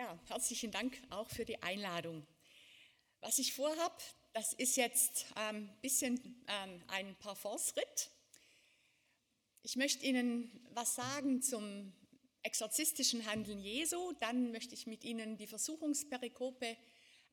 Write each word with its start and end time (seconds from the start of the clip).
Ja, 0.00 0.18
herzlichen 0.28 0.70
Dank 0.70 0.98
auch 1.10 1.28
für 1.28 1.44
die 1.44 1.62
Einladung. 1.62 2.26
Was 3.20 3.38
ich 3.38 3.52
vorhabe, 3.52 4.02
das 4.32 4.54
ist 4.54 4.78
jetzt 4.78 5.26
ein 5.34 5.56
ähm, 5.56 5.70
bisschen 5.82 6.42
ähm, 6.48 6.82
ein 6.88 7.14
Parforce-Ritt. 7.16 8.10
Ich 9.62 9.76
möchte 9.76 10.06
Ihnen 10.06 10.66
was 10.72 10.94
sagen 10.94 11.42
zum 11.42 11.92
exorzistischen 12.42 13.26
Handeln 13.26 13.58
Jesu, 13.58 14.14
dann 14.20 14.52
möchte 14.52 14.74
ich 14.74 14.86
mit 14.86 15.04
Ihnen 15.04 15.36
die 15.36 15.46
Versuchungsperikope 15.46 16.78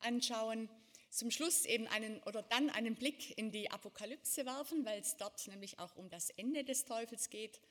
anschauen, 0.00 0.68
zum 1.08 1.30
Schluss 1.30 1.64
eben 1.64 1.86
einen 1.86 2.22
oder 2.24 2.42
dann 2.42 2.68
einen 2.68 2.96
Blick 2.96 3.38
in 3.38 3.50
die 3.50 3.70
Apokalypse 3.70 4.44
werfen, 4.44 4.84
weil 4.84 5.00
es 5.00 5.16
dort 5.16 5.46
nämlich 5.46 5.78
auch 5.78 5.96
um 5.96 6.10
das 6.10 6.28
Ende 6.28 6.64
des 6.64 6.84
Teufels 6.84 7.30
geht. 7.30 7.62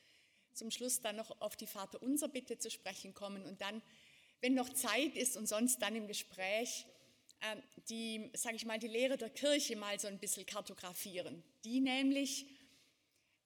Zum 0.53 0.71
Schluss 0.71 1.01
dann 1.01 1.17
noch 1.17 1.39
auf 1.39 1.55
die 1.55 1.67
Vaterunser 1.67 2.29
Bitte 2.29 2.57
zu 2.57 2.71
sprechen 2.71 3.13
kommen 3.13 3.45
und 3.45 3.61
dann, 3.61 3.83
wenn 4.41 4.53
noch 4.53 4.69
Zeit 4.69 5.15
ist 5.15 5.37
und 5.37 5.47
sonst 5.47 5.81
dann 5.81 5.95
im 5.95 6.07
Gespräch 6.07 6.85
ähm, 7.41 7.61
die, 7.89 8.31
sage 8.33 8.55
ich 8.55 8.65
mal, 8.65 8.79
die 8.79 8.87
Lehre 8.87 9.17
der 9.17 9.29
Kirche 9.29 9.75
mal 9.75 9.99
so 9.99 10.07
ein 10.07 10.19
bisschen 10.19 10.45
kartografieren. 10.45 11.43
Die 11.63 11.79
nämlich 11.79 12.47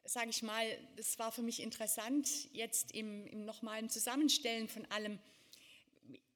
sage 0.04 0.30
ich 0.30 0.42
mal, 0.42 0.66
das 0.96 1.20
war 1.20 1.32
für 1.32 1.42
mich 1.42 1.62
interessant, 1.62 2.28
jetzt 2.54 2.92
im, 2.92 3.26
im 3.28 3.46
nochmalen 3.46 3.90
Zusammenstellen 3.90 4.68
von 4.68 4.86
allem, 4.88 5.20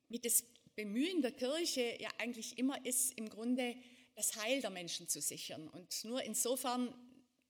wie 0.09 0.19
das 0.19 0.43
Bemühen 0.75 1.21
der 1.21 1.31
Kirche 1.31 1.97
ja 1.99 2.09
eigentlich 2.17 2.57
immer 2.57 2.85
ist, 2.85 3.17
im 3.17 3.29
Grunde 3.29 3.75
das 4.15 4.35
Heil 4.37 4.61
der 4.61 4.69
Menschen 4.69 5.07
zu 5.07 5.21
sichern. 5.21 5.67
Und 5.69 6.03
nur 6.05 6.21
insofern 6.23 6.93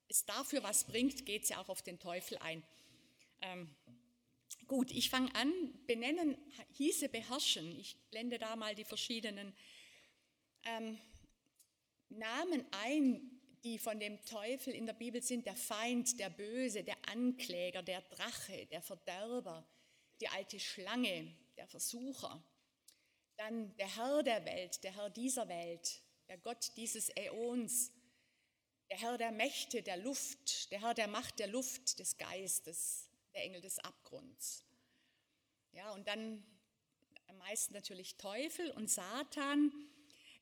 es 0.07 0.25
dafür 0.25 0.63
was 0.63 0.85
bringt, 0.85 1.25
geht 1.25 1.43
es 1.43 1.49
ja 1.49 1.61
auch 1.61 1.69
auf 1.69 1.81
den 1.81 1.99
Teufel 1.99 2.37
ein. 2.37 2.63
Ähm, 3.41 3.69
gut, 4.67 4.91
ich 4.91 5.09
fange 5.09 5.33
an. 5.35 5.51
Benennen 5.87 6.37
hieße 6.73 7.09
beherrschen. 7.09 7.79
Ich 7.79 7.95
blende 8.11 8.37
da 8.37 8.55
mal 8.55 8.75
die 8.75 8.83
verschiedenen 8.83 9.55
ähm, 10.63 10.97
Namen 12.09 12.65
ein, 12.71 13.35
die 13.63 13.79
von 13.79 13.99
dem 13.99 14.23
Teufel 14.25 14.73
in 14.73 14.85
der 14.85 14.93
Bibel 14.93 15.21
sind, 15.21 15.45
der 15.45 15.55
Feind, 15.55 16.19
der 16.19 16.29
Böse, 16.29 16.83
der 16.83 16.97
Ankläger, 17.07 17.81
der 17.81 18.01
Drache, 18.01 18.67
der 18.67 18.81
Verderber, 18.81 19.67
die 20.21 20.27
alte 20.27 20.59
Schlange, 20.59 21.35
der 21.57 21.67
Versucher, 21.67 22.43
dann 23.37 23.75
der 23.77 23.95
Herr 23.95 24.23
der 24.23 24.45
Welt, 24.45 24.83
der 24.83 24.95
Herr 24.95 25.09
dieser 25.09 25.47
Welt, 25.47 26.01
der 26.27 26.37
Gott 26.37 26.71
dieses 26.77 27.09
Äons, 27.09 27.91
der 28.89 28.99
Herr 28.99 29.17
der 29.17 29.31
Mächte 29.31 29.81
der 29.81 29.97
Luft, 29.97 30.71
der 30.71 30.81
Herr 30.81 30.93
der 30.93 31.07
Macht 31.07 31.39
der 31.39 31.47
Luft, 31.47 31.99
des 31.99 32.17
Geistes, 32.17 33.09
der 33.35 33.43
Engel 33.43 33.61
des 33.61 33.79
Abgrunds. 33.79 34.65
Ja, 35.73 35.91
und 35.91 36.07
dann 36.07 36.43
am 37.27 37.37
meisten 37.37 37.73
natürlich 37.73 38.15
Teufel 38.15 38.71
und 38.71 38.89
Satan, 38.89 39.71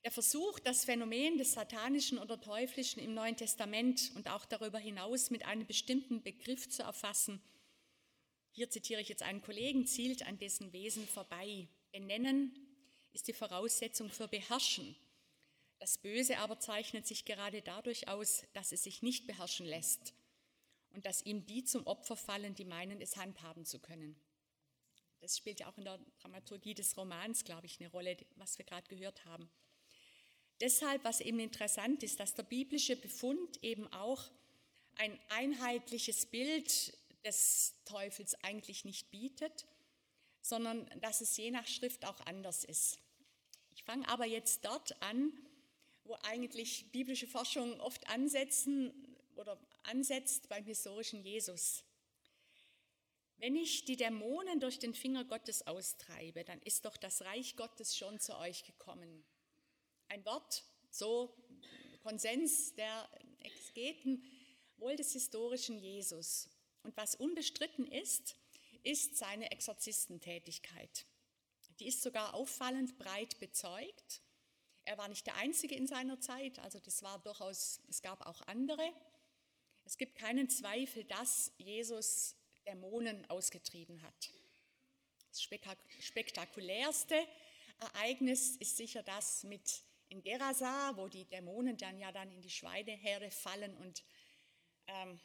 der 0.03 0.11
Versuch, 0.11 0.59
das 0.59 0.85
Phänomen 0.85 1.38
des 1.38 1.53
Satanischen 1.53 2.19
oder 2.19 2.39
Teuflischen 2.39 3.02
im 3.02 3.13
Neuen 3.13 3.35
Testament 3.35 4.11
und 4.16 4.30
auch 4.30 4.45
darüber 4.45 4.77
hinaus 4.77 5.31
mit 5.31 5.45
einem 5.45 5.66
bestimmten 5.66 6.22
Begriff 6.22 6.69
zu 6.69 6.83
erfassen, 6.83 7.41
hier 8.52 8.69
zitiere 8.69 9.02
ich 9.02 9.09
jetzt 9.09 9.23
einen 9.23 9.41
Kollegen, 9.41 9.88
zielt 9.88 10.28
an 10.28 10.38
dessen 10.38 10.72
Wesen 10.73 11.07
vorbei. 11.07 11.67
Benennen 11.91 12.53
ist 13.11 13.28
die 13.28 13.33
Voraussetzung 13.33 14.11
für 14.11 14.28
Beherrschen. 14.28 14.95
Das 15.80 15.97
Böse 15.97 16.38
aber 16.38 16.59
zeichnet 16.59 17.07
sich 17.07 17.25
gerade 17.25 17.63
dadurch 17.63 18.07
aus, 18.07 18.44
dass 18.53 18.72
es 18.72 18.83
sich 18.83 19.02
nicht 19.02 19.25
beherrschen 19.25 19.66
lässt 19.66 20.13
und 20.94 21.05
dass 21.05 21.23
ihm 21.23 21.45
die 21.45 21.63
zum 21.63 21.86
Opfer 21.86 22.16
fallen, 22.16 22.55
die 22.55 22.66
meinen, 22.66 23.02
es 23.02 23.17
handhaben 23.17 23.66
zu 23.66 23.80
können. 23.80 24.16
Das 25.19 25.38
spielt 25.38 25.59
ja 25.59 25.69
auch 25.69 25.77
in 25.77 25.85
der 25.85 26.00
Dramaturgie 26.22 26.73
des 26.73 26.97
Romans, 26.97 27.44
glaube 27.44 27.66
ich, 27.66 27.80
eine 27.80 27.89
Rolle, 27.89 28.17
was 28.35 28.58
wir 28.58 28.66
gerade 28.66 28.88
gehört 28.88 29.25
haben. 29.25 29.50
Deshalb, 30.59 31.03
was 31.03 31.19
eben 31.22 31.39
interessant 31.39 32.03
ist, 32.03 32.19
dass 32.19 32.33
der 32.35 32.44
biblische 32.44 32.95
Befund 32.95 33.63
eben 33.63 33.91
auch 33.94 34.29
ein 34.95 35.19
einheitliches 35.29 36.25
Bild 36.25 36.97
des 37.25 37.73
Teufels 37.85 38.35
eigentlich 38.44 38.85
nicht 38.85 39.09
bietet, 39.12 39.66
sondern 40.41 40.88
dass 41.00 41.22
es 41.22 41.35
je 41.38 41.51
nach 41.51 41.67
Schrift 41.67 42.06
auch 42.06 42.19
anders 42.25 42.63
ist. 42.63 43.00
Ich 43.75 43.84
fange 43.84 44.07
aber 44.09 44.25
jetzt 44.25 44.66
dort 44.66 45.01
an, 45.01 45.31
wo 46.03 46.16
eigentlich 46.23 46.91
biblische 46.91 47.28
Forschung 47.28 47.79
oft 47.79 48.07
ansetzen 48.09 49.12
oder 49.43 49.59
ansetzt 49.83 50.49
beim 50.49 50.65
historischen 50.65 51.23
Jesus. 51.23 51.83
Wenn 53.37 53.55
ich 53.55 53.85
die 53.85 53.97
Dämonen 53.97 54.59
durch 54.59 54.79
den 54.79 54.93
Finger 54.93 55.25
Gottes 55.25 55.67
austreibe, 55.67 56.43
dann 56.43 56.61
ist 56.61 56.85
doch 56.85 56.97
das 56.97 57.21
Reich 57.21 57.55
Gottes 57.55 57.95
schon 57.95 58.19
zu 58.19 58.37
euch 58.37 58.63
gekommen 58.63 59.23
ein 60.13 60.25
Wort, 60.25 60.63
so 60.91 61.35
Konsens 62.03 62.75
der 62.75 63.09
Exegeten, 63.39 64.23
wohl 64.77 64.95
des 64.95 65.13
historischen 65.13 65.79
Jesus. 65.79 66.49
Und 66.83 66.95
was 66.97 67.15
unbestritten 67.15 67.87
ist, 67.87 68.35
ist 68.83 69.17
seine 69.17 69.51
Exorzistentätigkeit. 69.51 71.05
Die 71.79 71.87
ist 71.87 72.03
sogar 72.03 72.35
auffallend 72.35 72.97
breit 72.99 73.39
bezeugt. 73.39 74.21
Er 74.85 74.97
war 74.97 75.07
nicht 75.07 75.25
der 75.25 75.35
Einzige 75.37 75.75
in 75.75 75.87
seiner 75.87 76.19
Zeit, 76.19 76.59
also 76.59 76.79
das 76.79 77.01
war 77.01 77.17
durchaus, 77.19 77.81
es 77.89 78.01
gab 78.01 78.25
auch 78.27 78.41
andere. 78.41 78.83
Es 79.85 79.97
gibt 79.97 80.16
keinen 80.16 80.49
Zweifel, 80.49 81.03
dass 81.03 81.51
Jesus 81.57 82.35
Dämonen 82.66 83.29
ausgetrieben 83.29 84.01
hat. 84.01 84.29
Das 85.29 85.41
spektakulärste 85.41 87.16
Ereignis 87.79 88.55
ist 88.57 88.77
sicher 88.77 89.03
das 89.03 89.43
mit 89.43 89.83
in 90.09 90.22
Gerasa, 90.22 90.95
wo 90.95 91.07
die 91.07 91.25
Dämonen 91.25 91.75
dann 91.75 91.97
ja 91.97 92.11
dann 92.11 92.31
in 92.31 92.41
die 92.41 92.49
Schweineherde 92.49 93.31
fallen 93.31 93.75
und, 93.77 94.03
ähm, 94.88 95.19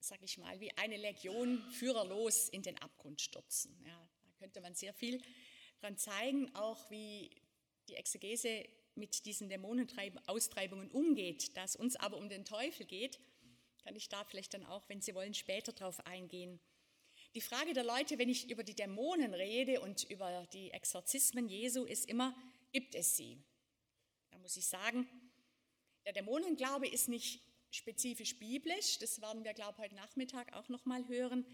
sag 0.00 0.22
ich 0.22 0.38
mal, 0.38 0.58
wie 0.60 0.76
eine 0.76 0.96
Legion 0.96 1.62
führerlos 1.70 2.48
in 2.48 2.62
den 2.62 2.76
Abgrund 2.82 3.20
stürzen. 3.20 3.80
Ja, 3.86 4.08
da 4.24 4.32
könnte 4.38 4.60
man 4.60 4.74
sehr 4.74 4.92
viel 4.92 5.22
dran 5.80 5.96
zeigen, 5.96 6.54
auch 6.56 6.90
wie 6.90 7.30
die 7.88 7.94
Exegese 7.94 8.68
mit 8.96 9.24
diesen 9.24 9.48
Dämonenaustreibungen 9.48 10.90
umgeht, 10.90 11.56
dass 11.56 11.76
uns 11.76 11.96
aber 11.96 12.16
um 12.16 12.28
den 12.28 12.44
Teufel 12.44 12.86
geht, 12.86 13.20
kann 13.84 13.94
ich 13.96 14.08
da 14.08 14.24
vielleicht 14.24 14.54
dann 14.54 14.64
auch, 14.64 14.88
wenn 14.88 15.02
Sie 15.02 15.14
wollen, 15.14 15.34
später 15.34 15.72
drauf 15.72 16.04
eingehen. 16.06 16.58
Die 17.34 17.40
Frage 17.40 17.74
der 17.74 17.84
Leute, 17.84 18.18
wenn 18.18 18.28
ich 18.28 18.50
über 18.50 18.64
die 18.64 18.74
Dämonen 18.74 19.34
rede 19.34 19.80
und 19.80 20.04
über 20.04 20.46
die 20.52 20.70
Exorzismen 20.70 21.48
Jesu, 21.48 21.84
ist 21.84 22.08
immer, 22.08 22.34
gibt 22.72 22.94
es 22.94 23.16
sie? 23.16 23.42
Da 24.30 24.38
muss 24.38 24.56
ich 24.56 24.66
sagen, 24.66 25.08
der 26.06 26.12
Dämonenglaube 26.12 26.88
ist 26.88 27.08
nicht 27.08 27.40
spezifisch 27.70 28.38
biblisch, 28.38 28.98
das 28.98 29.20
werden 29.20 29.44
wir, 29.44 29.52
glaube 29.52 29.74
ich, 29.76 29.84
heute 29.84 29.94
Nachmittag 29.96 30.52
auch 30.54 30.68
noch 30.68 30.84
mal 30.84 31.06
hören. 31.08 31.44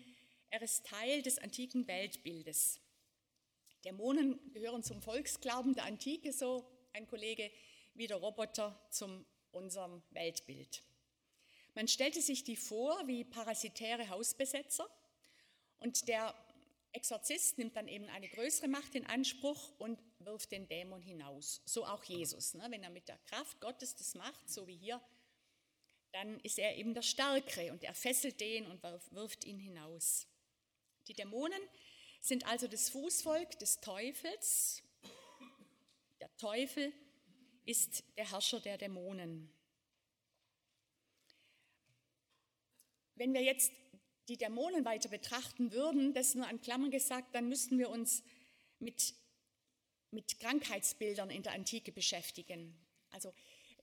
Er 0.51 0.61
ist 0.63 0.87
Teil 0.87 1.23
des 1.23 1.39
antiken 1.39 1.87
Weltbildes. 1.89 2.81
Dämonen 3.85 4.53
gehören 4.53 4.83
zum 4.83 5.01
Volksglauben 5.01 5.75
der 5.75 5.85
Antike, 5.85 6.33
so 6.33 6.71
ein 6.93 7.07
Kollege 7.07 7.51
wie 7.95 8.07
der 8.07 8.19
Roboter 8.19 8.79
zum 8.91 9.25
unserem 9.51 10.03
Weltbild. 10.11 10.83
Man 11.75 11.89
stellte 11.89 12.21
sich 12.21 12.45
die 12.45 12.57
vor 12.57 13.07
wie 13.07 13.25
parasitäre 13.25 14.09
Hausbesetzer 14.09 14.89
und 15.79 16.09
der 16.09 16.35
Exorzist 16.93 17.59
nimmt 17.59 17.77
dann 17.77 17.87
eben 17.87 18.07
eine 18.07 18.29
größere 18.29 18.69
Macht 18.69 18.95
in 18.95 19.07
Anspruch 19.07 19.73
und 19.79 19.99
wirft 20.19 20.51
den 20.51 20.69
Dämon 20.69 21.03
hinaus. 21.03 21.63
So 21.65 21.87
auch 21.87 22.03
Jesus. 22.05 22.55
Ne? 22.55 22.67
Wenn 22.69 22.83
er 22.83 22.91
mit 22.91 23.09
der 23.09 23.19
Kraft 23.19 23.61
Gottes 23.61 23.95
das 23.95 24.15
macht, 24.15 24.51
so 24.51 24.67
wie 24.67 24.77
hier, 24.77 25.01
dann 26.13 26.41
ist 26.41 26.59
er 26.59 26.77
eben 26.77 26.93
der 26.93 27.03
Stärkere 27.03 27.71
und 27.71 27.85
er 27.85 27.95
fesselt 27.95 28.41
den 28.41 28.67
und 28.67 28.83
wirft 28.83 29.45
ihn 29.45 29.59
hinaus. 29.59 30.27
Die 31.07 31.15
Dämonen 31.15 31.63
sind 32.21 32.47
also 32.47 32.67
das 32.67 32.91
Fußvolk 32.91 33.59
des 33.61 33.81
Teufels. 33.81 34.83
Der 36.21 36.37
Teufel 36.37 36.93
ist 37.65 38.03
der 38.17 38.29
Herrscher 38.29 38.61
der 38.61 38.77
Dämonen. 38.77 39.53
Wenn 43.21 43.35
wir 43.35 43.43
jetzt 43.43 43.71
die 44.29 44.39
Dämonen 44.39 44.87
weiter 44.87 45.11
betrachten 45.11 45.73
würden, 45.73 46.15
das 46.15 46.35
nur 46.35 46.47
an 46.47 46.63
Klammern 46.63 46.91
gesagt, 46.91 47.35
dann 47.35 47.51
müssten 47.51 47.79
wir 47.79 47.91
uns 47.91 48.23
mit, 48.79 49.13
mit 50.11 50.41
Krankheitsbildern 50.41 51.29
in 51.29 51.43
der 51.43 51.53
Antike 51.53 51.93
beschäftigen. 51.93 52.75
Also 53.11 53.35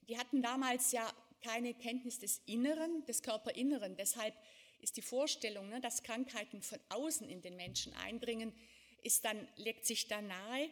die 0.09 0.17
hatten 0.17 0.41
damals 0.41 0.91
ja 0.91 1.07
keine 1.43 1.75
Kenntnis 1.75 2.17
des 2.17 2.41
Inneren, 2.47 3.05
des 3.05 3.21
Körperinneren. 3.21 3.95
Deshalb 3.95 4.33
ist 4.81 4.97
die 4.97 5.03
Vorstellung, 5.03 5.69
ne, 5.69 5.81
dass 5.81 6.01
Krankheiten 6.01 6.63
von 6.63 6.79
außen 6.89 7.29
in 7.29 7.43
den 7.43 7.57
Menschen 7.57 7.93
eindringen, 7.93 8.55
ist 9.03 9.23
dann, 9.23 9.47
legt 9.57 9.85
sich 9.85 10.07
da 10.07 10.19
nahe. 10.19 10.67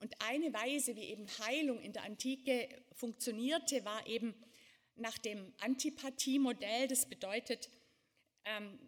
Und 0.00 0.14
eine 0.22 0.54
Weise, 0.54 0.96
wie 0.96 1.04
eben 1.04 1.26
Heilung 1.40 1.82
in 1.82 1.92
der 1.92 2.04
Antike 2.04 2.66
funktionierte, 2.94 3.84
war 3.84 4.06
eben 4.06 4.34
nach 4.94 5.18
dem 5.18 5.52
Antipathie-Modell. 5.58 6.88
Das 6.88 7.04
bedeutet, 7.04 7.68
ähm, 8.46 8.78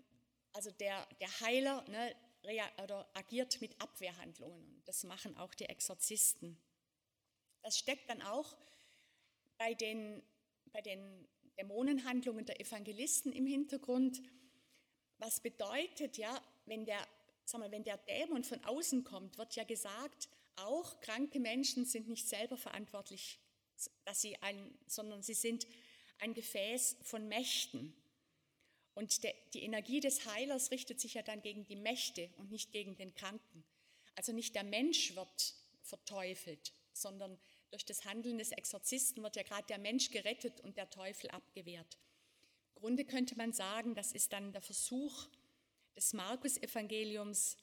also 0.53 0.71
der, 0.73 1.07
der 1.21 1.41
Heiler 1.41 1.85
ne, 1.89 2.17
oder 2.83 3.09
agiert 3.15 3.61
mit 3.61 3.81
Abwehrhandlungen. 3.81 4.65
Und 4.75 4.89
das 4.89 5.05
machen 5.05 5.37
auch 5.37 5.55
die 5.55 5.67
Exorzisten. 5.67 6.59
Das 7.63 7.79
steckt 7.79 8.09
dann 8.09 8.23
auch 8.23 8.57
bei 9.59 9.75
den, 9.75 10.23
bei 10.73 10.81
den 10.81 11.29
Dämonenhandlungen 11.59 12.47
der 12.47 12.61
Evangelisten 12.61 13.33
im 13.33 13.47
Hintergrund. 13.47 14.23
Was 15.19 15.41
bedeutet 15.41 16.17
ja, 16.17 16.41
wenn 16.67 16.85
der, 16.85 17.07
sag 17.45 17.61
mal, 17.61 17.71
wenn 17.71 17.85
der 17.85 17.99
Dämon 17.99 18.45
von 18.45 18.63
außen 18.65 19.05
kommt, 19.05 19.37
wird 19.37 19.57
ja 19.57 19.65
gesagt, 19.65 20.29
auch 20.57 21.01
kranke 21.01 21.41
Menschen 21.41 21.85
sind 21.85 22.09
nicht 22.09 22.29
selber 22.29 22.57
verantwortlich, 22.57 23.39
dass 24.05 24.21
sie 24.21 24.37
ein, 24.43 24.77
sondern 24.87 25.23
sie 25.23 25.35
sind 25.35 25.67
ein 26.19 26.35
Gefäß 26.35 26.97
von 27.03 27.29
Mächten. 27.29 27.95
Und 28.99 29.23
der, 29.23 29.33
die 29.55 29.63
Energie 29.63 30.01
des 30.01 30.27
Heilers 30.27 30.73
richtet 30.73 30.99
sich 30.99 31.15
ja 31.15 31.23
dann 31.23 31.41
gegen 31.41 31.65
die 31.65 31.77
Mächte 31.77 32.31
und 32.37 32.51
nicht 32.51 32.73
gegen 32.73 32.97
den 32.97 33.15
Kranken. 33.15 33.63
Also 34.17 34.33
nicht 34.33 34.57
der 34.57 34.65
Mensch 34.65 35.15
wird 35.15 35.55
verteufelt, 35.85 36.73
sondern 36.93 37.39
durch 37.71 37.85
das 37.85 38.05
Handeln 38.05 38.39
des 38.39 38.51
Exorzisten 38.51 39.23
wird 39.23 39.37
ja 39.37 39.45
gerade 39.45 39.69
der 39.69 39.79
Mensch 39.79 40.11
gerettet 40.11 40.61
und 40.63 40.77
der 40.77 40.91
Teufel 40.91 41.31
abgewehrt. 41.31 41.97
Im 42.75 42.81
Grunde 42.81 43.05
könnte 43.05 43.37
man 43.37 43.53
sagen, 43.53 43.95
das 43.95 44.11
ist 44.11 44.33
dann 44.33 44.51
der 44.53 44.63
Versuch 44.63 45.29
des 45.95 46.13
Markus-Evangeliums, 46.15 47.57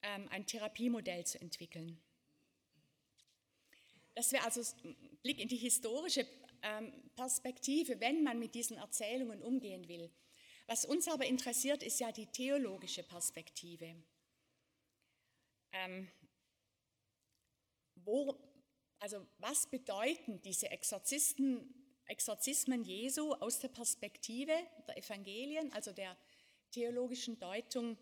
ähm, 0.00 0.26
ein 0.30 0.46
Therapiemodell 0.46 1.26
zu 1.26 1.38
entwickeln. 1.38 2.00
Das 4.14 4.32
wäre 4.32 4.44
also 4.44 4.62
ein 4.84 5.18
Blick 5.22 5.38
in 5.38 5.48
die 5.48 5.56
historische 5.56 6.26
ähm, 6.62 7.10
Perspektive, 7.14 8.00
wenn 8.00 8.22
man 8.22 8.38
mit 8.38 8.54
diesen 8.54 8.78
Erzählungen 8.78 9.42
umgehen 9.42 9.86
will. 9.86 10.10
Was 10.66 10.84
uns 10.84 11.08
aber 11.08 11.26
interessiert, 11.26 11.82
ist 11.82 12.00
ja 12.00 12.12
die 12.12 12.26
theologische 12.26 13.02
Perspektive. 13.02 13.94
Ähm, 15.72 16.10
wo, 17.96 18.38
also 18.98 19.26
was 19.38 19.66
bedeuten 19.66 20.40
diese 20.42 20.70
Exorzismen 20.70 22.84
Jesu 22.84 23.32
aus 23.34 23.58
der 23.58 23.68
Perspektive 23.68 24.52
der 24.86 24.98
Evangelien, 24.98 25.72
also 25.72 25.92
der 25.92 26.16
theologischen 26.70 27.38
Deutung 27.38 27.98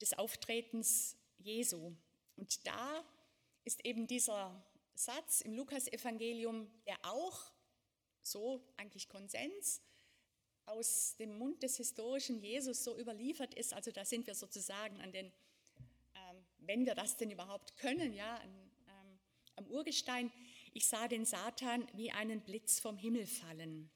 des 0.00 0.12
Auftretens 0.14 1.16
Jesu? 1.38 1.96
Und 2.36 2.66
da 2.66 3.04
ist 3.64 3.84
eben 3.84 4.06
dieser 4.06 4.64
Satz 4.94 5.40
im 5.40 5.54
Lukasevangelium, 5.54 6.70
der 6.86 6.98
auch 7.04 7.52
so 8.22 8.72
eigentlich 8.76 9.08
Konsens 9.08 9.80
aus 10.70 11.16
dem 11.16 11.36
Mund 11.36 11.62
des 11.62 11.76
historischen 11.76 12.40
Jesus 12.42 12.84
so 12.84 12.98
überliefert 12.98 13.54
ist. 13.54 13.74
Also 13.74 13.90
da 13.90 14.04
sind 14.04 14.26
wir 14.26 14.34
sozusagen 14.34 15.00
an 15.00 15.12
den, 15.12 15.26
ähm, 15.26 16.44
wenn 16.58 16.86
wir 16.86 16.94
das 16.94 17.16
denn 17.16 17.30
überhaupt 17.30 17.76
können, 17.76 18.14
ja, 18.14 18.36
an, 18.36 18.70
ähm, 18.88 19.18
am 19.56 19.66
Urgestein. 19.66 20.32
Ich 20.72 20.86
sah 20.86 21.08
den 21.08 21.24
Satan 21.24 21.88
wie 21.94 22.12
einen 22.12 22.40
Blitz 22.42 22.78
vom 22.78 22.96
Himmel 22.96 23.26
fallen. 23.26 23.90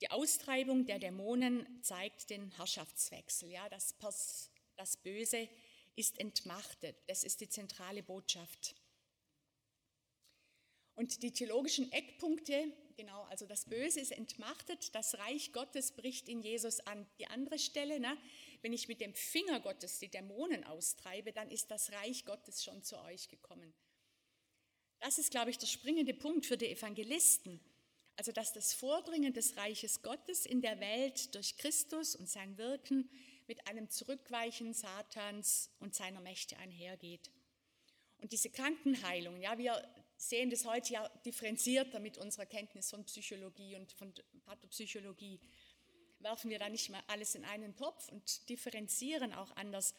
Die 0.00 0.10
Austreibung 0.12 0.86
der 0.86 1.00
Dämonen 1.00 1.82
zeigt 1.82 2.30
den 2.30 2.52
Herrschaftswechsel. 2.52 3.50
Ja, 3.50 3.68
das, 3.68 3.96
das 4.76 4.96
Böse 4.98 5.48
ist 5.96 6.20
entmachtet. 6.20 6.96
Das 7.08 7.24
ist 7.24 7.40
die 7.40 7.48
zentrale 7.48 8.04
Botschaft. 8.04 8.76
Und 10.94 11.22
die 11.22 11.32
theologischen 11.32 11.90
Eckpunkte, 11.90 12.72
genau, 12.98 13.22
also 13.30 13.46
das 13.46 13.64
Böse 13.64 14.00
ist 14.00 14.12
entmachtet, 14.12 14.94
das 14.94 15.16
Reich 15.18 15.52
Gottes 15.52 15.92
bricht 15.92 16.28
in 16.28 16.42
Jesus 16.42 16.80
an. 16.80 17.06
Die 17.18 17.28
andere 17.28 17.58
Stelle, 17.58 18.00
ne, 18.00 18.18
wenn 18.60 18.72
ich 18.72 18.88
mit 18.88 19.00
dem 19.00 19.14
Finger 19.14 19.60
Gottes 19.60 20.00
die 20.00 20.08
Dämonen 20.08 20.64
austreibe, 20.64 21.32
dann 21.32 21.48
ist 21.48 21.70
das 21.70 21.92
Reich 21.92 22.26
Gottes 22.26 22.64
schon 22.64 22.82
zu 22.82 23.00
euch 23.04 23.28
gekommen. 23.28 23.72
Das 24.98 25.16
ist, 25.18 25.30
glaube 25.30 25.50
ich, 25.50 25.58
der 25.58 25.68
springende 25.68 26.12
Punkt 26.12 26.44
für 26.44 26.56
die 26.56 26.66
Evangelisten. 26.66 27.60
Also, 28.16 28.32
dass 28.32 28.52
das 28.52 28.74
Vordringen 28.74 29.32
des 29.32 29.56
Reiches 29.56 30.02
Gottes 30.02 30.44
in 30.44 30.60
der 30.60 30.80
Welt 30.80 31.32
durch 31.36 31.56
Christus 31.56 32.16
und 32.16 32.28
sein 32.28 32.58
Wirken 32.58 33.08
mit 33.46 33.64
einem 33.68 33.88
Zurückweichen 33.88 34.74
Satans 34.74 35.70
und 35.78 35.94
seiner 35.94 36.20
Mächte 36.20 36.56
einhergeht. 36.56 37.30
Und 38.18 38.32
diese 38.32 38.50
Krankenheilung, 38.50 39.40
ja, 39.40 39.56
wir 39.56 39.88
sehen 40.18 40.50
das 40.50 40.66
heute 40.66 40.92
ja 40.92 41.08
differenzierter 41.24 42.00
mit 42.00 42.18
unserer 42.18 42.44
Kenntnis 42.44 42.90
von 42.90 43.04
Psychologie 43.04 43.76
und 43.76 43.92
von 43.92 44.12
Pathopsychologie. 44.44 45.40
Werfen 46.18 46.50
wir 46.50 46.58
da 46.58 46.68
nicht 46.68 46.90
mal 46.90 47.02
alles 47.06 47.36
in 47.36 47.44
einen 47.44 47.76
Topf 47.76 48.08
und 48.08 48.48
differenzieren 48.48 49.32
auch 49.32 49.54
anders. 49.56 49.94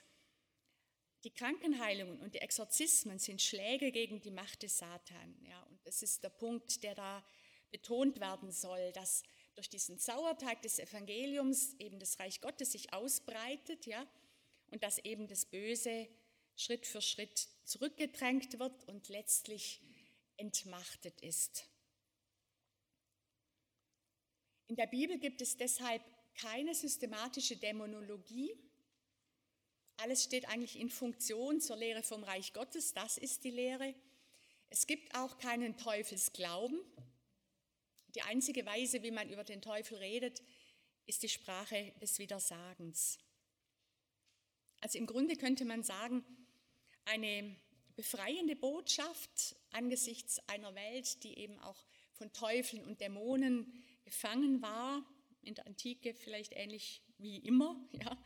Die 1.23 1.33
Krankenheilungen 1.33 2.19
und 2.19 2.35
die 2.35 2.39
Exorzismen 2.39 3.17
sind 3.17 3.41
Schläge 3.41 3.91
gegen 3.91 4.19
die 4.21 4.31
Macht 4.31 4.63
des 4.63 4.77
Satan. 4.77 5.45
Ja, 5.45 5.63
und 5.63 5.85
das 5.85 6.03
ist 6.03 6.21
der 6.23 6.29
Punkt, 6.29 6.83
der 6.83 6.95
da 6.95 7.25
betont 7.71 8.19
werden 8.19 8.51
soll, 8.51 8.91
dass 8.91 9.23
durch 9.55 9.69
diesen 9.69 9.99
Sauerteig 9.99 10.61
des 10.61 10.79
Evangeliums 10.79 11.75
eben 11.79 11.99
das 11.99 12.19
Reich 12.19 12.41
Gottes 12.41 12.73
sich 12.73 12.93
ausbreitet, 12.93 13.85
ja, 13.85 14.05
und 14.67 14.83
dass 14.83 14.97
eben 14.99 15.27
das 15.27 15.45
Böse 15.45 16.09
Schritt 16.55 16.85
für 16.85 17.01
Schritt 17.01 17.47
zurückgedrängt 17.63 18.59
wird 18.59 18.87
und 18.89 19.07
letztlich 19.07 19.81
entmachtet 20.39 21.21
ist. 21.21 21.69
In 24.67 24.75
der 24.75 24.87
Bibel 24.87 25.17
gibt 25.17 25.41
es 25.41 25.57
deshalb 25.57 26.01
keine 26.35 26.73
systematische 26.73 27.57
Dämonologie. 27.57 28.55
Alles 29.97 30.23
steht 30.23 30.47
eigentlich 30.47 30.79
in 30.79 30.89
Funktion 30.89 31.59
zur 31.59 31.75
Lehre 31.75 32.03
vom 32.03 32.23
Reich 32.23 32.53
Gottes, 32.53 32.93
das 32.93 33.17
ist 33.17 33.43
die 33.43 33.51
Lehre. 33.51 33.93
Es 34.69 34.87
gibt 34.87 35.15
auch 35.15 35.39
keinen 35.39 35.77
Teufelsglauben. 35.77 36.79
Die 38.15 38.21
einzige 38.21 38.65
Weise, 38.65 39.03
wie 39.03 39.11
man 39.11 39.29
über 39.29 39.43
den 39.43 39.61
Teufel 39.61 39.97
redet, 39.97 40.41
ist 41.05 41.23
die 41.23 41.29
Sprache 41.29 41.93
des 42.01 42.19
Widersagens. 42.19 43.17
Also 44.81 44.97
im 44.97 45.07
Grunde 45.07 45.35
könnte 45.35 45.65
man 45.65 45.83
sagen, 45.83 46.23
eine 47.05 47.55
befreiende 47.99 48.55
Botschaft 48.55 49.57
angesichts 49.71 50.39
einer 50.47 50.73
Welt, 50.73 51.21
die 51.25 51.37
eben 51.37 51.59
auch 51.59 51.83
von 52.13 52.31
Teufeln 52.31 52.81
und 52.85 53.01
Dämonen 53.01 53.83
gefangen 54.05 54.61
war, 54.61 55.03
in 55.41 55.53
der 55.55 55.67
Antike 55.67 56.13
vielleicht 56.13 56.53
ähnlich 56.53 57.01
wie 57.17 57.39
immer, 57.39 57.75
ja. 58.01 58.17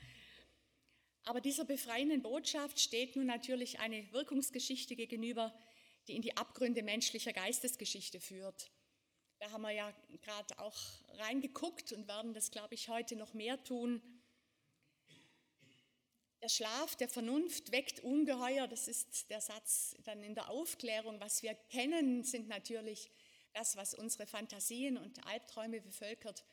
Aber 1.23 1.41
dieser 1.41 1.65
befreienden 1.65 2.21
Botschaft 2.21 2.79
steht 2.79 3.15
nun 3.15 3.25
natürlich 3.25 3.79
eine 3.79 4.13
Wirkungsgeschichte 4.13 4.95
gegenüber, 4.95 5.51
die 6.07 6.17
in 6.17 6.21
die 6.21 6.37
Abgründe 6.37 6.83
menschlicher 6.83 7.33
Geistesgeschichte 7.33 8.19
führt. 8.19 8.69
Da 9.39 9.49
haben 9.49 9.63
wir 9.63 9.71
ja 9.71 9.91
gerade 10.21 10.59
auch 10.59 10.77
reingeguckt 11.17 11.93
und 11.93 12.07
werden 12.07 12.35
das, 12.35 12.51
glaube 12.51 12.75
ich, 12.75 12.89
heute 12.89 13.15
noch 13.15 13.33
mehr 13.33 13.63
tun. 13.63 14.03
Der 16.43 16.49
Schlaf 16.49 16.97
der 16.97 17.07
Vernunft 17.07 17.71
weckt 17.71 18.01
ungeheuer, 18.01 18.67
das 18.67 18.89
ist 18.89 19.29
der 19.29 19.39
Satz 19.39 19.95
dann 20.03 20.21
in 20.23 20.35
der 20.35 20.49
Aufklärung. 20.49 21.21
Was 21.21 21.41
wir 21.41 21.55
kennen, 21.55 22.25
sind 22.25 22.49
natürlich 22.49 23.09
das, 23.53 23.77
was 23.77 23.93
unsere 23.93 24.27
Fantasien 24.27 24.97
und 24.97 25.25
Albträume 25.25 25.79
bevölkert. 25.79 26.43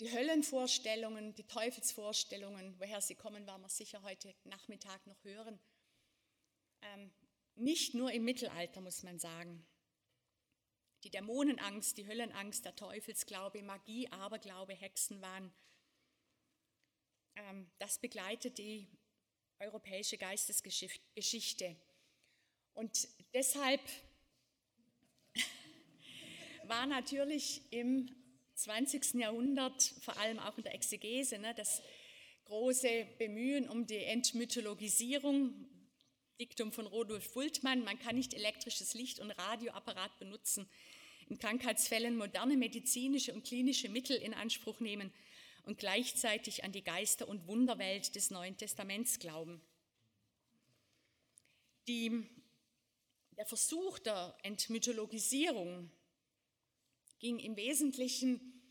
Die 0.00 0.10
Höllenvorstellungen, 0.10 1.34
die 1.34 1.46
Teufelsvorstellungen, 1.46 2.80
woher 2.80 3.02
sie 3.02 3.14
kommen, 3.14 3.46
werden 3.46 3.60
wir 3.60 3.68
sicher 3.68 4.02
heute 4.04 4.34
Nachmittag 4.44 5.06
noch 5.06 5.22
hören. 5.22 5.60
Ähm, 6.80 7.12
nicht 7.56 7.92
nur 7.92 8.10
im 8.10 8.24
Mittelalter, 8.24 8.80
muss 8.80 9.02
man 9.02 9.18
sagen. 9.18 9.66
Die 11.02 11.10
Dämonenangst, 11.10 11.98
die 11.98 12.06
Höllenangst, 12.06 12.64
der 12.64 12.74
Teufelsglaube, 12.74 13.62
Magie, 13.62 14.10
Aberglaube, 14.10 14.72
Hexenwahn, 14.72 15.52
das 17.78 17.98
begleitet 17.98 18.58
die 18.58 18.86
europäische 19.58 20.18
Geistesgeschichte. 20.18 21.76
Und 22.74 23.08
deshalb 23.32 23.80
war 26.64 26.86
natürlich 26.86 27.62
im 27.70 28.10
20. 28.54 29.14
Jahrhundert, 29.14 29.82
vor 30.00 30.16
allem 30.18 30.38
auch 30.38 30.56
in 30.56 30.64
der 30.64 30.74
Exegese, 30.74 31.38
ne, 31.38 31.54
das 31.54 31.82
große 32.44 33.06
Bemühen 33.18 33.68
um 33.68 33.86
die 33.86 34.04
Entmythologisierung, 34.04 35.68
Diktum 36.40 36.72
von 36.72 36.86
Rodolf 36.86 37.32
Bultmann, 37.32 37.84
man 37.84 37.98
kann 37.98 38.16
nicht 38.16 38.34
elektrisches 38.34 38.94
Licht 38.94 39.20
und 39.20 39.30
Radioapparat 39.30 40.18
benutzen, 40.18 40.68
in 41.28 41.38
Krankheitsfällen 41.38 42.16
moderne 42.16 42.56
medizinische 42.56 43.32
und 43.32 43.44
klinische 43.44 43.88
Mittel 43.88 44.16
in 44.16 44.34
Anspruch 44.34 44.80
nehmen 44.80 45.12
und 45.64 45.78
gleichzeitig 45.78 46.64
an 46.64 46.72
die 46.72 46.84
Geister- 46.84 47.28
und 47.28 47.46
Wunderwelt 47.46 48.14
des 48.14 48.30
Neuen 48.30 48.56
Testaments 48.56 49.18
glauben. 49.18 49.60
Die, 51.88 52.26
der 53.36 53.46
Versuch 53.46 53.98
der 53.98 54.36
Entmythologisierung 54.42 55.90
ging 57.18 57.38
im 57.38 57.56
Wesentlichen 57.56 58.62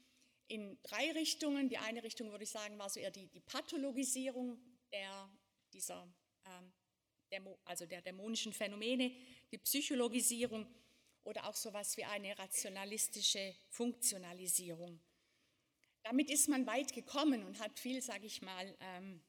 in 0.47 0.77
drei 0.83 1.11
Richtungen. 1.11 1.69
Die 1.69 1.77
eine 1.77 2.03
Richtung, 2.03 2.31
würde 2.31 2.43
ich 2.43 2.49
sagen, 2.49 2.77
war 2.77 2.89
so 2.89 2.99
eher 2.99 3.11
die, 3.11 3.27
die 3.27 3.41
Pathologisierung 3.41 4.59
der 4.91 5.29
dieser, 5.73 6.07
ähm, 6.45 7.47
also 7.65 7.85
der 7.87 8.01
dämonischen 8.01 8.53
Phänomene, 8.53 9.11
die 9.51 9.57
Psychologisierung 9.57 10.67
oder 11.23 11.47
auch 11.47 11.55
sowas 11.55 11.97
wie 11.97 12.03
eine 12.03 12.37
rationalistische 12.37 13.55
Funktionalisierung. 13.69 14.99
Damit 16.03 16.29
ist 16.29 16.49
man 16.49 16.67
weit 16.67 16.93
gekommen 16.93 17.43
und 17.43 17.59
hat 17.59 17.79
viel, 17.79 18.01
sage 18.01 18.25
ich 18.25 18.41
mal, 18.41 18.77
ähm, 18.79 19.21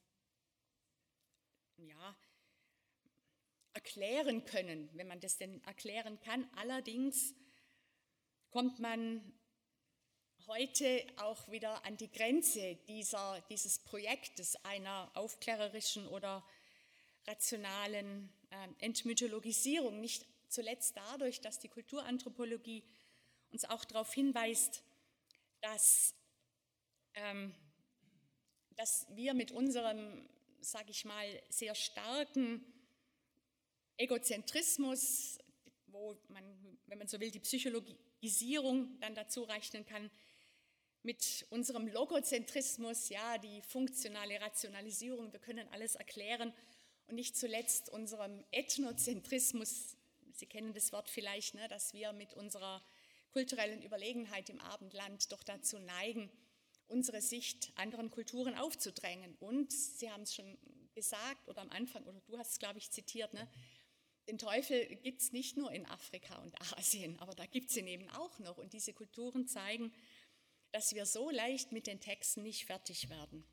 ja, 1.77 2.15
erklären 3.73 4.45
können, 4.45 4.89
wenn 4.93 5.07
man 5.07 5.19
das 5.19 5.37
denn 5.37 5.63
erklären 5.63 6.19
kann. 6.21 6.49
Allerdings 6.55 7.33
kommt 8.49 8.79
man 8.79 9.33
heute 10.47 11.05
auch 11.17 11.49
wieder 11.49 11.83
an 11.85 11.97
die 11.97 12.11
Grenze 12.11 12.75
dieser, 12.87 13.41
dieses 13.49 13.79
Projektes 13.79 14.55
einer 14.63 15.11
aufklärerischen 15.15 16.07
oder 16.07 16.45
rationalen 17.25 18.29
äh, 18.51 18.85
Entmythologisierung, 18.85 19.99
nicht 19.99 20.25
zuletzt 20.47 20.95
dadurch, 20.95 21.41
dass 21.41 21.59
die 21.59 21.69
Kulturanthropologie 21.69 22.83
uns 23.51 23.65
auch 23.65 23.85
darauf 23.85 24.13
hinweist, 24.13 24.83
dass, 25.61 26.13
dass 28.75 29.07
wir 29.11 29.33
mit 29.33 29.51
unserem, 29.51 30.27
sage 30.61 30.91
ich 30.91 31.05
mal, 31.05 31.27
sehr 31.49 31.75
starken 31.75 32.63
Egozentrismus, 33.97 35.39
wo 35.87 36.17
man, 36.27 36.43
wenn 36.87 36.97
man 36.97 37.07
so 37.07 37.19
will, 37.19 37.31
die 37.31 37.39
Psychologisierung 37.39 38.99
dann 38.99 39.15
dazu 39.15 39.43
rechnen 39.43 39.85
kann, 39.85 40.11
mit 41.03 41.45
unserem 41.51 41.87
Logozentrismus, 41.87 43.09
ja, 43.09 43.37
die 43.37 43.61
funktionale 43.61 44.41
Rationalisierung, 44.41 45.31
wir 45.31 45.39
können 45.39 45.67
alles 45.71 45.95
erklären 45.95 46.51
und 47.07 47.15
nicht 47.15 47.37
zuletzt 47.37 47.89
unserem 47.89 48.43
Ethnozentrismus, 48.51 49.95
Sie 50.35 50.47
kennen 50.47 50.73
das 50.73 50.91
Wort 50.91 51.09
vielleicht, 51.09 51.55
ne, 51.55 51.65
dass 51.69 51.93
wir 51.93 52.11
mit 52.11 52.33
unserer 52.33 52.83
kulturellen 53.31 53.81
Überlegenheit 53.81 54.49
im 54.49 54.59
Abendland 54.59 55.31
doch 55.31 55.43
dazu 55.43 55.79
neigen, 55.79 56.29
unsere 56.87 57.21
Sicht 57.21 57.71
anderen 57.75 58.11
Kulturen 58.11 58.55
aufzudrängen. 58.55 59.35
Und 59.39 59.71
Sie 59.71 60.09
haben 60.09 60.23
es 60.23 60.35
schon 60.35 60.57
gesagt 60.93 61.47
oder 61.47 61.61
am 61.61 61.69
Anfang, 61.69 62.03
oder 62.05 62.21
du 62.21 62.37
hast 62.37 62.53
es, 62.53 62.59
glaube 62.59 62.79
ich, 62.79 62.91
zitiert, 62.91 63.33
ne, 63.33 63.49
den 64.27 64.37
Teufel 64.37 64.95
gibt 64.97 65.21
es 65.21 65.31
nicht 65.31 65.55
nur 65.55 65.71
in 65.71 65.85
Afrika 65.85 66.35
und 66.37 66.59
Asien, 66.77 67.19
aber 67.19 67.35
da 67.35 67.45
gibt 67.45 67.69
es 67.69 67.77
ihn 67.77 67.87
eben 67.87 68.09
auch 68.09 68.39
noch. 68.39 68.57
Und 68.57 68.73
diese 68.73 68.93
Kulturen 68.93 69.47
zeigen, 69.47 69.93
dass 70.71 70.95
wir 70.95 71.05
so 71.05 71.29
leicht 71.29 71.71
mit 71.71 71.87
den 71.87 71.99
Texten 71.99 72.41
nicht 72.41 72.65
fertig 72.65 73.09
werden. 73.09 73.45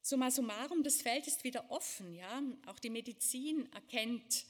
Summa 0.00 0.32
summarum, 0.32 0.82
das 0.82 1.00
Feld 1.00 1.28
ist 1.28 1.44
wieder 1.44 1.70
offen. 1.70 2.12
Ja? 2.14 2.42
Auch 2.66 2.80
die 2.80 2.90
Medizin 2.90 3.72
erkennt 3.72 4.44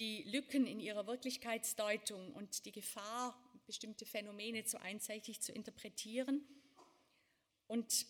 die 0.00 0.24
Lücken 0.24 0.66
in 0.66 0.80
ihrer 0.80 1.06
Wirklichkeitsdeutung 1.06 2.34
und 2.34 2.64
die 2.64 2.72
Gefahr, 2.72 3.40
bestimmte 3.66 4.06
Phänomene 4.06 4.64
zu 4.64 4.80
einseitig 4.80 5.40
zu 5.40 5.52
interpretieren. 5.52 6.46
Und 7.66 8.06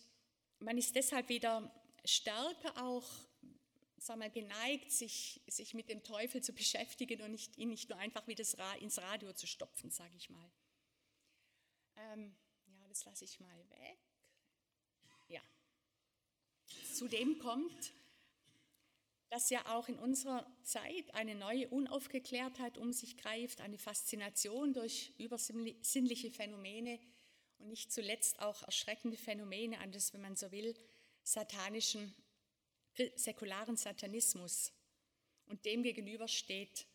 man 0.59 0.77
ist 0.77 0.95
deshalb 0.95 1.29
wieder 1.29 1.71
stärker 2.03 2.83
auch 2.83 3.05
sagen 4.05 4.21
wir, 4.21 4.29
geneigt, 4.29 4.91
sich, 4.91 5.41
sich 5.47 5.73
mit 5.73 5.89
dem 5.89 6.03
Teufel 6.03 6.41
zu 6.41 6.53
beschäftigen 6.53 7.21
und 7.21 7.31
nicht, 7.31 7.57
ihn 7.57 7.69
nicht 7.69 7.89
nur 7.89 7.97
einfach 7.97 8.27
wie 8.27 8.35
das 8.35 8.57
Ra 8.57 8.73
ins 8.75 8.99
Radio 8.99 9.33
zu 9.33 9.47
stopfen, 9.47 9.89
sage 9.89 10.15
ich 10.15 10.29
mal. 10.29 10.51
Ähm, 11.95 12.35
ja, 12.67 12.87
das 12.87 13.03
lasse 13.05 13.25
ich 13.25 13.39
mal 13.39 13.69
weg. 13.69 13.97
Ja. 15.27 15.41
Zudem 16.93 17.39
kommt, 17.39 17.93
dass 19.35 19.49
ja 19.49 19.65
auch 19.75 19.89
in 19.89 19.99
unserer 19.99 20.49
Zeit 20.63 21.13
eine 21.13 21.35
neue 21.35 21.67
Unaufgeklärtheit 21.67 22.77
um 22.77 22.93
sich 22.93 23.17
greift, 23.17 23.59
eine 23.59 23.77
Faszination 23.77 24.71
durch 24.71 25.11
übersinnliche 25.17 26.31
Phänomene 26.31 26.97
und 27.59 27.67
nicht 27.67 27.91
zuletzt 27.91 28.39
auch 28.39 28.63
erschreckende 28.63 29.17
Phänomene 29.17 29.79
an 29.79 29.91
das, 29.91 30.13
wenn 30.13 30.21
man 30.21 30.37
so 30.37 30.53
will, 30.53 30.73
satanischen, 31.23 32.15
säkularen 33.17 33.75
Satanismus. 33.75 34.71
Und 35.47 35.65
dem 35.65 35.83
gegenüber 35.83 36.29
steht 36.29 36.85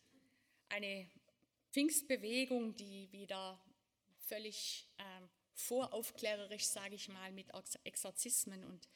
eine 0.69 1.07
Pfingstbewegung, 1.71 2.75
die 2.75 3.07
wieder 3.11 3.61
völlig 4.17 4.87
ähm, 4.97 5.29
voraufklärerisch, 5.53 6.65
sage 6.65 6.95
ich 6.95 7.07
mal, 7.07 7.31
mit 7.33 7.49
Exorzismen 7.83 8.63
und 8.63 8.89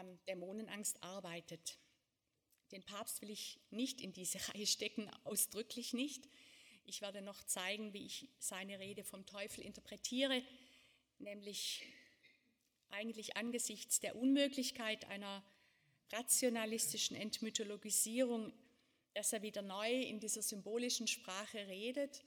ähm, 0.00 0.18
Dämonenangst 0.26 1.00
arbeitet. 1.04 1.78
Den 2.70 2.82
Papst 2.82 3.22
will 3.22 3.30
ich 3.30 3.60
nicht 3.70 4.00
in 4.00 4.12
diese 4.12 4.38
Reihe 4.48 4.66
stecken, 4.66 5.10
ausdrücklich 5.24 5.94
nicht. 5.94 6.28
Ich 6.84 7.00
werde 7.00 7.22
noch 7.22 7.42
zeigen, 7.44 7.92
wie 7.92 8.06
ich 8.06 8.28
seine 8.38 8.78
Rede 8.78 9.04
vom 9.04 9.26
Teufel 9.26 9.64
interpretiere, 9.64 10.42
nämlich 11.18 11.84
eigentlich 12.90 13.36
angesichts 13.36 14.00
der 14.00 14.16
Unmöglichkeit 14.16 15.04
einer 15.06 15.44
rationalistischen 16.12 17.16
Entmythologisierung, 17.16 18.52
dass 19.14 19.32
er 19.32 19.42
wieder 19.42 19.62
neu 19.62 20.00
in 20.00 20.20
dieser 20.20 20.42
symbolischen 20.42 21.06
Sprache 21.06 21.66
redet 21.66 22.24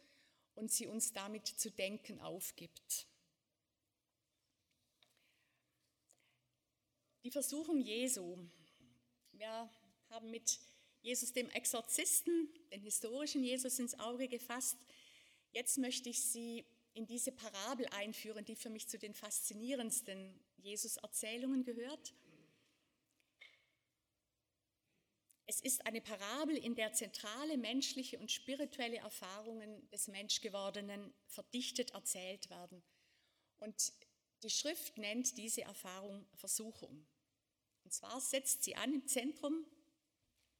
und 0.56 0.72
sie 0.72 0.88
uns 0.88 1.14
damit 1.14 1.48
zu 1.48 1.72
denken 1.72 2.20
aufgibt. 2.20 3.08
Die 7.24 7.32
Versuchung 7.32 7.82
Jesu. 7.82 8.38
Wir 9.32 9.70
haben 10.12 10.30
mit 10.30 10.60
Jesus 11.02 11.32
dem 11.32 11.50
Exorzisten, 11.50 12.50
den 12.72 12.82
historischen 12.82 13.44
Jesus, 13.44 13.80
ins 13.80 13.98
Auge 14.00 14.28
gefasst. 14.28 14.78
Jetzt 15.52 15.78
möchte 15.78 16.10
ich 16.10 16.22
Sie 16.22 16.66
in 16.94 17.08
diese 17.08 17.32
Parabel 17.32 17.88
einführen, 17.92 18.44
die 18.44 18.56
für 18.56 18.70
mich 18.70 18.88
zu 18.90 19.00
den 19.00 19.14
faszinierendsten 19.14 20.38
Jesus-Erzählungen 20.58 21.64
gehört. 21.64 22.14
Es 25.46 25.62
ist 25.62 25.86
eine 25.86 26.02
Parabel, 26.02 26.58
in 26.58 26.76
der 26.76 26.94
zentrale 26.94 27.58
menschliche 27.58 28.20
und 28.20 28.32
spirituelle 28.32 28.98
Erfahrungen 28.98 29.90
des 29.90 30.08
Menschgewordenen 30.08 31.14
verdichtet 31.28 31.92
erzählt 31.92 32.50
werden. 32.50 32.84
Und 33.60 33.94
die 34.44 34.50
Schrift 34.50 34.98
nennt 34.98 35.38
diese 35.38 35.62
Erfahrung 35.62 36.26
Versuchung. 36.36 37.06
Und 37.84 37.94
zwar 37.94 38.20
setzt 38.20 38.64
sie 38.64 38.76
an 38.76 38.94
im 38.94 39.08
Zentrum 39.08 39.66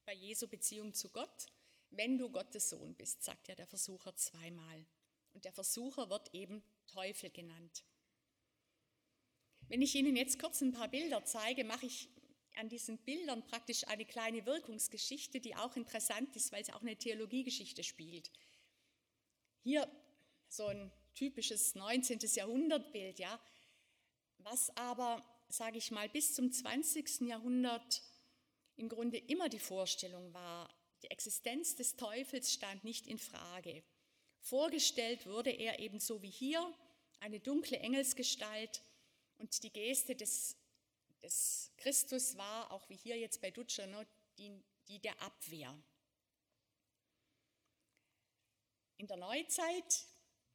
bei 0.04 0.14
Jesu 0.14 0.48
Beziehung 0.48 0.94
zu 0.94 1.10
Gott, 1.10 1.46
wenn 1.90 2.18
du 2.18 2.30
Gottes 2.30 2.70
Sohn 2.70 2.94
bist, 2.94 3.22
sagt 3.22 3.48
ja 3.48 3.54
der 3.54 3.66
Versucher 3.66 4.14
zweimal. 4.16 4.86
Und 5.34 5.44
der 5.44 5.52
Versucher 5.52 6.10
wird 6.10 6.34
eben 6.34 6.62
Teufel 6.86 7.30
genannt. 7.30 7.84
Wenn 9.68 9.82
ich 9.82 9.94
Ihnen 9.94 10.16
jetzt 10.16 10.38
kurz 10.38 10.60
ein 10.60 10.72
paar 10.72 10.88
Bilder 10.88 11.24
zeige, 11.24 11.64
mache 11.64 11.86
ich 11.86 12.08
an 12.56 12.68
diesen 12.68 12.98
Bildern 12.98 13.44
praktisch 13.46 13.86
eine 13.88 14.04
kleine 14.04 14.44
Wirkungsgeschichte, 14.44 15.40
die 15.40 15.56
auch 15.56 15.76
interessant 15.76 16.36
ist, 16.36 16.52
weil 16.52 16.64
sie 16.64 16.72
auch 16.72 16.82
eine 16.82 16.96
Theologiegeschichte 16.96 17.82
spielt. 17.82 18.30
Hier 19.62 19.90
so 20.48 20.66
ein 20.66 20.92
typisches 21.14 21.74
19. 21.74 22.18
Jahrhundertbild, 22.34 23.18
ja, 23.18 23.40
was 24.38 24.76
aber, 24.76 25.24
sage 25.48 25.78
ich 25.78 25.90
mal, 25.90 26.08
bis 26.08 26.34
zum 26.34 26.50
20. 26.52 27.22
Jahrhundert 27.22 28.02
im 28.76 28.88
Grunde 28.88 29.18
immer 29.18 29.48
die 29.48 29.58
Vorstellung 29.58 30.32
war, 30.32 30.68
die 31.02 31.10
Existenz 31.10 31.76
des 31.76 31.96
Teufels 31.96 32.52
stand 32.52 32.84
nicht 32.84 33.06
in 33.06 33.18
Frage. 33.18 33.82
Vorgestellt 34.40 35.26
wurde 35.26 35.50
er 35.50 35.78
ebenso 35.78 36.22
wie 36.22 36.30
hier, 36.30 36.72
eine 37.20 37.40
dunkle 37.40 37.78
Engelsgestalt 37.78 38.82
und 39.38 39.62
die 39.62 39.72
Geste 39.72 40.16
des 40.16 40.56
des 41.22 41.70
Christus 41.76 42.36
war, 42.36 42.70
auch 42.70 42.88
wie 42.88 42.96
hier 42.96 43.16
jetzt 43.16 43.40
bei 43.40 43.50
Dutscher, 43.50 43.86
ne, 43.86 44.06
die, 44.38 44.62
die 44.88 44.98
der 44.98 45.20
Abwehr. 45.22 45.76
In 48.96 49.06
der 49.06 49.16
Neuzeit, 49.16 50.06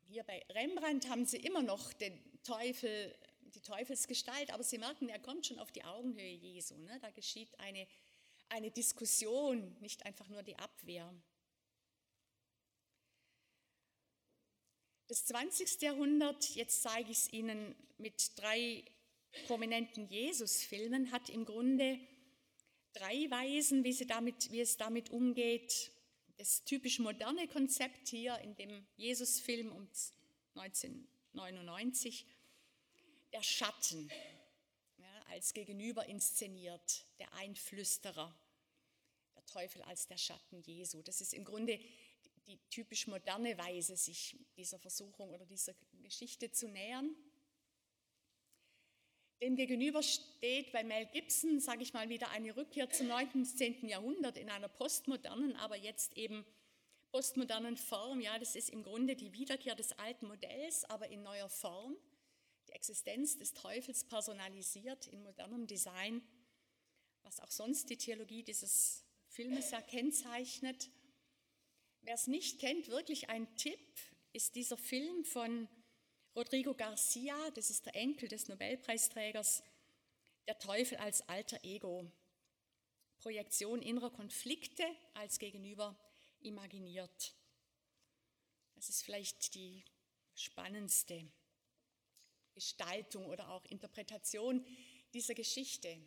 hier 0.04 0.24
bei 0.24 0.46
Rembrandt, 0.50 1.10
haben 1.10 1.26
sie 1.26 1.38
immer 1.38 1.64
noch 1.64 1.94
den 1.94 2.22
Teufel, 2.44 3.18
die 3.42 3.62
Teufelsgestalt, 3.62 4.52
aber 4.52 4.64
sie 4.64 4.78
merken, 4.78 5.10
er 5.10 5.20
kommt 5.20 5.46
schon 5.46 5.60
auf 5.60 5.72
die 5.72 5.84
Augenhöhe 5.84 6.34
Jesu. 6.34 6.78
Ne? 6.78 7.00
Da 7.02 7.10
geschieht 7.12 7.58
eine, 7.60 7.88
eine 8.50 8.72
Diskussion, 8.72 9.75
nicht 9.80 10.06
einfach 10.06 10.27
nur 10.30 10.44
die 10.44 10.58
Abwehr. 10.58 11.13
Das 15.08 15.25
20. 15.25 15.82
Jahrhundert, 15.82 16.56
jetzt 16.56 16.82
zeige 16.82 17.12
ich 17.12 17.18
es 17.18 17.34
Ihnen 17.34 17.75
mit 17.98 18.38
drei 18.38 18.84
prominenten 19.46 20.08
Jesus-Filmen 20.10 21.12
hat 21.12 21.30
im 21.30 21.46
Grunde 21.46 22.00
drei 22.94 23.30
Weisen, 23.30 23.84
wie, 23.84 23.94
damit, 24.06 24.51
wie 24.51 24.62
es 24.62 24.77
damit 24.77 25.10
umgeht. 25.10 25.92
Das 26.38 26.63
typisch 26.63 27.00
moderne 27.00 27.48
Konzept 27.48 28.10
hier 28.10 28.38
in 28.39 28.56
dem 28.56 28.86
Jesus-Film 28.96 29.72
um 29.72 29.88
1999, 30.56 32.25
der 33.34 33.44
Schatten. 33.44 34.10
Als 35.30 35.54
Gegenüber 35.54 36.06
inszeniert, 36.06 37.06
der 37.20 37.32
Einflüsterer, 37.34 38.36
der 39.36 39.46
Teufel 39.46 39.82
als 39.84 40.08
der 40.08 40.18
Schatten 40.18 40.62
Jesu. 40.62 41.02
Das 41.02 41.22
ist 41.22 41.34
im 41.34 41.46
Grunde 41.46 41.80
die 42.48 42.58
typisch 42.70 43.08
moderne 43.08 43.58
Weise, 43.58 43.98
sich 43.98 44.38
dieser 44.56 44.80
Versuchung 44.80 45.30
oder 45.32 45.46
dieser 45.46 45.74
Geschichte 46.02 46.52
zu 46.52 46.68
nähern. 46.68 47.16
Dem 49.42 49.56
gegenüber 49.56 50.02
steht 50.02 50.72
bei 50.72 50.84
Mel 50.84 51.06
Gibson, 51.08 51.60
sage 51.60 51.84
ich 51.84 51.94
mal, 51.94 52.10
wieder 52.10 52.32
eine 52.32 52.56
Rückkehr 52.56 52.90
zum 52.90 53.08
9. 53.08 53.30
und 53.34 53.46
10. 53.46 53.88
Jahrhundert 53.88 54.38
in 54.38 54.50
einer 54.50 54.68
postmodernen, 54.68 55.56
aber 55.58 55.76
jetzt 55.76 56.18
eben 56.18 56.44
postmodernen 57.12 57.78
Form. 57.78 58.20
Ja, 58.22 58.40
das 58.40 58.56
ist 58.56 58.70
im 58.70 58.82
Grunde 58.82 59.16
die 59.16 59.34
Wiederkehr 59.34 59.76
des 59.76 59.92
alten 60.00 60.28
Modells, 60.28 60.86
aber 60.86 61.10
in 61.10 61.22
neuer 61.22 61.50
Form. 61.50 61.96
Die 62.68 62.74
Existenz 62.74 63.38
des 63.38 63.54
Teufels 63.54 64.04
personalisiert 64.04 65.08
in 65.08 65.24
modernem 65.24 65.68
Design, 65.68 66.22
was 67.24 67.40
auch 67.40 67.52
sonst 67.52 67.90
die 67.90 67.98
Theologie 67.98 68.44
dieses 68.44 69.06
Filmes 69.30 69.72
ja 69.72 69.82
kennzeichnet. 69.82 70.90
Wer 72.02 72.16
es 72.16 72.28
nicht 72.28 72.60
kennt, 72.60 72.88
wirklich 72.88 73.30
ein 73.30 73.56
Tipp, 73.56 73.80
ist 74.34 74.56
dieser 74.56 74.78
Film 74.78 75.26
von 75.26 75.68
Rodrigo 76.36 76.76
Garcia, 76.76 77.36
das 77.52 77.70
ist 77.70 77.86
der 77.86 77.96
Enkel 77.96 78.30
des 78.30 78.48
Nobelpreisträgers, 78.48 79.64
der 80.48 80.60
Teufel 80.60 80.98
als 80.98 81.28
alter 81.28 81.64
Ego. 81.64 82.12
Projektion 83.18 83.82
innerer 83.82 84.12
Konflikte 84.12 84.86
als 85.16 85.40
Gegenüber 85.40 85.98
imaginiert. 86.42 87.34
Das 88.76 88.90
ist 88.90 89.02
vielleicht 89.02 89.56
die 89.56 89.84
spannendste 90.36 91.28
Gestaltung 92.58 93.28
oder 93.28 93.50
auch 93.50 93.64
Interpretation 93.66 94.66
dieser 95.14 95.36
Geschichte. 95.36 96.02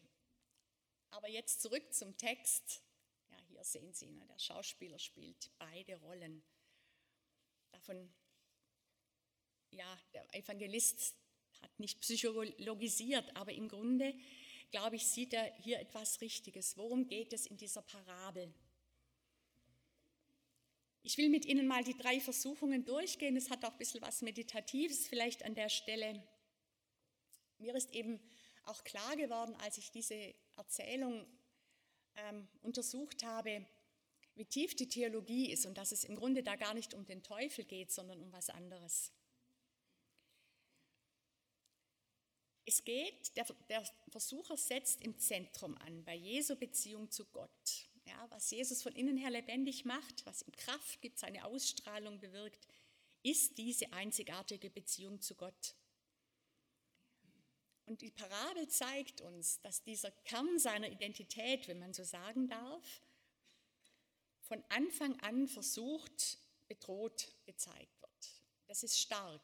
Aber 1.12 1.28
jetzt 1.28 1.62
zurück 1.62 1.94
zum 1.94 2.16
Text. 2.16 2.82
Ja, 3.30 3.38
hier 3.48 3.62
sehen 3.62 3.92
Sie, 3.92 4.10
ne, 4.10 4.26
der 4.26 4.38
Schauspieler 4.38 4.98
spielt 4.98 5.48
beide 5.58 5.94
Rollen. 6.00 6.42
Davon 7.70 8.12
ja, 9.70 9.98
der 10.12 10.34
Evangelist 10.34 11.14
hat 11.62 11.78
nicht 11.78 12.00
psychologisiert, 12.00 13.24
aber 13.36 13.52
im 13.52 13.68
Grunde, 13.68 14.12
glaube 14.72 14.96
ich, 14.96 15.06
sieht 15.06 15.32
er 15.32 15.54
hier 15.58 15.78
etwas 15.78 16.20
Richtiges. 16.20 16.76
Worum 16.76 17.06
geht 17.06 17.32
es 17.32 17.46
in 17.46 17.56
dieser 17.56 17.82
Parabel? 17.82 18.52
Ich 21.02 21.16
will 21.16 21.30
mit 21.30 21.46
Ihnen 21.46 21.66
mal 21.66 21.82
die 21.82 21.96
drei 21.96 22.20
Versuchungen 22.20 22.84
durchgehen. 22.84 23.36
Es 23.36 23.50
hat 23.50 23.64
auch 23.64 23.72
ein 23.72 23.78
bisschen 23.78 24.02
was 24.02 24.20
Meditatives 24.20 25.06
vielleicht 25.06 25.44
an 25.44 25.54
der 25.54 25.68
Stelle. 25.68 26.22
Mir 27.60 27.74
ist 27.74 27.94
eben 27.94 28.20
auch 28.64 28.82
klar 28.84 29.16
geworden, 29.16 29.54
als 29.56 29.78
ich 29.78 29.90
diese 29.90 30.34
Erzählung 30.56 31.26
ähm, 32.16 32.48
untersucht 32.62 33.22
habe, 33.24 33.66
wie 34.34 34.44
tief 34.44 34.74
die 34.74 34.88
Theologie 34.88 35.52
ist 35.52 35.66
und 35.66 35.76
dass 35.76 35.92
es 35.92 36.04
im 36.04 36.16
Grunde 36.16 36.42
da 36.42 36.56
gar 36.56 36.74
nicht 36.74 36.94
um 36.94 37.04
den 37.06 37.22
Teufel 37.22 37.64
geht, 37.64 37.92
sondern 37.92 38.22
um 38.22 38.32
was 38.32 38.48
anderes. 38.48 39.12
Es 42.64 42.84
geht, 42.84 43.36
der, 43.36 43.46
der 43.68 43.84
Versucher 44.08 44.56
setzt 44.56 45.02
im 45.02 45.18
Zentrum 45.18 45.76
an, 45.78 46.04
bei 46.04 46.14
Jesu 46.14 46.56
Beziehung 46.56 47.10
zu 47.10 47.26
Gott. 47.26 47.88
Ja, 48.04 48.26
was 48.30 48.50
Jesus 48.50 48.82
von 48.82 48.94
innen 48.94 49.16
her 49.16 49.30
lebendig 49.30 49.84
macht, 49.84 50.24
was 50.24 50.42
ihm 50.42 50.52
Kraft 50.52 51.02
gibt, 51.02 51.18
seine 51.18 51.44
Ausstrahlung 51.44 52.20
bewirkt, 52.20 52.66
ist 53.22 53.58
diese 53.58 53.92
einzigartige 53.92 54.70
Beziehung 54.70 55.20
zu 55.20 55.34
Gott. 55.34 55.74
Und 57.90 58.02
die 58.02 58.10
Parabel 58.12 58.68
zeigt 58.68 59.20
uns, 59.20 59.60
dass 59.62 59.82
dieser 59.82 60.12
Kern 60.12 60.60
seiner 60.60 60.88
Identität, 60.88 61.66
wenn 61.66 61.80
man 61.80 61.92
so 61.92 62.04
sagen 62.04 62.46
darf, 62.46 63.02
von 64.42 64.62
Anfang 64.68 65.18
an 65.22 65.48
versucht, 65.48 66.38
bedroht 66.68 67.34
gezeigt 67.46 68.00
wird. 68.00 68.42
Das 68.68 68.84
ist 68.84 68.96
stark. 68.96 69.42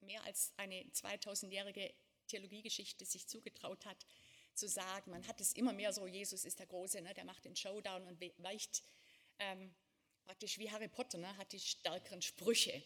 Mehr 0.00 0.24
als 0.24 0.54
eine 0.56 0.82
2000-jährige 0.94 1.92
Theologiegeschichte 2.26 3.04
sich 3.04 3.28
zugetraut 3.28 3.84
hat, 3.84 4.06
zu 4.54 4.66
sagen. 4.66 5.10
Man 5.10 5.28
hat 5.28 5.38
es 5.42 5.52
immer 5.52 5.74
mehr 5.74 5.92
so, 5.92 6.06
Jesus 6.06 6.46
ist 6.46 6.58
der 6.58 6.66
Große, 6.66 7.02
ne, 7.02 7.12
der 7.12 7.26
macht 7.26 7.44
den 7.44 7.54
Showdown 7.54 8.06
und 8.06 8.18
weicht 8.38 8.82
ähm, 9.38 9.74
praktisch 10.24 10.56
wie 10.56 10.70
Harry 10.70 10.88
Potter, 10.88 11.18
ne, 11.18 11.36
hat 11.36 11.52
die 11.52 11.60
stärkeren 11.60 12.22
Sprüche. 12.22 12.82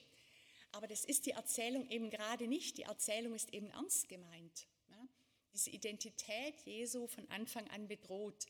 Aber 0.76 0.86
das 0.86 1.06
ist 1.06 1.24
die 1.24 1.30
Erzählung 1.30 1.88
eben 1.88 2.10
gerade 2.10 2.46
nicht. 2.46 2.76
Die 2.76 2.82
Erzählung 2.82 3.34
ist 3.34 3.50
eben 3.54 3.70
ernst 3.70 4.10
gemeint. 4.10 4.68
Ne? 4.88 5.08
Diese 5.54 5.70
Identität 5.70 6.60
Jesu 6.66 7.06
von 7.06 7.26
Anfang 7.30 7.66
an 7.70 7.88
bedroht. 7.88 8.44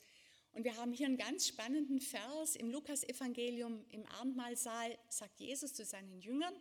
Und 0.50 0.64
wir 0.64 0.76
haben 0.76 0.92
hier 0.92 1.06
einen 1.06 1.18
ganz 1.18 1.46
spannenden 1.46 2.00
Vers 2.00 2.56
im 2.56 2.68
Lukasevangelium 2.68 3.86
im 3.90 4.04
Abendmahlsaal, 4.06 4.98
sagt 5.08 5.38
Jesus 5.38 5.72
zu 5.72 5.84
seinen 5.84 6.18
Jüngern, 6.18 6.54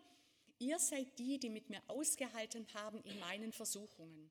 ihr 0.60 0.78
seid 0.78 1.18
die, 1.18 1.40
die 1.40 1.50
mit 1.50 1.72
mir 1.72 1.82
ausgehalten 1.88 2.68
haben 2.76 3.02
in 3.02 3.20
meinen 3.20 3.52
Versuchungen. 3.52 4.30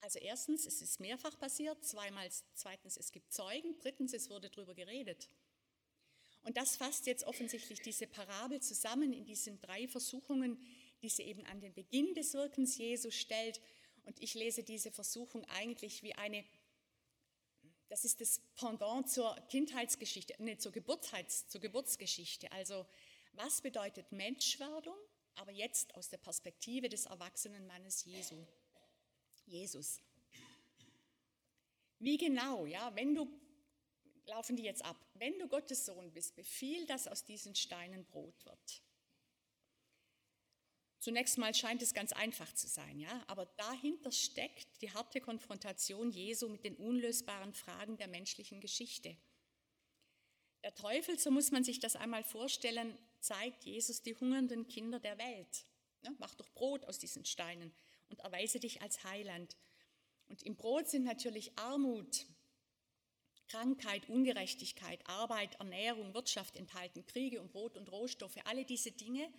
Also 0.00 0.18
erstens, 0.20 0.64
es 0.64 0.80
ist 0.80 1.00
mehrfach 1.00 1.38
passiert, 1.38 1.84
zweitens, 1.84 2.96
es 2.96 3.12
gibt 3.12 3.30
Zeugen, 3.30 3.76
drittens, 3.78 4.14
es 4.14 4.30
wurde 4.30 4.48
darüber 4.48 4.74
geredet. 4.74 5.28
Und 6.44 6.56
das 6.56 6.76
fasst 6.76 7.06
jetzt 7.06 7.24
offensichtlich 7.24 7.80
diese 7.80 8.06
Parabel 8.06 8.60
zusammen 8.60 9.12
in 9.12 9.24
diesen 9.24 9.60
drei 9.60 9.88
Versuchungen, 9.88 10.58
die 11.02 11.08
sie 11.08 11.22
eben 11.22 11.44
an 11.46 11.60
den 11.60 11.72
Beginn 11.72 12.14
des 12.14 12.34
Wirkens 12.34 12.76
Jesu 12.76 13.10
stellt. 13.10 13.60
Und 14.04 14.20
ich 14.22 14.34
lese 14.34 14.62
diese 14.62 14.90
Versuchung 14.90 15.44
eigentlich 15.46 16.02
wie 16.02 16.14
eine, 16.14 16.44
das 17.88 18.04
ist 18.04 18.20
das 18.20 18.40
Pendant 18.56 19.10
zur 19.10 19.34
Kindheitsgeschichte, 19.48 20.34
nicht 20.42 20.60
zur, 20.60 20.72
Geburtheits, 20.72 21.48
zur 21.48 21.60
Geburtsgeschichte. 21.60 22.52
Also 22.52 22.86
was 23.32 23.62
bedeutet 23.62 24.12
Menschwerdung, 24.12 24.96
aber 25.36 25.50
jetzt 25.50 25.94
aus 25.94 26.08
der 26.10 26.18
Perspektive 26.18 26.88
des 26.88 27.06
erwachsenen 27.06 27.66
Mannes 27.66 28.04
Jesu? 28.04 28.36
Jesus. 29.46 30.00
Wie 31.98 32.18
genau, 32.18 32.66
ja, 32.66 32.94
wenn 32.94 33.14
du, 33.14 33.28
laufen 34.26 34.56
die 34.56 34.62
jetzt 34.62 34.84
ab, 34.84 34.96
wenn 35.14 35.38
du 35.38 35.48
Gottes 35.48 35.84
Sohn 35.86 36.12
bist, 36.12 36.34
befiehl, 36.36 36.86
dass 36.86 37.08
aus 37.08 37.24
diesen 37.24 37.54
Steinen 37.54 38.04
Brot 38.06 38.44
wird. 38.44 38.82
Zunächst 40.98 41.36
mal 41.36 41.54
scheint 41.54 41.82
es 41.82 41.92
ganz 41.92 42.12
einfach 42.12 42.50
zu 42.54 42.66
sein, 42.66 42.98
ja, 42.98 43.22
aber 43.26 43.44
dahinter 43.44 44.10
steckt 44.10 44.80
die 44.80 44.90
harte 44.90 45.20
Konfrontation 45.20 46.10
Jesu 46.10 46.48
mit 46.48 46.64
den 46.64 46.76
unlösbaren 46.76 47.52
Fragen 47.52 47.98
der 47.98 48.08
menschlichen 48.08 48.62
Geschichte. 48.62 49.14
Der 50.62 50.74
Teufel, 50.74 51.18
so 51.18 51.30
muss 51.30 51.50
man 51.50 51.62
sich 51.62 51.78
das 51.78 51.94
einmal 51.94 52.24
vorstellen, 52.24 52.96
zeigt 53.20 53.64
Jesus 53.64 54.00
die 54.00 54.14
hungernden 54.14 54.66
Kinder 54.66 54.98
der 54.98 55.18
Welt. 55.18 55.66
Ja, 56.00 56.10
mach 56.18 56.34
doch 56.36 56.48
Brot 56.54 56.86
aus 56.86 56.98
diesen 56.98 57.26
Steinen 57.26 57.74
und 58.08 58.20
erweise 58.20 58.58
dich 58.58 58.80
als 58.80 59.04
Heiland. 59.04 59.58
Und 60.26 60.42
im 60.42 60.56
Brot 60.56 60.88
sind 60.88 61.04
natürlich 61.04 61.58
Armut, 61.58 62.24
Krankheit, 63.48 64.08
Ungerechtigkeit, 64.08 65.06
Arbeit, 65.08 65.54
Ernährung, 65.56 66.14
Wirtschaft 66.14 66.56
enthalten, 66.56 67.06
Kriege 67.06 67.40
und 67.40 67.52
Brot 67.52 67.76
und 67.76 67.90
Rohstoffe, 67.90 68.38
alle 68.44 68.64
diese 68.64 68.92
Dinge. 68.92 69.32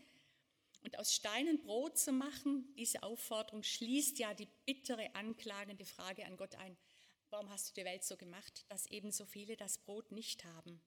Und 0.84 1.00
aus 1.00 1.15
Steinen 1.15 1.62
Brot 1.63 1.98
zu 1.98 2.12
machen, 2.12 2.74
diese 2.76 3.02
Aufforderung 3.02 3.63
schließt 3.63 4.20
ja 4.20 4.34
die 4.34 4.48
bittere, 4.65 5.15
anklagende 5.15 5.86
Frage 5.86 6.26
an 6.26 6.38
Gott 6.38 6.56
ein, 6.56 6.78
warum 7.32 7.50
hast 7.50 7.70
du 7.70 7.82
die 7.82 7.86
Welt 7.86 8.04
so 8.04 8.18
gemacht, 8.18 8.65
dass 8.70 8.86
eben 8.88 9.12
so 9.12 9.26
viele 9.26 9.58
das 9.58 9.80
Brot 9.80 10.12
nicht 10.12 10.46
haben? 10.46 10.80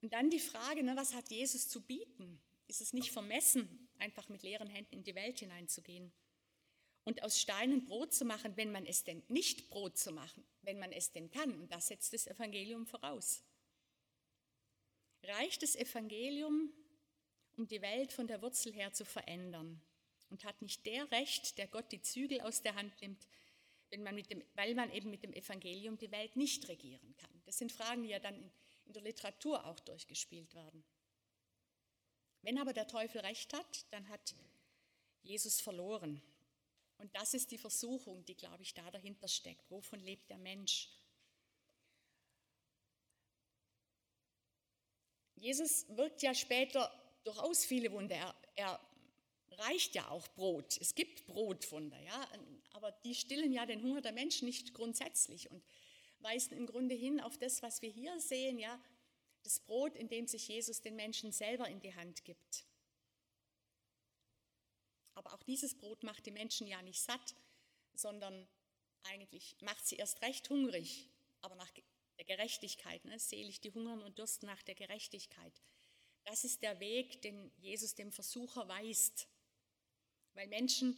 Und 0.00 0.12
dann 0.12 0.30
die 0.30 0.40
Frage, 0.40 0.82
ne, 0.82 0.96
was 0.96 1.14
hat 1.14 1.30
Jesus 1.30 1.68
zu 1.68 1.80
bieten? 1.82 2.40
Ist 2.66 2.80
es 2.80 2.92
nicht 2.92 3.12
vermessen, 3.12 3.88
einfach 3.98 4.28
mit 4.28 4.42
leeren 4.42 4.68
Händen 4.68 4.96
in 4.96 5.04
die 5.04 5.14
Welt 5.14 5.38
hineinzugehen? 5.38 6.12
Und 7.04 7.22
aus 7.22 7.40
Steinen 7.40 7.84
Brot 7.84 8.12
zu 8.12 8.24
machen, 8.24 8.56
wenn 8.56 8.70
man 8.70 8.86
es 8.86 9.04
denn 9.04 9.22
nicht 9.28 9.68
Brot 9.68 9.98
zu 9.98 10.12
machen, 10.12 10.44
wenn 10.62 10.78
man 10.78 10.92
es 10.92 11.12
denn 11.12 11.30
kann. 11.30 11.52
Und 11.60 11.72
das 11.72 11.88
setzt 11.88 12.12
das 12.12 12.26
Evangelium 12.26 12.86
voraus. 12.86 13.42
Reicht 15.24 15.62
das 15.62 15.76
Evangelium, 15.76 16.72
um 17.56 17.66
die 17.66 17.82
Welt 17.82 18.12
von 18.12 18.26
der 18.26 18.42
Wurzel 18.42 18.72
her 18.72 18.92
zu 18.92 19.04
verändern? 19.04 19.80
Und 20.30 20.44
hat 20.44 20.62
nicht 20.62 20.86
der 20.86 21.10
Recht, 21.10 21.58
der 21.58 21.66
Gott 21.68 21.92
die 21.92 22.00
Zügel 22.00 22.40
aus 22.40 22.62
der 22.62 22.74
Hand 22.74 22.98
nimmt, 23.02 23.26
wenn 23.90 24.02
man 24.02 24.16
dem, 24.16 24.42
weil 24.54 24.74
man 24.74 24.90
eben 24.92 25.10
mit 25.10 25.22
dem 25.22 25.34
Evangelium 25.34 25.98
die 25.98 26.10
Welt 26.10 26.36
nicht 26.36 26.66
regieren 26.68 27.14
kann? 27.18 27.42
Das 27.44 27.58
sind 27.58 27.70
Fragen, 27.70 28.02
die 28.02 28.08
ja 28.08 28.18
dann 28.18 28.36
in, 28.36 28.50
in 28.86 28.92
der 28.94 29.02
Literatur 29.02 29.64
auch 29.66 29.78
durchgespielt 29.80 30.54
werden. 30.54 30.82
Wenn 32.40 32.58
aber 32.58 32.72
der 32.72 32.88
Teufel 32.88 33.20
recht 33.20 33.52
hat, 33.52 33.92
dann 33.92 34.08
hat 34.08 34.34
Jesus 35.22 35.60
verloren. 35.60 36.20
Und 37.02 37.12
das 37.16 37.34
ist 37.34 37.50
die 37.50 37.58
Versuchung, 37.58 38.24
die, 38.26 38.36
glaube 38.36 38.62
ich, 38.62 38.74
da 38.74 38.88
dahinter 38.92 39.26
steckt. 39.26 39.68
Wovon 39.72 39.98
lebt 39.98 40.30
der 40.30 40.38
Mensch? 40.38 40.88
Jesus 45.34 45.84
wirkt 45.96 46.22
ja 46.22 46.32
später 46.32 46.92
durchaus 47.24 47.64
viele 47.64 47.90
Wunder. 47.90 48.14
Er, 48.14 48.36
er 48.54 48.80
reicht 49.58 49.96
ja 49.96 50.08
auch 50.10 50.28
Brot. 50.28 50.78
Es 50.80 50.94
gibt 50.94 51.26
Brotwunder, 51.26 51.98
ja, 52.02 52.28
aber 52.70 52.92
die 52.92 53.16
stillen 53.16 53.52
ja 53.52 53.66
den 53.66 53.82
Hunger 53.82 54.00
der 54.00 54.12
Menschen 54.12 54.46
nicht 54.46 54.72
grundsätzlich 54.72 55.50
und 55.50 55.64
weisen 56.20 56.56
im 56.56 56.66
Grunde 56.66 56.94
hin 56.94 57.20
auf 57.20 57.36
das, 57.36 57.62
was 57.62 57.82
wir 57.82 57.90
hier 57.90 58.20
sehen, 58.20 58.60
ja, 58.60 58.80
das 59.42 59.58
Brot, 59.58 59.96
in 59.96 60.08
dem 60.08 60.28
sich 60.28 60.46
Jesus 60.46 60.80
den 60.82 60.94
Menschen 60.94 61.32
selber 61.32 61.68
in 61.68 61.80
die 61.80 61.96
Hand 61.96 62.24
gibt. 62.24 62.64
Aber 65.24 65.34
auch 65.34 65.42
dieses 65.44 65.76
Brot 65.78 66.02
macht 66.02 66.26
die 66.26 66.32
Menschen 66.32 66.66
ja 66.66 66.82
nicht 66.82 67.00
satt, 67.00 67.36
sondern 67.94 68.48
eigentlich 69.04 69.56
macht 69.60 69.86
sie 69.86 69.96
erst 69.96 70.20
recht 70.22 70.50
hungrig, 70.50 71.08
aber 71.42 71.54
nach 71.54 71.70
der 72.18 72.24
Gerechtigkeit, 72.24 73.04
ne? 73.04 73.18
selig 73.18 73.60
die 73.60 73.72
hungern 73.72 74.02
und 74.02 74.18
dürsten 74.18 74.46
nach 74.46 74.62
der 74.62 74.74
Gerechtigkeit. 74.74 75.62
Das 76.24 76.44
ist 76.44 76.62
der 76.62 76.80
Weg, 76.80 77.22
den 77.22 77.52
Jesus 77.58 77.94
dem 77.94 78.12
Versucher 78.12 78.68
weist. 78.68 79.28
Weil 80.34 80.48
Menschen, 80.48 80.96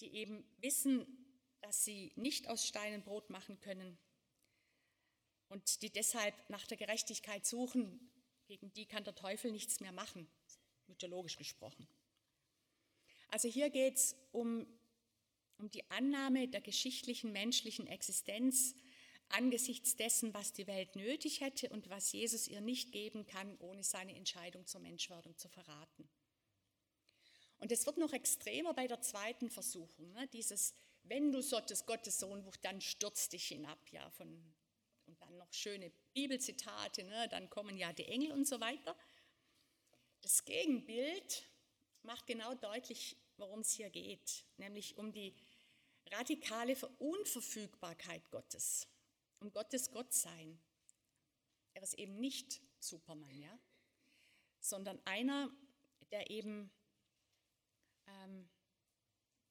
die 0.00 0.14
eben 0.14 0.44
wissen, 0.58 1.06
dass 1.60 1.84
sie 1.84 2.12
nicht 2.16 2.48
aus 2.48 2.66
Steinen 2.66 3.02
Brot 3.02 3.30
machen 3.30 3.60
können 3.60 3.98
und 5.48 5.82
die 5.82 5.90
deshalb 5.90 6.34
nach 6.48 6.66
der 6.66 6.76
Gerechtigkeit 6.76 7.46
suchen, 7.46 8.12
gegen 8.46 8.72
die 8.72 8.86
kann 8.86 9.04
der 9.04 9.14
Teufel 9.14 9.52
nichts 9.52 9.80
mehr 9.80 9.92
machen, 9.92 10.28
mythologisch 10.86 11.36
gesprochen. 11.36 11.88
Also 13.28 13.48
hier 13.48 13.70
geht 13.70 13.96
es 13.96 14.16
um, 14.32 14.66
um 15.58 15.70
die 15.70 15.88
Annahme 15.90 16.48
der 16.48 16.60
geschichtlichen 16.60 17.32
menschlichen 17.32 17.86
Existenz 17.86 18.74
angesichts 19.28 19.96
dessen, 19.96 20.32
was 20.34 20.52
die 20.52 20.66
Welt 20.66 20.94
nötig 20.96 21.40
hätte 21.40 21.68
und 21.70 21.90
was 21.90 22.12
Jesus 22.12 22.46
ihr 22.48 22.60
nicht 22.60 22.92
geben 22.92 23.26
kann, 23.26 23.56
ohne 23.58 23.82
seine 23.82 24.14
Entscheidung 24.14 24.66
zur 24.66 24.80
Menschwerdung 24.80 25.36
zu 25.36 25.48
verraten. 25.48 26.08
Und 27.58 27.72
es 27.72 27.86
wird 27.86 27.96
noch 27.96 28.12
extremer 28.12 28.74
bei 28.74 28.86
der 28.86 29.00
zweiten 29.00 29.50
Versuchung, 29.50 30.12
ne? 30.12 30.28
dieses, 30.28 30.74
wenn 31.02 31.32
du 31.32 31.42
solltest 31.42 31.86
Gottes 31.86 32.18
Sohn, 32.18 32.44
dann 32.62 32.80
stürzt 32.80 33.32
dich 33.32 33.48
hinab, 33.48 33.78
ja, 33.90 34.08
von, 34.10 34.54
und 35.06 35.20
dann 35.20 35.36
noch 35.38 35.52
schöne 35.52 35.90
Bibelzitate, 36.12 37.04
ne? 37.04 37.28
dann 37.30 37.48
kommen 37.48 37.76
ja 37.76 37.92
die 37.92 38.06
Engel 38.06 38.32
und 38.32 38.46
so 38.46 38.60
weiter. 38.60 38.96
Das 40.20 40.44
Gegenbild 40.44 41.48
macht 42.06 42.26
genau 42.26 42.54
deutlich, 42.54 43.16
worum 43.36 43.60
es 43.60 43.72
hier 43.72 43.90
geht, 43.90 44.44
nämlich 44.56 44.96
um 44.96 45.12
die 45.12 45.34
radikale 46.12 46.76
Unverfügbarkeit 46.98 48.30
Gottes, 48.30 48.86
um 49.40 49.52
Gottes 49.52 49.90
Gottsein. 49.90 50.58
Er 51.74 51.82
ist 51.82 51.94
eben 51.94 52.18
nicht 52.18 52.60
Superman, 52.78 53.38
ja, 53.38 53.58
sondern 54.60 55.00
einer, 55.04 55.50
der 56.12 56.30
eben 56.30 56.70
ähm, 58.06 58.48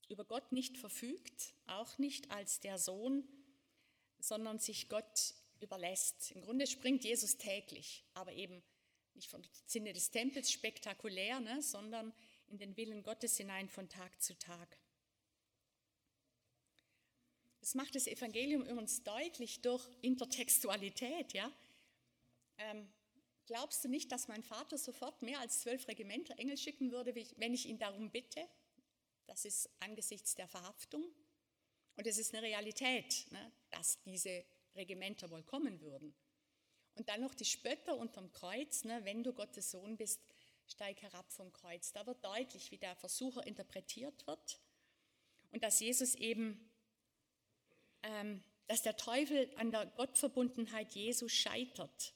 über 0.09 0.25
Gott 0.25 0.51
nicht 0.51 0.77
verfügt, 0.77 1.53
auch 1.67 1.97
nicht 1.97 2.31
als 2.31 2.59
der 2.61 2.77
Sohn, 2.79 3.27
sondern 4.19 4.59
sich 4.59 4.87
Gott 4.87 5.35
überlässt. 5.59 6.31
Im 6.31 6.41
Grunde 6.41 6.67
springt 6.67 7.03
Jesus 7.03 7.37
täglich, 7.37 8.05
aber 8.13 8.33
eben 8.33 8.63
nicht 9.13 9.29
vom 9.29 9.41
Sinne 9.65 9.93
des 9.93 10.11
Tempels 10.11 10.51
spektakulär, 10.51 11.39
ne, 11.39 11.61
sondern 11.61 12.13
in 12.47 12.57
den 12.57 12.77
Willen 12.77 13.03
Gottes 13.03 13.37
hinein 13.37 13.69
von 13.69 13.89
Tag 13.89 14.21
zu 14.21 14.37
Tag. 14.37 14.77
Das 17.59 17.73
macht 17.73 17.95
das 17.95 18.05
Evangelium 18.05 18.61
übrigens 18.61 19.03
deutlich 19.03 19.61
durch 19.61 19.87
Intertextualität. 20.01 21.33
Ja? 21.33 21.51
Ähm, 22.59 22.87
glaubst 23.47 23.83
du 23.83 23.89
nicht, 23.89 24.11
dass 24.11 24.27
mein 24.27 24.43
Vater 24.43 24.77
sofort 24.77 25.21
mehr 25.23 25.39
als 25.39 25.61
zwölf 25.61 25.87
Regimenter 25.87 26.37
Engel 26.37 26.57
schicken 26.57 26.91
würde, 26.91 27.15
wenn 27.15 27.53
ich 27.53 27.65
ihn 27.65 27.79
darum 27.79 28.11
bitte? 28.11 28.47
Das 29.25 29.45
ist 29.45 29.69
angesichts 29.79 30.35
der 30.35 30.47
Verhaftung. 30.47 31.03
Und 31.95 32.05
es 32.05 32.17
ist 32.17 32.35
eine 32.35 32.43
Realität, 32.43 33.25
ne, 33.31 33.51
dass 33.71 34.01
diese 34.03 34.45
Regimenter 34.75 35.29
wohl 35.31 35.43
kommen 35.43 35.81
würden. 35.81 36.13
Und 36.95 37.09
dann 37.09 37.21
noch 37.21 37.33
die 37.33 37.45
Spötter 37.45 37.97
unterm 37.97 38.31
Kreuz, 38.31 38.83
ne, 38.83 39.03
wenn 39.05 39.23
du 39.23 39.33
Gottes 39.33 39.71
Sohn 39.71 39.97
bist, 39.97 40.21
steig 40.67 41.01
herab 41.01 41.31
vom 41.31 41.51
Kreuz. 41.53 41.91
Da 41.91 42.05
wird 42.05 42.23
deutlich, 42.23 42.71
wie 42.71 42.77
der 42.77 42.95
Versucher 42.95 43.45
interpretiert 43.45 44.25
wird 44.27 44.59
und 45.51 45.63
dass 45.63 45.79
Jesus 45.79 46.15
eben, 46.15 46.71
ähm, 48.03 48.43
dass 48.67 48.81
der 48.81 48.97
Teufel 48.97 49.51
an 49.57 49.71
der 49.71 49.85
Gottverbundenheit 49.85 50.93
Jesus 50.93 51.31
scheitert. 51.31 52.13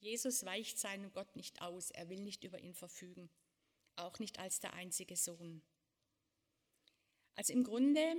Jesus 0.00 0.44
weicht 0.44 0.78
seinem 0.78 1.12
Gott 1.12 1.36
nicht 1.36 1.60
aus, 1.60 1.90
er 1.90 2.08
will 2.08 2.20
nicht 2.20 2.44
über 2.44 2.58
ihn 2.58 2.74
verfügen, 2.74 3.30
auch 3.96 4.18
nicht 4.18 4.38
als 4.38 4.60
der 4.60 4.74
einzige 4.74 5.16
Sohn. 5.16 5.62
Also 7.34 7.52
im 7.52 7.64
Grunde, 7.64 8.16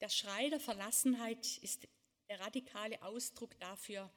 der 0.00 0.08
Schrei 0.08 0.48
der 0.50 0.60
Verlassenheit 0.60 1.58
ist 1.58 1.88
der 2.28 2.40
radikale 2.40 3.02
Ausdruck 3.02 3.58
dafür, 3.58 4.12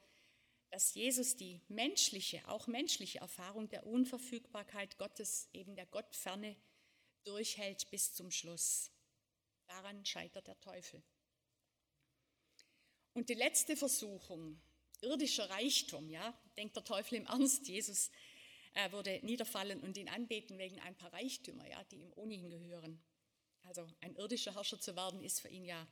dass 0.70 0.94
Jesus 0.94 1.36
die 1.36 1.62
menschliche, 1.68 2.46
auch 2.48 2.66
menschliche 2.66 3.18
Erfahrung 3.18 3.68
der 3.68 3.86
Unverfügbarkeit 3.86 4.98
Gottes, 4.98 5.48
eben 5.52 5.76
der 5.76 5.86
Gottferne, 5.86 6.56
durchhält 7.24 7.90
bis 7.90 8.14
zum 8.14 8.30
Schluss. 8.30 8.90
Daran 9.66 10.04
scheitert 10.04 10.46
der 10.46 10.60
Teufel. 10.60 11.02
Und 13.12 13.28
die 13.28 13.34
letzte 13.34 13.76
Versuchung, 13.76 14.60
irdischer 15.00 15.48
Reichtum, 15.50 16.08
ja, 16.10 16.38
denkt 16.56 16.76
der 16.76 16.84
Teufel 16.84 17.16
im 17.16 17.26
Ernst, 17.26 17.66
Jesus 17.66 18.10
äh, 18.74 18.92
würde 18.92 19.20
niederfallen 19.22 19.80
und 19.80 19.96
ihn 19.96 20.08
anbeten 20.08 20.58
wegen 20.58 20.78
ein 20.80 20.96
paar 20.96 21.12
Reichtümer, 21.12 21.68
ja, 21.68 21.82
die 21.84 21.96
ihm 21.96 22.12
ohnehin 22.14 22.50
gehören. 22.50 23.02
Also 23.62 23.86
ein 24.00 24.14
irdischer 24.16 24.54
Herrscher 24.54 24.80
zu 24.80 24.96
werden, 24.96 25.22
ist 25.22 25.40
für 25.40 25.48
ihn 25.48 25.64
ja 25.64 25.86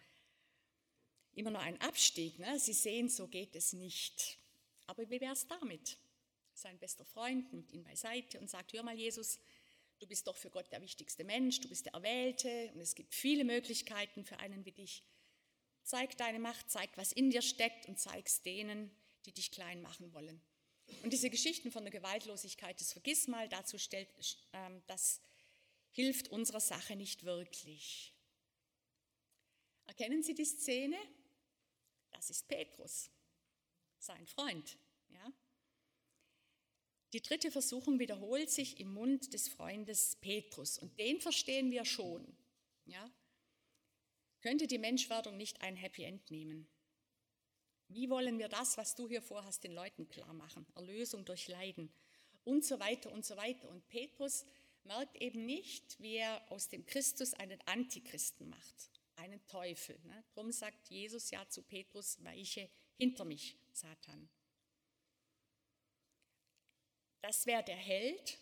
immer 1.32 1.50
noch 1.50 1.60
ein 1.60 1.80
Abstieg. 1.80 2.38
Ne? 2.38 2.58
Sie 2.58 2.72
sehen, 2.72 3.08
so 3.08 3.28
geht 3.28 3.54
es 3.56 3.72
nicht. 3.72 4.38
Aber 4.86 5.08
wie 5.10 5.20
wäre 5.20 5.32
es 5.32 5.46
damit? 5.46 5.98
Sein 6.54 6.78
bester 6.78 7.04
Freund 7.04 7.52
nimmt 7.52 7.72
ihn 7.72 7.84
beiseite 7.84 8.40
und 8.40 8.48
sagt, 8.48 8.72
hör 8.72 8.82
mal 8.82 8.96
Jesus, 8.96 9.38
du 9.98 10.06
bist 10.06 10.26
doch 10.26 10.36
für 10.36 10.50
Gott 10.50 10.70
der 10.72 10.80
wichtigste 10.80 11.24
Mensch, 11.24 11.60
du 11.60 11.68
bist 11.68 11.86
der 11.86 11.94
Erwählte 11.94 12.70
und 12.72 12.80
es 12.80 12.94
gibt 12.94 13.14
viele 13.14 13.44
Möglichkeiten 13.44 14.24
für 14.24 14.38
einen 14.38 14.64
wie 14.64 14.72
dich. 14.72 15.04
Zeig 15.82 16.16
deine 16.16 16.38
Macht, 16.38 16.70
zeig, 16.70 16.90
was 16.96 17.12
in 17.12 17.30
dir 17.30 17.42
steckt 17.42 17.86
und 17.86 17.98
zeig 17.98 18.26
es 18.26 18.42
denen, 18.42 18.90
die 19.24 19.32
dich 19.32 19.50
klein 19.50 19.82
machen 19.82 20.12
wollen. 20.12 20.40
Und 21.02 21.12
diese 21.12 21.30
Geschichten 21.30 21.70
von 21.70 21.84
der 21.84 21.92
Gewaltlosigkeit, 21.92 22.80
das 22.80 22.92
vergiss 22.92 23.28
mal, 23.28 23.48
dazu 23.48 23.76
stellt, 23.76 24.08
äh, 24.52 24.70
das 24.86 25.20
hilft 25.90 26.28
unserer 26.28 26.60
Sache 26.60 26.96
nicht 26.96 27.24
wirklich. 27.24 28.14
Erkennen 29.86 30.22
Sie 30.22 30.34
die 30.34 30.44
Szene? 30.44 30.96
Das 32.12 32.30
ist 32.30 32.48
Petrus 32.48 33.10
sein 34.06 34.26
Freund. 34.26 34.78
Ja? 35.10 35.32
Die 37.12 37.22
dritte 37.22 37.50
Versuchung 37.50 37.98
wiederholt 37.98 38.50
sich 38.50 38.80
im 38.80 38.92
Mund 38.92 39.32
des 39.34 39.48
Freundes 39.48 40.16
Petrus 40.16 40.78
und 40.78 40.98
den 40.98 41.20
verstehen 41.20 41.70
wir 41.70 41.84
schon. 41.84 42.36
Ja? 42.84 43.10
Könnte 44.40 44.66
die 44.66 44.78
Menschwerdung 44.78 45.36
nicht 45.36 45.60
ein 45.60 45.76
Happy 45.76 46.04
End 46.04 46.30
nehmen? 46.30 46.68
Wie 47.88 48.10
wollen 48.10 48.38
wir 48.38 48.48
das, 48.48 48.76
was 48.76 48.94
du 48.94 49.08
hier 49.08 49.22
vorhast, 49.22 49.62
den 49.64 49.72
Leuten 49.72 50.08
klar 50.08 50.32
machen? 50.32 50.66
Erlösung 50.74 51.24
durch 51.24 51.48
Leiden 51.48 51.92
und 52.44 52.64
so 52.64 52.80
weiter 52.80 53.12
und 53.12 53.24
so 53.24 53.36
weiter. 53.36 53.68
Und 53.68 53.86
Petrus 53.88 54.44
merkt 54.84 55.16
eben 55.16 55.46
nicht, 55.46 56.00
wie 56.00 56.16
er 56.16 56.50
aus 56.50 56.68
dem 56.68 56.84
Christus 56.86 57.34
einen 57.34 57.60
Antichristen 57.62 58.48
macht, 58.48 58.90
einen 59.16 59.44
Teufel. 59.46 59.98
Ne? 60.04 60.24
Darum 60.34 60.52
sagt 60.52 60.88
Jesus 60.88 61.30
ja 61.30 61.48
zu 61.48 61.62
Petrus, 61.62 62.22
weiche 62.24 62.68
hinter 62.96 63.24
mich, 63.24 63.56
Satan. 63.76 64.28
Das 67.22 67.46
wäre 67.46 67.64
der 67.64 67.76
Held, 67.76 68.38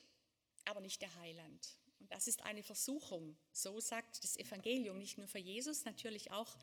aber 0.65 0.81
nicht 0.81 1.01
der 1.01 1.15
Heiland. 1.17 1.77
Und 2.01 2.11
das 2.13 2.29
ist 2.29 2.43
eine 2.43 2.63
Versuchung, 2.63 3.37
so 3.53 3.81
sagt 3.81 4.23
das 4.23 4.37
Evangelium, 4.37 4.99
nicht 4.99 5.17
nur 5.17 5.27
für 5.27 5.39
Jesus, 5.39 5.85
natürlich 5.85 6.31
auch 6.31 6.55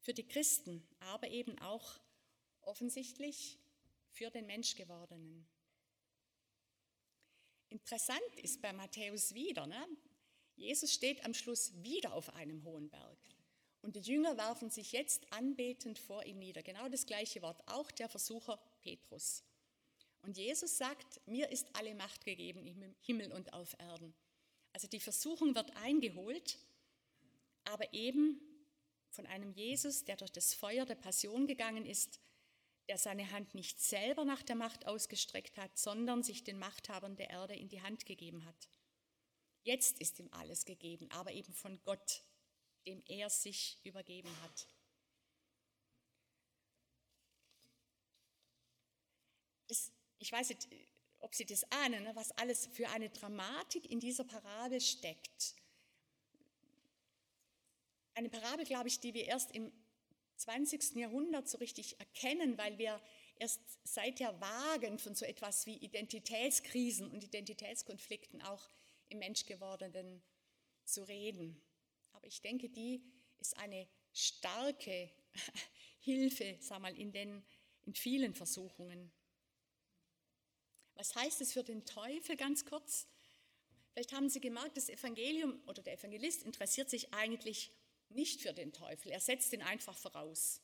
für 0.00 0.12
die 0.12 0.26
Christen, 0.26 0.86
aber 1.00 1.28
eben 1.28 1.58
auch 1.60 1.98
offensichtlich 2.62 3.58
für 4.08 4.30
den 4.30 4.46
Menschgewordenen. 4.46 5.46
Interessant 7.70 8.36
ist 8.42 8.60
bei 8.60 8.72
Matthäus 8.72 9.32
wieder, 9.34 9.66
ne? 9.66 9.88
Jesus 10.56 10.92
steht 10.92 11.24
am 11.24 11.32
Schluss 11.32 11.72
wieder 11.82 12.12
auf 12.12 12.34
einem 12.34 12.62
hohen 12.64 12.90
Berg. 12.90 13.18
Und 13.82 13.96
die 13.96 14.00
Jünger 14.00 14.36
werfen 14.36 14.70
sich 14.70 14.92
jetzt 14.92 15.32
anbetend 15.32 15.98
vor 15.98 16.24
ihm 16.24 16.38
nieder. 16.38 16.62
Genau 16.62 16.88
das 16.88 17.06
gleiche 17.06 17.40
Wort, 17.42 17.62
auch 17.66 17.90
der 17.90 18.08
Versucher 18.08 18.58
Petrus. 18.82 19.42
Und 20.22 20.36
Jesus 20.36 20.76
sagt, 20.76 21.20
mir 21.26 21.50
ist 21.50 21.66
alle 21.74 21.94
Macht 21.94 22.24
gegeben 22.24 22.66
im 22.66 22.94
Himmel 23.00 23.32
und 23.32 23.52
auf 23.54 23.74
Erden. 23.78 24.14
Also 24.72 24.86
die 24.86 25.00
Versuchung 25.00 25.54
wird 25.54 25.74
eingeholt, 25.76 26.58
aber 27.64 27.92
eben 27.94 28.40
von 29.10 29.26
einem 29.26 29.52
Jesus, 29.52 30.04
der 30.04 30.16
durch 30.16 30.30
das 30.30 30.54
Feuer 30.54 30.84
der 30.84 30.94
Passion 30.94 31.46
gegangen 31.46 31.86
ist, 31.86 32.20
der 32.88 32.98
seine 32.98 33.30
Hand 33.30 33.54
nicht 33.54 33.80
selber 33.80 34.24
nach 34.24 34.42
der 34.42 34.56
Macht 34.56 34.86
ausgestreckt 34.86 35.56
hat, 35.58 35.78
sondern 35.78 36.22
sich 36.22 36.44
den 36.44 36.58
Machthabern 36.58 37.16
der 37.16 37.30
Erde 37.30 37.54
in 37.54 37.68
die 37.68 37.82
Hand 37.82 38.04
gegeben 38.04 38.44
hat. 38.44 38.68
Jetzt 39.62 40.00
ist 40.00 40.18
ihm 40.18 40.28
alles 40.32 40.64
gegeben, 40.64 41.08
aber 41.10 41.32
eben 41.32 41.52
von 41.52 41.80
Gott, 41.82 42.22
dem 42.86 43.02
er 43.06 43.30
sich 43.30 43.78
übergeben 43.84 44.30
hat. 44.42 44.68
Das, 49.68 49.92
ich 50.18 50.32
weiß 50.32 50.48
nicht, 50.48 50.68
ob 51.20 51.34
Sie 51.34 51.46
das 51.46 51.64
ahnen, 51.70 52.02
ne, 52.02 52.16
was 52.16 52.32
alles 52.32 52.66
für 52.72 52.88
eine 52.88 53.10
Dramatik 53.10 53.90
in 53.90 54.00
dieser 54.00 54.24
Parabel 54.24 54.80
steckt. 54.80 55.54
Eine 58.14 58.28
Parabel, 58.28 58.64
glaube 58.64 58.88
ich, 58.88 59.00
die 59.00 59.14
wir 59.14 59.26
erst 59.26 59.54
im 59.54 59.72
20. 60.36 60.96
Jahrhundert 60.96 61.48
so 61.48 61.58
richtig 61.58 62.00
erkennen, 62.00 62.56
weil 62.56 62.78
wir 62.78 63.00
erst 63.36 63.60
seit 63.84 64.20
der 64.20 64.40
Wagen 64.40 64.98
von 64.98 65.14
so 65.14 65.24
etwas 65.24 65.66
wie 65.66 65.76
Identitätskrisen 65.76 67.10
und 67.10 67.22
Identitätskonflikten 67.24 68.42
auch 68.42 68.70
im 69.08 69.18
Menschgewordenen 69.18 70.22
zu 70.84 71.02
reden. 71.02 71.60
Aber 72.20 72.28
ich 72.28 72.42
denke, 72.42 72.68
die 72.68 73.02
ist 73.38 73.56
eine 73.56 73.88
starke 74.12 75.10
Hilfe, 76.00 76.58
sag 76.60 76.80
mal, 76.80 76.96
in 76.96 77.12
den 77.12 77.42
in 77.86 77.94
vielen 77.94 78.34
Versuchungen. 78.34 79.10
Was 80.94 81.14
heißt 81.14 81.40
es 81.40 81.54
für 81.54 81.64
den 81.64 81.86
Teufel 81.86 82.36
ganz 82.36 82.66
kurz? 82.66 83.08
Vielleicht 83.94 84.12
haben 84.12 84.28
Sie 84.28 84.40
gemerkt, 84.40 84.76
das 84.76 84.90
Evangelium 84.90 85.62
oder 85.66 85.82
der 85.82 85.94
Evangelist 85.94 86.42
interessiert 86.42 86.90
sich 86.90 87.12
eigentlich 87.14 87.72
nicht 88.10 88.42
für 88.42 88.52
den 88.52 88.72
Teufel. 88.72 89.10
Er 89.10 89.20
setzt 89.20 89.52
ihn 89.54 89.62
einfach 89.62 89.96
voraus. 89.96 90.60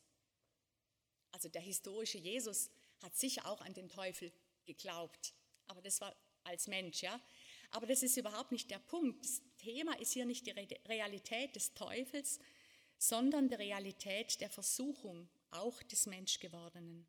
Also 1.33 1.49
der 1.49 1.63
historische 1.63 2.19
Jesus 2.19 2.71
hat 3.03 3.17
sicher 3.17 3.47
auch 3.47 3.63
an 3.63 3.73
den 3.73 3.89
Teufel 3.89 4.31
geglaubt, 4.67 5.35
aber 5.69 5.81
das 5.81 6.01
war 6.01 6.15
als 6.45 6.67
Mensch, 6.67 7.03
ja. 7.03 7.21
Aber 7.71 7.87
das 7.87 8.03
ist 8.03 8.17
überhaupt 8.17 8.53
nicht 8.53 8.71
der 8.71 8.79
Punkt. 8.79 9.27
Thema 9.67 9.99
ist 9.99 10.13
hier 10.13 10.27
nicht 10.27 10.47
die 10.47 10.53
Realität 10.87 11.57
des 11.57 11.75
Teufels, 11.75 12.39
sondern 12.99 13.49
die 13.49 13.57
Realität 13.57 14.41
der 14.41 14.49
Versuchung, 14.49 15.29
auch 15.51 15.83
des 15.83 16.07
Menschgewordenen. 16.07 17.05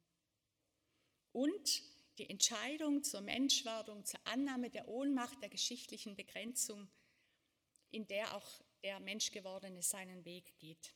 Und 1.33 1.83
die 2.17 2.27
Entscheidung 2.27 3.03
zur 3.03 3.21
Menschwerdung, 3.21 4.03
zur 4.05 4.19
Annahme 4.23 4.71
der 4.71 4.87
Ohnmacht 4.87 5.39
der 5.43 5.49
geschichtlichen 5.49 6.15
Begrenzung, 6.15 6.89
in 7.91 8.07
der 8.07 8.35
auch 8.35 8.63
der 8.81 8.99
Menschgewordene 9.01 9.83
seinen 9.83 10.25
Weg 10.25 10.57
geht. 10.57 10.95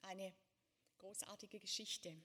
Eine 0.00 0.34
großartige 0.96 1.58
Geschichte. 1.58 2.16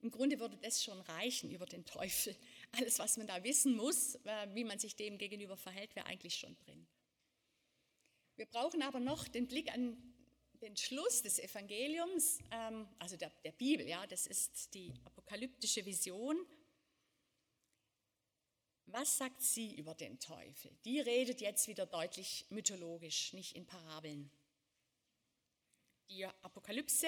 Im 0.00 0.10
Grunde 0.10 0.38
würde 0.38 0.58
das 0.58 0.84
schon 0.84 1.00
reichen 1.00 1.50
über 1.50 1.64
den 1.64 1.86
Teufel. 1.86 2.36
Alles, 2.72 2.98
was 2.98 3.16
man 3.16 3.26
da 3.26 3.42
wissen 3.42 3.76
muss, 3.76 4.14
äh, 4.24 4.48
wie 4.54 4.64
man 4.64 4.78
sich 4.78 4.94
dem 4.96 5.18
gegenüber 5.18 5.56
verhält, 5.56 5.94
wäre 5.96 6.06
eigentlich 6.06 6.36
schon 6.36 6.56
drin. 6.58 6.86
Wir 8.36 8.46
brauchen 8.46 8.82
aber 8.82 9.00
noch 9.00 9.28
den 9.28 9.48
Blick 9.48 9.72
an 9.72 9.96
den 10.62 10.76
Schluss 10.76 11.22
des 11.22 11.38
Evangeliums, 11.38 12.38
ähm, 12.50 12.88
also 12.98 13.16
der, 13.16 13.30
der 13.44 13.52
Bibel, 13.52 13.86
ja, 13.86 14.06
das 14.06 14.26
ist 14.26 14.72
die 14.74 14.92
apokalyptische 15.04 15.84
Vision. 15.84 16.38
Was 18.86 19.18
sagt 19.18 19.42
sie 19.42 19.74
über 19.76 19.94
den 19.94 20.18
Teufel? 20.18 20.76
Die 20.84 21.00
redet 21.00 21.40
jetzt 21.40 21.68
wieder 21.68 21.86
deutlich 21.86 22.46
mythologisch, 22.50 23.32
nicht 23.32 23.54
in 23.56 23.66
Parabeln. 23.66 24.30
Die 26.08 26.24
Apokalypse 26.24 27.06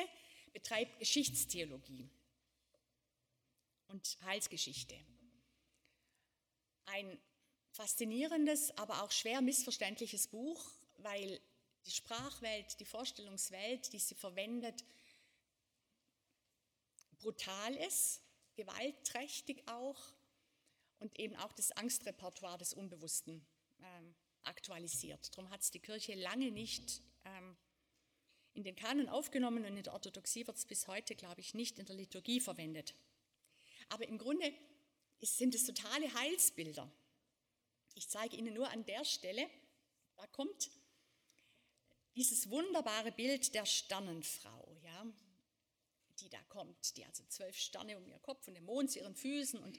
betreibt 0.53 0.99
Geschichtstheologie 0.99 2.09
und 3.89 4.19
Heilsgeschichte. 4.23 4.95
Ein 6.93 7.19
faszinierendes, 7.71 8.77
aber 8.77 9.03
auch 9.03 9.11
schwer 9.11 9.41
missverständliches 9.41 10.29
Buch, 10.29 10.63
weil 10.99 11.41
die 11.87 11.91
Sprachwelt, 11.91 12.79
die 12.81 12.85
Vorstellungswelt, 12.85 13.93
die 13.93 13.99
sie 13.99 14.15
verwendet, 14.15 14.85
brutal 17.19 17.75
ist, 17.77 18.21
gewaltträchtig 18.57 19.63
auch 19.69 20.13
und 20.99 21.19
eben 21.19 21.35
auch 21.37 21.53
das 21.53 21.73
Angstrepertoire 21.73 22.59
des 22.59 22.75
Unbewussten 22.75 23.45
ähm, 23.81 24.15
aktualisiert. 24.43 25.37
Darum 25.37 25.51
hat 25.51 25.63
es 25.63 25.71
die 25.71 25.81
Kirche 25.81 26.15
lange 26.15 26.51
nicht 26.51 27.01
ähm, 27.25 27.57
in 28.53 28.65
den 28.65 28.77
Kanon 28.77 29.09
aufgenommen 29.09 29.65
und 29.65 29.77
in 29.77 29.83
der 29.83 29.95
Orthodoxie 29.95 30.47
wird 30.47 30.59
es 30.59 30.67
bis 30.67 30.87
heute, 30.89 31.15
glaube 31.15 31.41
ich, 31.41 31.55
nicht 31.55 31.79
in 31.79 31.87
der 31.87 31.97
Liturgie 31.97 32.41
verwendet. 32.41 32.95
Aber 33.89 34.07
im 34.07 34.19
Grunde 34.19 34.53
sind 35.27 35.55
es 35.55 35.65
totale 35.65 36.13
Heilsbilder. 36.15 36.91
Ich 37.95 38.09
zeige 38.09 38.37
Ihnen 38.37 38.55
nur 38.55 38.69
an 38.71 38.85
der 38.87 39.05
Stelle, 39.05 39.49
da 40.17 40.27
kommt 40.29 40.71
dieses 42.17 42.51
wunderbare 42.51 43.13
Bild 43.13 43.55
der 43.55 43.67
Sternenfrau, 43.67 44.77
ja, 44.83 45.07
die 46.21 46.29
da 46.29 46.41
kommt, 46.49 46.97
die 46.97 47.05
also 47.05 47.25
zwölf 47.29 47.57
Sterne 47.57 47.97
um 47.97 48.07
ihr 48.07 48.19
Kopf 48.19 48.47
und 48.49 48.55
den 48.55 48.65
Mond 48.65 48.91
zu 48.91 48.99
ihren 48.99 49.15
Füßen 49.15 49.59
und, 49.61 49.79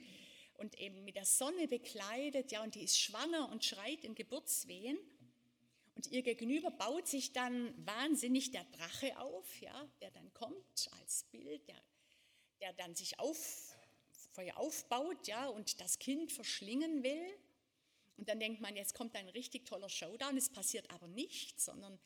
und 0.54 0.78
eben 0.78 1.04
mit 1.04 1.16
der 1.16 1.24
Sonne 1.24 1.68
bekleidet, 1.68 2.52
ja, 2.52 2.62
und 2.62 2.74
die 2.74 2.82
ist 2.82 2.98
schwanger 2.98 3.48
und 3.50 3.64
schreit 3.64 4.04
in 4.04 4.14
Geburtswehen. 4.14 4.98
Und 5.94 6.08
ihr 6.08 6.22
gegenüber 6.22 6.72
baut 6.72 7.06
sich 7.06 7.32
dann 7.32 7.86
wahnsinnig 7.86 8.50
der 8.50 8.64
Drache 8.64 9.16
auf, 9.18 9.60
ja, 9.60 9.88
der 10.00 10.10
dann 10.10 10.32
kommt 10.34 10.90
als 11.00 11.24
Bild, 11.30 11.68
der, 11.68 11.80
der 12.60 12.72
dann 12.72 12.96
sich 12.96 13.18
auf, 13.20 13.76
ihr 14.42 14.56
aufbaut 14.58 15.26
ja, 15.26 15.46
und 15.46 15.80
das 15.80 15.98
Kind 15.98 16.32
verschlingen 16.32 17.02
will. 17.02 17.38
Und 18.16 18.28
dann 18.28 18.40
denkt 18.40 18.60
man, 18.60 18.76
jetzt 18.76 18.94
kommt 18.94 19.14
ein 19.16 19.28
richtig 19.28 19.66
toller 19.66 19.88
Showdown. 19.88 20.36
Es 20.36 20.48
passiert 20.48 20.90
aber 20.90 21.08
nichts, 21.08 21.64
sondern 21.64 21.98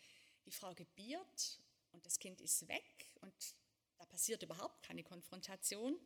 die 0.45 0.53
Frau 0.53 0.75
gebiert 0.75 1.61
und 1.93 2.05
das 2.07 2.19
Kind 2.19 2.41
ist 2.41 2.67
weg 2.69 3.07
und 3.21 3.55
da 3.99 4.07
passiert 4.07 4.43
überhaupt 4.43 4.83
keine 4.83 5.03
Konfrontation 5.03 5.99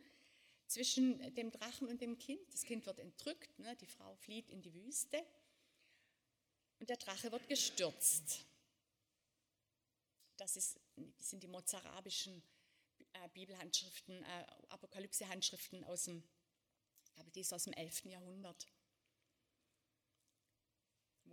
zwischen 0.67 1.35
dem 1.35 1.51
Drachen 1.51 1.89
und 1.89 2.01
dem 2.01 2.19
Kind. 2.19 2.41
Das 2.53 2.63
Kind 2.63 2.87
wird 2.87 2.99
entrückt, 2.99 3.59
ne? 3.59 3.77
die 3.77 3.87
Frau 3.87 4.15
flieht 4.17 4.49
in 4.49 4.63
die 4.63 4.75
Wüste 4.75 5.25
und 6.81 6.89
der 6.89 6.97
Drache 6.97 7.31
wird 7.31 7.47
gestürzt. 7.49 8.45
Das 10.39 10.57
ist, 10.57 10.81
sind 11.19 11.43
die 11.43 11.49
mozarabischen 11.49 12.43
äh, 13.14 13.29
Bibelhandschriften, 13.35 14.22
äh, 14.22 14.46
Apokalypse-Handschriften 14.68 15.85
aus 15.85 16.05
dem, 16.05 16.22
ich 17.05 17.14
glaube, 17.14 17.31
die 17.31 17.40
ist 17.40 17.53
aus 17.53 17.64
dem 17.64 17.72
11. 17.72 18.05
Jahrhundert 18.07 18.66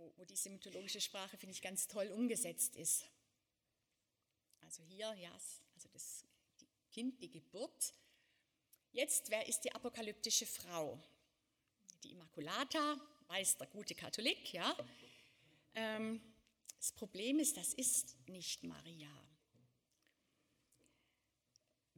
wo, 0.00 0.12
wo 0.16 0.24
diese 0.24 0.50
mythologische 0.50 1.00
Sprache, 1.00 1.36
finde 1.36 1.54
ich, 1.54 1.62
ganz 1.62 1.86
toll 1.86 2.08
umgesetzt 2.08 2.76
ist. 2.76 3.04
Also 4.62 4.82
hier, 4.82 5.12
ja, 5.14 5.32
also 5.74 5.88
das 5.92 6.24
Kind, 6.90 7.20
die 7.20 7.30
Geburt. 7.30 7.94
Jetzt, 8.92 9.30
wer 9.30 9.46
ist 9.46 9.60
die 9.60 9.72
apokalyptische 9.72 10.46
Frau? 10.46 10.98
Die 12.02 12.12
Immaculata, 12.12 12.96
weiß 13.28 13.58
der 13.58 13.66
gute 13.68 13.94
Katholik, 13.94 14.52
ja. 14.52 14.76
Ähm, 15.74 16.20
das 16.76 16.92
Problem 16.92 17.38
ist, 17.38 17.56
das 17.56 17.74
ist 17.74 18.16
nicht 18.26 18.64
Maria. 18.64 19.29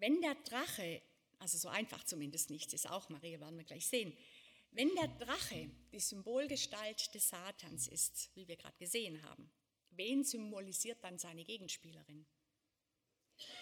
Wenn 0.03 0.21
der 0.21 0.35
Drache, 0.35 1.01
also 1.39 1.57
so 1.57 1.69
einfach 1.69 2.03
zumindest 2.03 2.51
nicht, 2.51 2.73
ist 2.73 2.91
auch 2.91 3.09
Maria, 3.09 3.39
werden 3.39 3.57
wir 3.57 3.65
gleich 3.65 3.87
sehen, 3.87 4.13
wenn 4.73 4.93
der 4.97 5.07
Drache 5.07 5.71
die 5.93 6.01
Symbolgestalt 6.01 7.15
des 7.15 7.29
Satans 7.29 7.87
ist, 7.87 8.29
wie 8.35 8.49
wir 8.49 8.57
gerade 8.57 8.77
gesehen 8.79 9.23
haben, 9.23 9.49
wen 9.91 10.25
symbolisiert 10.25 11.05
dann 11.05 11.21
seine 11.21 11.45
Gegenspielerin? 11.45 12.27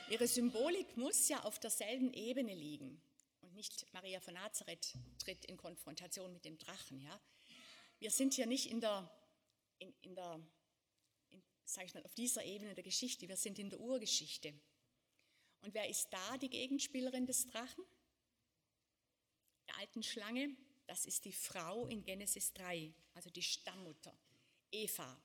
Ihre 0.08 0.26
Symbolik 0.26 0.96
muss 0.96 1.28
ja 1.28 1.44
auf 1.44 1.58
derselben 1.58 2.14
Ebene 2.14 2.54
liegen 2.54 3.02
und 3.42 3.52
nicht 3.54 3.92
Maria 3.92 4.18
von 4.20 4.32
Nazareth 4.32 4.94
tritt 5.18 5.44
in 5.44 5.58
Konfrontation 5.58 6.32
mit 6.32 6.46
dem 6.46 6.56
Drachen. 6.56 7.02
Ja? 7.02 7.20
Wir 7.98 8.10
sind 8.10 8.32
hier 8.32 8.46
nicht 8.46 8.70
in 8.70 8.80
der, 8.80 9.14
in, 9.78 9.92
in 10.00 10.14
der 10.14 10.40
in, 11.28 11.42
sag 11.66 11.84
ich 11.84 11.92
mal, 11.92 12.02
auf 12.06 12.14
dieser 12.14 12.46
Ebene 12.46 12.74
der 12.74 12.84
Geschichte, 12.84 13.28
wir 13.28 13.36
sind 13.36 13.58
in 13.58 13.68
der 13.68 13.80
Urgeschichte. 13.80 14.58
Und 15.62 15.74
wer 15.74 15.88
ist 15.88 16.08
da 16.10 16.38
die 16.38 16.48
Gegenspielerin 16.48 17.26
des 17.26 17.46
Drachen? 17.46 17.84
Der 19.68 19.78
alten 19.78 20.02
Schlange, 20.02 20.56
das 20.86 21.04
ist 21.04 21.24
die 21.24 21.32
Frau 21.32 21.86
in 21.86 22.02
Genesis 22.02 22.52
3, 22.54 22.92
also 23.14 23.30
die 23.30 23.42
Stammmutter, 23.42 24.16
Eva. 24.72 25.20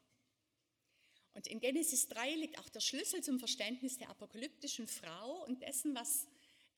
Und 1.34 1.48
in 1.48 1.60
Genesis 1.60 2.08
3 2.08 2.36
liegt 2.36 2.60
auch 2.60 2.70
der 2.70 2.80
Schlüssel 2.80 3.22
zum 3.22 3.40
Verständnis 3.40 3.98
der 3.98 4.10
apokalyptischen 4.10 4.88
Frau 4.88 5.44
und 5.46 5.62
dessen, 5.62 5.94
was 5.96 6.28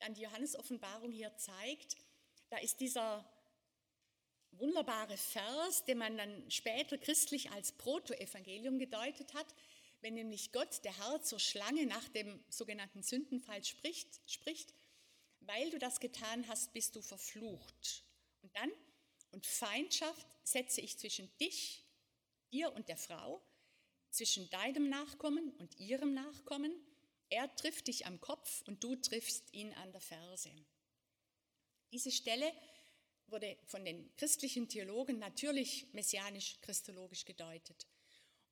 dann 0.00 0.14
die 0.14 0.22
Johannes-Offenbarung 0.22 1.12
hier 1.12 1.36
zeigt. 1.36 1.96
Da 2.50 2.58
ist 2.58 2.80
dieser 2.80 3.24
wunderbare 4.52 5.16
Vers, 5.16 5.84
den 5.84 5.98
man 5.98 6.16
dann 6.16 6.50
später 6.50 6.98
christlich 6.98 7.50
als 7.52 7.72
Protoevangelium 7.72 8.78
gedeutet 8.78 9.34
hat, 9.34 9.54
wenn 10.00 10.14
nämlich 10.14 10.52
Gott, 10.52 10.84
der 10.84 10.96
Herr, 10.96 11.22
zur 11.22 11.40
Schlange 11.40 11.86
nach 11.86 12.08
dem 12.10 12.42
sogenannten 12.48 13.02
Sündenfall 13.02 13.64
spricht, 13.64 14.20
spricht, 14.26 14.74
weil 15.40 15.70
du 15.70 15.78
das 15.78 16.00
getan 16.00 16.46
hast, 16.48 16.72
bist 16.72 16.94
du 16.96 17.02
verflucht. 17.02 18.04
Und 18.42 18.54
dann, 18.56 18.70
und 19.32 19.46
Feindschaft 19.46 20.26
setze 20.44 20.80
ich 20.80 20.98
zwischen 20.98 21.30
dich 21.38 21.84
dir 22.52 22.72
und 22.72 22.88
der 22.88 22.96
Frau, 22.96 23.42
zwischen 24.10 24.48
deinem 24.50 24.88
Nachkommen 24.88 25.52
und 25.58 25.78
ihrem 25.78 26.14
Nachkommen. 26.14 26.72
Er 27.28 27.54
trifft 27.56 27.88
dich 27.88 28.06
am 28.06 28.20
Kopf 28.20 28.62
und 28.66 28.82
du 28.82 28.96
triffst 28.96 29.52
ihn 29.52 29.72
an 29.74 29.92
der 29.92 30.00
Ferse. 30.00 30.50
Diese 31.92 32.10
Stelle 32.10 32.52
wurde 33.26 33.58
von 33.66 33.84
den 33.84 34.14
christlichen 34.16 34.68
Theologen 34.68 35.18
natürlich 35.18 35.86
messianisch-christologisch 35.92 37.24
gedeutet 37.24 37.86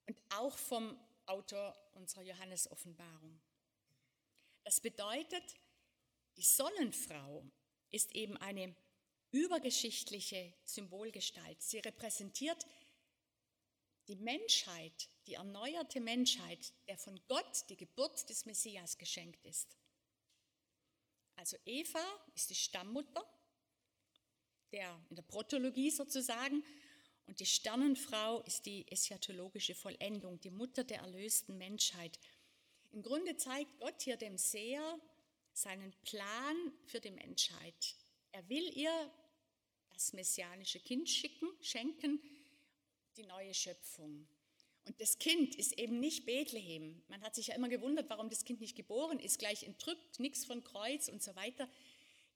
und 0.06 0.16
auch 0.30 0.56
vom 0.56 0.98
Autor 1.26 1.76
unserer 1.94 2.22
Johannes-Offenbarung. 2.22 3.40
Das 4.64 4.80
bedeutet, 4.80 5.56
die 6.36 6.42
Sonnenfrau 6.42 7.44
ist 7.90 8.12
eben 8.14 8.36
eine 8.36 8.74
übergeschichtliche 9.30 10.54
Symbolgestalt. 10.64 11.62
Sie 11.62 11.78
repräsentiert 11.78 12.66
die 14.08 14.16
Menschheit, 14.16 15.08
die 15.26 15.34
erneuerte 15.34 16.00
Menschheit, 16.00 16.72
der 16.86 16.96
von 16.98 17.20
Gott 17.26 17.64
die 17.68 17.76
Geburt 17.76 18.28
des 18.28 18.46
Messias 18.46 18.98
geschenkt 18.98 19.44
ist. 19.44 19.76
Also 21.36 21.56
Eva 21.64 22.04
ist 22.34 22.50
die 22.50 22.54
Stammmutter 22.54 23.24
der, 24.72 24.98
in 25.10 25.16
der 25.16 25.22
Protologie 25.22 25.90
sozusagen 25.90 26.64
und 27.26 27.40
die 27.40 27.46
Sternenfrau 27.46 28.40
ist 28.42 28.66
die 28.66 28.86
eschatologische 28.90 29.74
Vollendung, 29.74 30.40
die 30.40 30.50
Mutter 30.50 30.84
der 30.84 30.98
erlösten 30.98 31.58
Menschheit. 31.58 32.18
Im 32.92 33.02
Grunde 33.02 33.36
zeigt 33.36 33.78
Gott 33.78 34.00
hier 34.02 34.16
dem 34.16 34.38
Seher 34.38 34.98
seinen 35.52 35.92
Plan 36.04 36.72
für 36.86 37.00
die 37.00 37.10
Menschheit. 37.10 37.96
Er 38.32 38.48
will 38.48 38.70
ihr 38.76 39.12
das 39.92 40.12
messianische 40.12 40.78
Kind 40.80 41.08
schicken, 41.08 41.48
schenken, 41.60 42.20
die 43.16 43.24
neue 43.24 43.54
Schöpfung. 43.54 44.28
Und 44.84 45.00
das 45.00 45.18
Kind 45.18 45.56
ist 45.56 45.72
eben 45.78 45.98
nicht 45.98 46.26
Bethlehem. 46.26 47.02
Man 47.08 47.22
hat 47.22 47.34
sich 47.34 47.48
ja 47.48 47.54
immer 47.56 47.68
gewundert, 47.68 48.08
warum 48.08 48.30
das 48.30 48.44
Kind 48.44 48.60
nicht 48.60 48.76
geboren 48.76 49.18
ist, 49.18 49.38
gleich 49.38 49.64
entrückt, 49.64 50.20
nichts 50.20 50.44
von 50.44 50.62
Kreuz 50.62 51.08
und 51.08 51.22
so 51.22 51.34
weiter. 51.34 51.68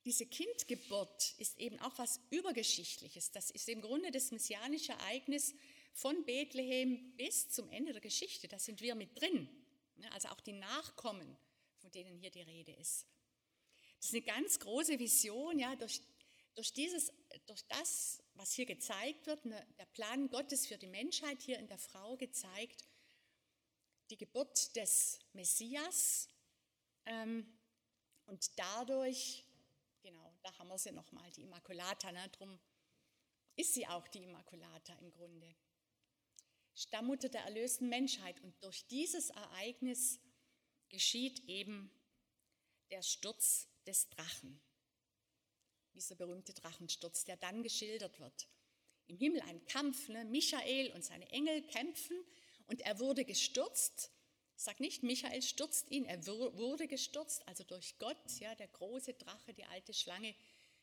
Diese 0.04 0.26
Kindgeburt 0.26 1.34
ist 1.38 1.58
eben 1.58 1.78
auch 1.80 1.98
was 1.98 2.20
Übergeschichtliches. 2.30 3.32
Das 3.32 3.50
ist 3.50 3.68
im 3.68 3.82
Grunde 3.82 4.10
das 4.10 4.30
messianische 4.30 4.92
Ereignis 4.92 5.54
von 5.92 6.24
Bethlehem 6.24 7.14
bis 7.16 7.50
zum 7.50 7.68
Ende 7.70 7.92
der 7.92 8.00
Geschichte. 8.00 8.48
Da 8.48 8.58
sind 8.58 8.80
wir 8.80 8.94
mit 8.94 9.20
drin. 9.20 9.48
Also 10.12 10.28
auch 10.28 10.40
die 10.40 10.52
Nachkommen, 10.52 11.36
von 11.78 11.90
denen 11.90 12.16
hier 12.16 12.30
die 12.30 12.40
Rede 12.40 12.72
ist. 12.72 13.06
Das 13.96 14.06
ist 14.06 14.14
eine 14.14 14.22
ganz 14.22 14.58
große 14.58 14.98
Vision, 14.98 15.58
ja, 15.58 15.76
durch, 15.76 16.00
durch, 16.54 16.72
dieses, 16.72 17.12
durch 17.46 17.62
das, 17.68 18.22
was 18.34 18.54
hier 18.54 18.64
gezeigt 18.64 19.26
wird, 19.26 19.44
ne, 19.44 19.66
der 19.78 19.84
Plan 19.84 20.30
Gottes 20.30 20.66
für 20.66 20.78
die 20.78 20.86
Menschheit 20.86 21.42
hier 21.42 21.58
in 21.58 21.68
der 21.68 21.78
Frau 21.78 22.16
gezeigt, 22.16 22.86
die 24.08 24.16
Geburt 24.16 24.74
des 24.74 25.18
Messias 25.34 26.28
ähm, 27.04 27.46
und 28.24 28.58
dadurch, 28.58 29.44
da 30.42 30.56
haben 30.58 30.68
wir 30.68 30.78
sie 30.78 30.92
nochmal, 30.92 31.30
die 31.32 31.42
Immaculata, 31.42 32.12
ne, 32.12 32.28
drum 32.30 32.58
ist 33.56 33.74
sie 33.74 33.86
auch 33.86 34.06
die 34.08 34.22
Immaculata 34.22 34.94
im 34.94 35.10
Grunde. 35.10 35.54
Stammmutter 36.74 37.28
der 37.28 37.42
erlösten 37.42 37.88
Menschheit. 37.88 38.40
Und 38.40 38.54
durch 38.62 38.86
dieses 38.86 39.30
Ereignis 39.30 40.20
geschieht 40.88 41.40
eben 41.48 41.90
der 42.90 43.02
Sturz 43.02 43.68
des 43.86 44.08
Drachen 44.08 44.60
dieser 45.94 46.14
berühmte 46.14 46.54
Drachensturz, 46.54 47.24
der 47.24 47.36
dann 47.36 47.62
geschildert 47.62 48.18
wird. 48.20 48.48
Im 49.06 49.18
Himmel 49.18 49.40
ein 49.42 49.64
Kampf, 49.66 50.08
ne? 50.08 50.24
Michael 50.24 50.92
und 50.92 51.04
seine 51.04 51.28
Engel 51.30 51.62
kämpfen 51.62 52.16
und 52.66 52.80
er 52.82 52.98
wurde 52.98 53.24
gestürzt. 53.24 54.12
Sag 54.62 54.78
nicht, 54.78 55.02
Michael 55.02 55.40
stürzt 55.40 55.90
ihn, 55.90 56.04
er 56.04 56.26
wurde 56.26 56.86
gestürzt, 56.86 57.48
also 57.48 57.64
durch 57.64 57.98
Gott, 57.98 58.40
ja, 58.40 58.54
der 58.54 58.68
große 58.68 59.14
Drache, 59.14 59.54
die 59.54 59.64
alte 59.64 59.94
Schlange, 59.94 60.34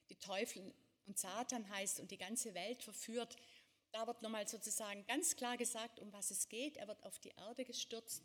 die 0.10 0.16
Teufel 0.16 0.74
und 1.06 1.20
Satan 1.20 1.70
heißt 1.70 2.00
und 2.00 2.10
die 2.10 2.18
ganze 2.18 2.56
Welt 2.56 2.82
verführt. 2.82 3.36
Da 3.92 4.08
wird 4.08 4.24
nochmal 4.24 4.48
sozusagen 4.48 5.06
ganz 5.06 5.36
klar 5.36 5.58
gesagt, 5.58 6.00
um 6.00 6.12
was 6.12 6.32
es 6.32 6.50
geht. 6.50 6.78
Er 6.78 6.88
wird 6.88 7.04
auf 7.04 7.20
die 7.20 7.30
Erde 7.38 7.66
gestürzt 7.66 8.24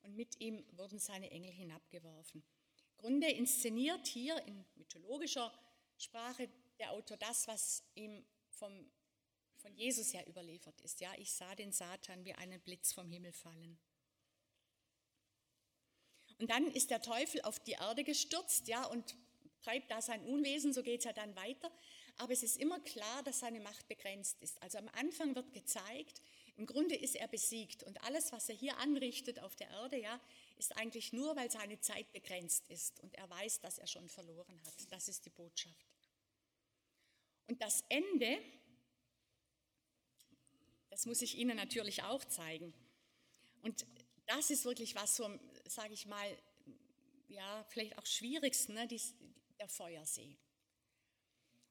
und 0.00 0.16
mit 0.16 0.40
ihm 0.40 0.64
wurden 0.78 0.98
seine 0.98 1.30
Engel 1.30 1.52
hinabgeworfen. 1.52 2.42
Grunde 2.96 3.30
inszeniert 3.30 4.06
hier 4.06 4.42
in 4.46 4.64
mythologischer 4.76 5.52
Sprache 5.98 6.48
der 6.78 6.92
Autor 6.92 7.18
das, 7.18 7.46
was 7.48 7.84
ihm 7.96 8.24
vom, 8.48 8.90
von 9.56 9.74
Jesus 9.74 10.14
her 10.14 10.26
überliefert 10.26 10.80
ist. 10.80 11.00
Ja, 11.00 11.12
ich 11.18 11.30
sah 11.34 11.54
den 11.54 11.70
Satan 11.70 12.24
wie 12.24 12.32
einen 12.32 12.62
Blitz 12.62 12.94
vom 12.94 13.10
Himmel 13.10 13.34
fallen. 13.34 13.78
Und 16.40 16.50
dann 16.50 16.72
ist 16.72 16.90
der 16.90 17.02
Teufel 17.02 17.42
auf 17.42 17.60
die 17.60 17.72
Erde 17.72 18.02
gestürzt, 18.02 18.66
ja, 18.66 18.84
und 18.86 19.14
treibt 19.62 19.90
da 19.90 20.00
sein 20.00 20.24
Unwesen, 20.24 20.72
so 20.72 20.82
geht 20.82 21.00
es 21.00 21.04
ja 21.04 21.12
dann 21.12 21.36
weiter. 21.36 21.70
Aber 22.16 22.32
es 22.32 22.42
ist 22.42 22.56
immer 22.56 22.80
klar, 22.80 23.22
dass 23.24 23.40
seine 23.40 23.60
Macht 23.60 23.86
begrenzt 23.88 24.40
ist. 24.40 24.60
Also 24.62 24.78
am 24.78 24.88
Anfang 24.88 25.34
wird 25.34 25.52
gezeigt, 25.52 26.22
im 26.56 26.64
Grunde 26.64 26.94
ist 26.94 27.14
er 27.14 27.28
besiegt 27.28 27.82
und 27.82 28.02
alles, 28.04 28.32
was 28.32 28.48
er 28.48 28.54
hier 28.54 28.78
anrichtet 28.78 29.40
auf 29.40 29.54
der 29.54 29.68
Erde, 29.68 29.98
ja, 29.98 30.18
ist 30.56 30.76
eigentlich 30.78 31.12
nur, 31.12 31.36
weil 31.36 31.50
seine 31.50 31.78
Zeit 31.80 32.10
begrenzt 32.12 32.68
ist 32.68 33.00
und 33.00 33.14
er 33.16 33.28
weiß, 33.28 33.60
dass 33.60 33.78
er 33.78 33.86
schon 33.86 34.08
verloren 34.08 34.60
hat. 34.64 34.92
Das 34.92 35.08
ist 35.08 35.26
die 35.26 35.30
Botschaft. 35.30 35.86
Und 37.48 37.60
das 37.60 37.84
Ende, 37.90 38.38
das 40.88 41.04
muss 41.04 41.20
ich 41.20 41.36
Ihnen 41.36 41.56
natürlich 41.56 42.02
auch 42.02 42.24
zeigen. 42.24 42.72
Und 43.62 43.84
das 44.26 44.50
ist 44.50 44.64
wirklich 44.64 44.94
was 44.94 45.16
so, 45.16 45.28
sage 45.70 45.94
ich 45.94 46.06
mal, 46.06 46.38
ja, 47.28 47.64
vielleicht 47.68 47.96
auch 47.98 48.06
schwierigsten, 48.06 48.74
ne, 48.74 48.86
dies, 48.86 49.14
der 49.58 49.68
Feuersee. 49.68 50.36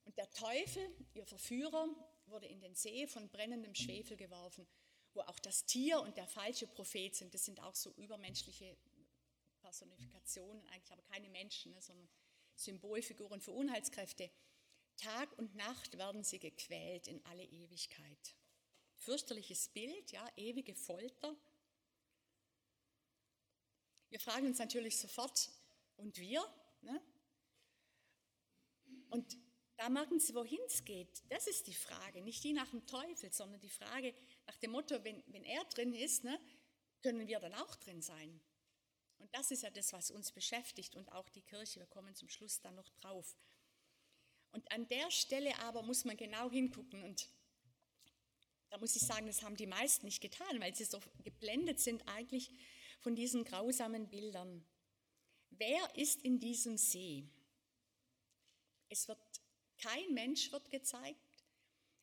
Und 0.06 0.18
der 0.18 0.30
Teufel, 0.32 0.90
ihr 1.14 1.26
Verführer, 1.26 1.88
wurde 2.28 2.48
in 2.48 2.62
den 2.62 2.76
See 2.76 3.08
von 3.08 3.30
brennendem 3.30 3.76
Schwefel 3.76 4.16
geworfen, 4.16 4.68
wo 5.14 5.22
auch 5.22 5.40
das 5.40 5.66
Tier 5.66 6.00
und 6.02 6.18
der 6.18 6.28
falsche 6.28 6.68
Prophet 6.68 7.16
sind. 7.16 7.34
Das 7.34 7.46
sind 7.46 7.60
auch 7.62 7.76
so 7.76 7.92
übermenschliche 7.92 8.78
Personifikationen, 9.62 10.66
eigentlich 10.70 10.94
aber 10.94 11.04
keine 11.04 11.30
Menschen, 11.30 11.74
ne, 11.74 11.82
sondern 11.82 12.08
Symbolfiguren 12.56 13.42
für 13.42 13.52
Unheilskräfte. 13.52 14.30
Tag 14.98 15.38
und 15.38 15.56
Nacht 15.56 15.98
werden 15.98 16.24
sie 16.24 16.40
gequält 16.40 17.08
in 17.08 17.24
alle 17.26 17.44
Ewigkeit. 17.44 18.36
Fürchterliches 18.96 19.70
Bild, 19.70 20.12
ja, 20.12 20.28
ewige 20.36 20.76
Folter. 20.76 21.38
Wir 24.10 24.20
fragen 24.20 24.48
uns 24.48 24.60
natürlich 24.60 24.98
sofort, 24.98 25.50
und 26.00 26.18
wir? 26.18 26.44
Ne? 26.82 27.02
Und 29.10 29.38
da 29.78 29.90
merken 29.90 30.20
Sie, 30.20 30.34
wohin 30.34 30.60
es 30.68 30.84
geht. 30.84 31.24
Das 31.30 31.48
ist 31.48 31.68
die 31.68 31.74
Frage, 31.74 32.22
nicht 32.22 32.44
die 32.44 32.54
nach 32.54 32.70
dem 32.70 32.86
Teufel, 32.86 33.32
sondern 33.32 33.60
die 33.62 33.70
Frage 33.70 34.14
nach 34.48 34.58
dem 34.58 34.72
Motto, 34.72 35.04
wenn, 35.04 35.24
wenn 35.28 35.44
er 35.44 35.64
drin 35.66 35.94
ist, 35.94 36.24
ne, 36.24 36.40
können 37.02 37.28
wir 37.28 37.40
dann 37.40 37.54
auch 37.54 37.76
drin 37.76 38.02
sein. 38.02 38.42
Und 39.18 39.34
das 39.34 39.52
ist 39.52 39.64
ja 39.64 39.70
das, 39.70 39.94
was 39.94 40.12
uns 40.12 40.32
beschäftigt 40.32 40.96
und 40.96 41.12
auch 41.12 41.30
die 41.30 41.42
Kirche. 41.42 41.80
Wir 41.80 41.88
kommen 41.88 42.16
zum 42.16 42.30
Schluss 42.30 42.62
dann 42.62 42.76
noch 42.76 42.90
drauf. 42.90 43.36
Und 44.52 44.70
an 44.72 44.88
der 44.88 45.12
Stelle 45.12 45.58
aber 45.60 45.84
muss 45.84 46.06
man 46.06 46.18
genau 46.18 46.50
hingucken 46.50 47.04
und 47.04 47.30
da 48.70 48.78
muss 48.78 48.96
ich 48.96 49.02
sagen, 49.02 49.28
das 49.28 49.42
haben 49.42 49.56
die 49.56 49.68
meisten 49.68 50.06
nicht 50.06 50.22
getan, 50.22 50.60
weil 50.60 50.76
sie 50.76 50.86
so 50.86 51.00
geblendet 51.24 51.80
sind 51.80 52.08
eigentlich 52.08 52.52
von 53.00 53.16
diesen 53.16 53.44
grausamen 53.44 54.10
Bildern. 54.10 54.66
Wer 55.52 55.96
ist 55.96 56.22
in 56.22 56.40
diesem 56.40 56.78
See? 56.78 57.28
Es 58.90 59.08
wird 59.08 59.20
kein 59.78 60.14
Mensch 60.14 60.52
wird 60.52 60.70
gezeigt. 60.70 61.20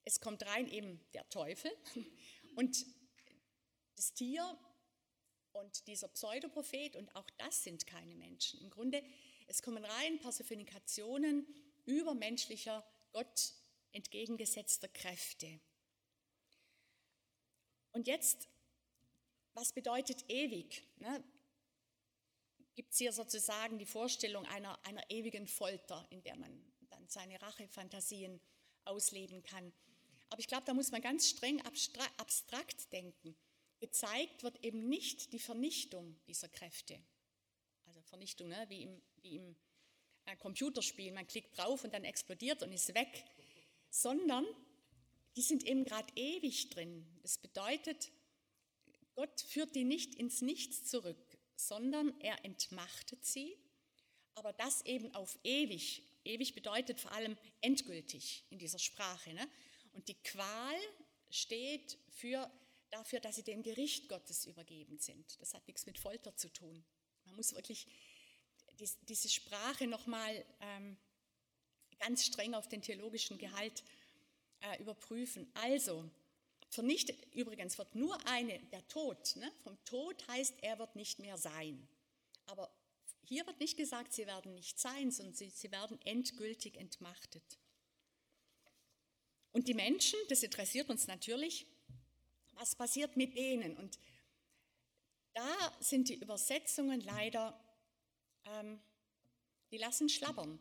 Es 0.04 0.20
kommt 0.20 0.44
rein 0.46 0.68
eben 0.68 1.00
der 1.12 1.28
Teufel 1.28 1.70
und 2.56 2.86
das 3.96 4.12
Tier 4.14 4.58
und 5.52 5.86
dieser 5.86 6.08
Pseudoprophet 6.08 6.96
und 6.96 7.14
auch 7.16 7.28
das 7.38 7.64
sind 7.64 7.86
keine 7.86 8.14
Menschen. 8.14 8.60
Im 8.60 8.70
Grunde, 8.70 9.02
es 9.46 9.62
kommen 9.62 9.84
rein 9.84 10.20
Personifikationen 10.20 11.46
übermenschlicher, 11.86 12.86
Gott 13.12 13.54
entgegengesetzter 13.92 14.88
Kräfte. 14.88 15.60
Und 17.92 18.06
jetzt, 18.06 18.48
was 19.56 19.72
bedeutet 19.72 20.24
ewig? 20.28 20.86
Ne? 20.98 21.24
Gibt 22.74 22.92
es 22.92 22.98
hier 22.98 23.12
sozusagen 23.12 23.78
die 23.78 23.86
Vorstellung 23.86 24.44
einer, 24.46 24.78
einer 24.84 25.10
ewigen 25.10 25.46
Folter, 25.46 26.06
in 26.10 26.22
der 26.22 26.36
man 26.36 26.62
dann 26.90 27.08
seine 27.08 27.40
Rachefantasien 27.40 28.38
ausleben 28.84 29.42
kann. 29.42 29.72
Aber 30.28 30.40
ich 30.40 30.46
glaube, 30.46 30.64
da 30.66 30.74
muss 30.74 30.90
man 30.90 31.00
ganz 31.00 31.28
streng 31.28 31.62
abstrakt 31.62 32.92
denken. 32.92 33.34
Gezeigt 33.80 34.42
wird 34.42 34.62
eben 34.62 34.88
nicht 34.88 35.32
die 35.32 35.38
Vernichtung 35.38 36.20
dieser 36.26 36.48
Kräfte. 36.48 37.00
Also 37.86 38.02
Vernichtung, 38.02 38.48
ne? 38.48 38.66
wie, 38.68 38.82
im, 38.82 39.02
wie 39.22 39.36
im 39.36 39.56
ein 40.26 40.38
Computerspiel, 40.38 41.12
man 41.12 41.26
klickt 41.26 41.56
drauf 41.56 41.84
und 41.84 41.94
dann 41.94 42.04
explodiert 42.04 42.62
und 42.62 42.72
ist 42.72 42.94
weg, 42.94 43.24
sondern 43.90 44.44
die 45.36 45.42
sind 45.42 45.62
eben 45.64 45.84
gerade 45.84 46.12
ewig 46.16 46.68
drin. 46.70 47.06
Das 47.22 47.38
bedeutet, 47.38 48.10
Gott 49.16 49.40
führt 49.40 49.74
die 49.74 49.84
nicht 49.84 50.14
ins 50.14 50.42
Nichts 50.42 50.84
zurück, 50.84 51.38
sondern 51.56 52.18
er 52.20 52.44
entmachtet 52.44 53.24
sie, 53.24 53.56
aber 54.34 54.52
das 54.52 54.82
eben 54.84 55.12
auf 55.14 55.38
ewig. 55.42 56.02
Ewig 56.24 56.54
bedeutet 56.54 57.00
vor 57.00 57.12
allem 57.12 57.36
endgültig 57.62 58.44
in 58.50 58.58
dieser 58.58 58.78
Sprache. 58.78 59.32
Ne? 59.32 59.48
Und 59.94 60.06
die 60.08 60.22
Qual 60.22 60.76
steht 61.30 61.98
für, 62.10 62.50
dafür, 62.90 63.20
dass 63.20 63.36
sie 63.36 63.42
dem 63.42 63.62
Gericht 63.62 64.08
Gottes 64.08 64.44
übergeben 64.44 64.98
sind. 64.98 65.40
Das 65.40 65.54
hat 65.54 65.66
nichts 65.66 65.86
mit 65.86 65.98
Folter 65.98 66.36
zu 66.36 66.52
tun. 66.52 66.84
Man 67.24 67.36
muss 67.36 67.54
wirklich 67.54 67.86
diese 69.08 69.30
Sprache 69.30 69.86
nochmal 69.86 70.44
ähm, 70.60 70.98
ganz 71.98 72.26
streng 72.26 72.52
auf 72.52 72.68
den 72.68 72.82
theologischen 72.82 73.38
Gehalt 73.38 73.82
äh, 74.60 74.80
überprüfen. 74.82 75.50
Also, 75.54 76.10
vernichtet, 76.76 77.18
übrigens 77.34 77.76
wird 77.78 77.94
nur 77.94 78.16
eine, 78.28 78.58
der 78.70 78.86
Tod, 78.86 79.34
ne? 79.36 79.50
vom 79.64 79.76
Tod 79.84 80.26
heißt, 80.28 80.54
er 80.62 80.78
wird 80.78 80.94
nicht 80.94 81.18
mehr 81.18 81.36
sein. 81.36 81.88
Aber 82.46 82.70
hier 83.24 83.44
wird 83.46 83.58
nicht 83.58 83.76
gesagt, 83.76 84.12
sie 84.12 84.26
werden 84.26 84.54
nicht 84.54 84.78
sein, 84.78 85.10
sondern 85.10 85.34
sie, 85.34 85.50
sie 85.50 85.72
werden 85.72 86.00
endgültig 86.02 86.76
entmachtet. 86.76 87.58
Und 89.52 89.66
die 89.68 89.74
Menschen, 89.74 90.18
das 90.28 90.42
interessiert 90.42 90.88
uns 90.90 91.06
natürlich, 91.06 91.66
was 92.52 92.76
passiert 92.76 93.16
mit 93.16 93.36
denen? 93.36 93.76
Und 93.76 93.98
da 95.32 95.76
sind 95.80 96.08
die 96.08 96.14
Übersetzungen 96.14 97.00
leider, 97.00 97.58
ähm, 98.44 98.78
die 99.70 99.78
lassen 99.78 100.08
schlabbern. 100.08 100.60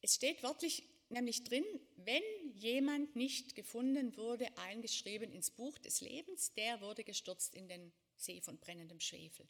Es 0.00 0.14
steht 0.14 0.42
wörtlich 0.42 0.84
nämlich 1.10 1.44
drin, 1.44 1.64
wenn 1.96 2.22
jemand 2.54 3.16
nicht 3.16 3.54
gefunden 3.54 4.16
wurde, 4.16 4.46
eingeschrieben 4.58 5.32
ins 5.32 5.50
Buch 5.50 5.78
des 5.78 6.00
Lebens, 6.00 6.52
der 6.54 6.80
wurde 6.80 7.04
gestürzt 7.04 7.54
in 7.54 7.68
den 7.68 7.92
See 8.16 8.40
von 8.40 8.58
brennendem 8.58 9.00
Schwefel. 9.00 9.46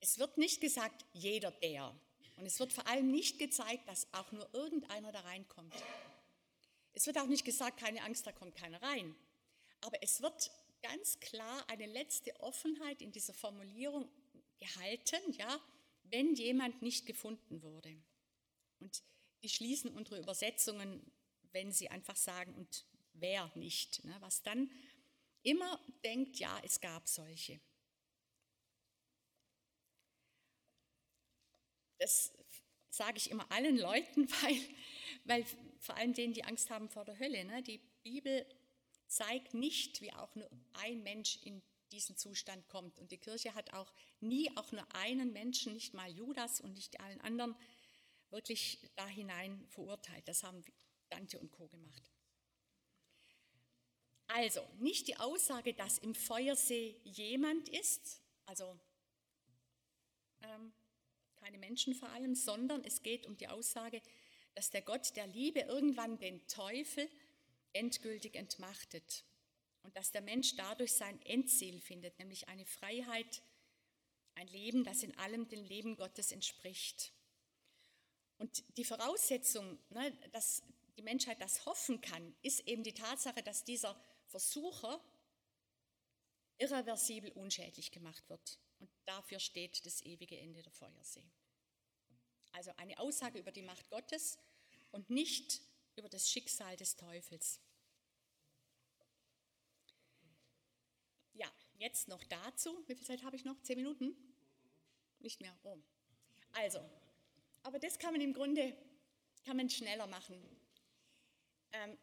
Es 0.00 0.18
wird 0.18 0.38
nicht 0.38 0.60
gesagt, 0.60 1.04
jeder 1.12 1.50
der. 1.50 1.94
Und 2.36 2.46
es 2.46 2.58
wird 2.58 2.72
vor 2.72 2.86
allem 2.86 3.10
nicht 3.10 3.38
gezeigt, 3.38 3.86
dass 3.86 4.12
auch 4.14 4.32
nur 4.32 4.48
irgendeiner 4.54 5.12
da 5.12 5.20
reinkommt. 5.20 5.74
Es 6.92 7.06
wird 7.06 7.18
auch 7.18 7.26
nicht 7.26 7.44
gesagt, 7.44 7.78
keine 7.78 8.02
Angst, 8.02 8.26
da 8.26 8.32
kommt 8.32 8.54
keiner 8.54 8.82
rein. 8.82 9.14
Aber 9.82 10.02
es 10.02 10.22
wird 10.22 10.50
ganz 10.82 11.20
klar 11.20 11.68
eine 11.68 11.86
letzte 11.86 12.38
Offenheit 12.40 13.02
in 13.02 13.12
dieser 13.12 13.34
Formulierung 13.34 14.08
gehalten, 14.58 15.32
ja, 15.32 15.60
wenn 16.04 16.34
jemand 16.34 16.82
nicht 16.82 17.06
gefunden 17.06 17.62
wurde. 17.62 17.94
Und 18.78 19.02
die 19.42 19.48
schließen 19.48 19.90
unsere 19.90 20.20
Übersetzungen, 20.20 21.10
wenn 21.52 21.72
sie 21.72 21.88
einfach 21.90 22.16
sagen, 22.16 22.54
und 22.54 22.84
wer 23.14 23.50
nicht, 23.54 24.04
ne, 24.04 24.16
was 24.20 24.42
dann 24.42 24.70
immer 25.42 25.80
denkt, 26.04 26.38
ja, 26.38 26.60
es 26.64 26.80
gab 26.80 27.08
solche. 27.08 27.60
Das 31.98 32.32
sage 32.90 33.18
ich 33.18 33.30
immer 33.30 33.50
allen 33.50 33.76
Leuten, 33.78 34.28
weil, 34.42 34.60
weil 35.24 35.44
vor 35.78 35.96
allem 35.96 36.12
denen, 36.12 36.34
die 36.34 36.44
Angst 36.44 36.70
haben 36.70 36.88
vor 36.88 37.04
der 37.04 37.18
Hölle, 37.18 37.44
ne, 37.44 37.62
die 37.62 37.78
Bibel 38.02 38.46
zeigt 39.06 39.54
nicht, 39.54 40.00
wie 40.00 40.12
auch 40.12 40.34
nur 40.34 40.48
ein 40.74 41.02
Mensch 41.02 41.38
in 41.42 41.62
diesen 41.92 42.16
Zustand 42.16 42.68
kommt. 42.68 42.98
Und 42.98 43.10
die 43.10 43.18
Kirche 43.18 43.54
hat 43.54 43.72
auch 43.72 43.92
nie 44.20 44.50
auch 44.56 44.70
nur 44.72 44.86
einen 44.94 45.32
Menschen, 45.32 45.74
nicht 45.74 45.94
mal 45.94 46.08
Judas 46.08 46.60
und 46.60 46.74
nicht 46.74 47.00
allen 47.00 47.20
anderen, 47.20 47.56
wirklich 48.30 48.78
da 48.96 49.06
hinein 49.06 49.66
verurteilt. 49.68 50.26
Das 50.26 50.42
haben 50.42 50.64
Dante 51.08 51.38
und 51.38 51.50
Co. 51.50 51.66
gemacht. 51.68 52.10
Also, 54.28 54.64
nicht 54.78 55.08
die 55.08 55.16
Aussage, 55.16 55.74
dass 55.74 55.98
im 55.98 56.14
Feuersee 56.14 57.00
jemand 57.02 57.68
ist, 57.68 58.22
also 58.46 58.78
ähm, 60.42 60.72
keine 61.36 61.58
Menschen 61.58 61.94
vor 61.94 62.10
allem, 62.10 62.34
sondern 62.34 62.84
es 62.84 63.02
geht 63.02 63.26
um 63.26 63.36
die 63.36 63.48
Aussage, 63.48 64.00
dass 64.54 64.70
der 64.70 64.82
Gott 64.82 65.16
der 65.16 65.26
Liebe 65.26 65.60
irgendwann 65.60 66.18
den 66.18 66.46
Teufel 66.46 67.08
endgültig 67.72 68.36
entmachtet 68.36 69.24
und 69.82 69.96
dass 69.96 70.12
der 70.12 70.20
Mensch 70.20 70.54
dadurch 70.56 70.92
sein 70.92 71.20
Endziel 71.22 71.80
findet, 71.80 72.18
nämlich 72.18 72.48
eine 72.48 72.66
Freiheit, 72.66 73.42
ein 74.34 74.48
Leben, 74.48 74.84
das 74.84 75.02
in 75.02 75.16
allem 75.18 75.48
dem 75.48 75.64
Leben 75.64 75.96
Gottes 75.96 76.32
entspricht. 76.32 77.12
Und 78.40 78.64
die 78.78 78.86
Voraussetzung, 78.86 79.78
ne, 79.90 80.12
dass 80.32 80.62
die 80.96 81.02
Menschheit 81.02 81.42
das 81.42 81.66
hoffen 81.66 82.00
kann, 82.00 82.34
ist 82.40 82.66
eben 82.66 82.82
die 82.82 82.94
Tatsache, 82.94 83.42
dass 83.42 83.64
dieser 83.64 83.94
Versucher 84.28 84.98
irreversibel 86.56 87.32
unschädlich 87.32 87.90
gemacht 87.90 88.26
wird. 88.30 88.58
Und 88.78 88.90
dafür 89.04 89.40
steht 89.40 89.84
das 89.84 90.00
ewige 90.00 90.38
Ende 90.38 90.62
der 90.62 90.72
Feuersee. 90.72 91.30
Also 92.52 92.72
eine 92.78 92.98
Aussage 92.98 93.38
über 93.38 93.52
die 93.52 93.60
Macht 93.60 93.90
Gottes 93.90 94.38
und 94.90 95.10
nicht 95.10 95.60
über 95.96 96.08
das 96.08 96.30
Schicksal 96.30 96.78
des 96.78 96.96
Teufels. 96.96 97.60
Ja, 101.34 101.52
jetzt 101.78 102.08
noch 102.08 102.24
dazu. 102.24 102.82
Wie 102.86 102.94
viel 102.94 103.06
Zeit 103.06 103.22
habe 103.22 103.36
ich 103.36 103.44
noch? 103.44 103.60
Zehn 103.60 103.76
Minuten? 103.76 104.16
Nicht 105.18 105.42
mehr. 105.42 105.54
Oh. 105.62 105.78
Also, 106.52 106.80
aber 107.62 107.78
das 107.78 107.98
kann 107.98 108.12
man 108.12 108.20
im 108.20 108.32
Grunde 108.32 108.76
kann 109.44 109.56
man 109.56 109.70
schneller 109.70 110.06
machen. 110.06 110.36
Ähm, 111.72 111.96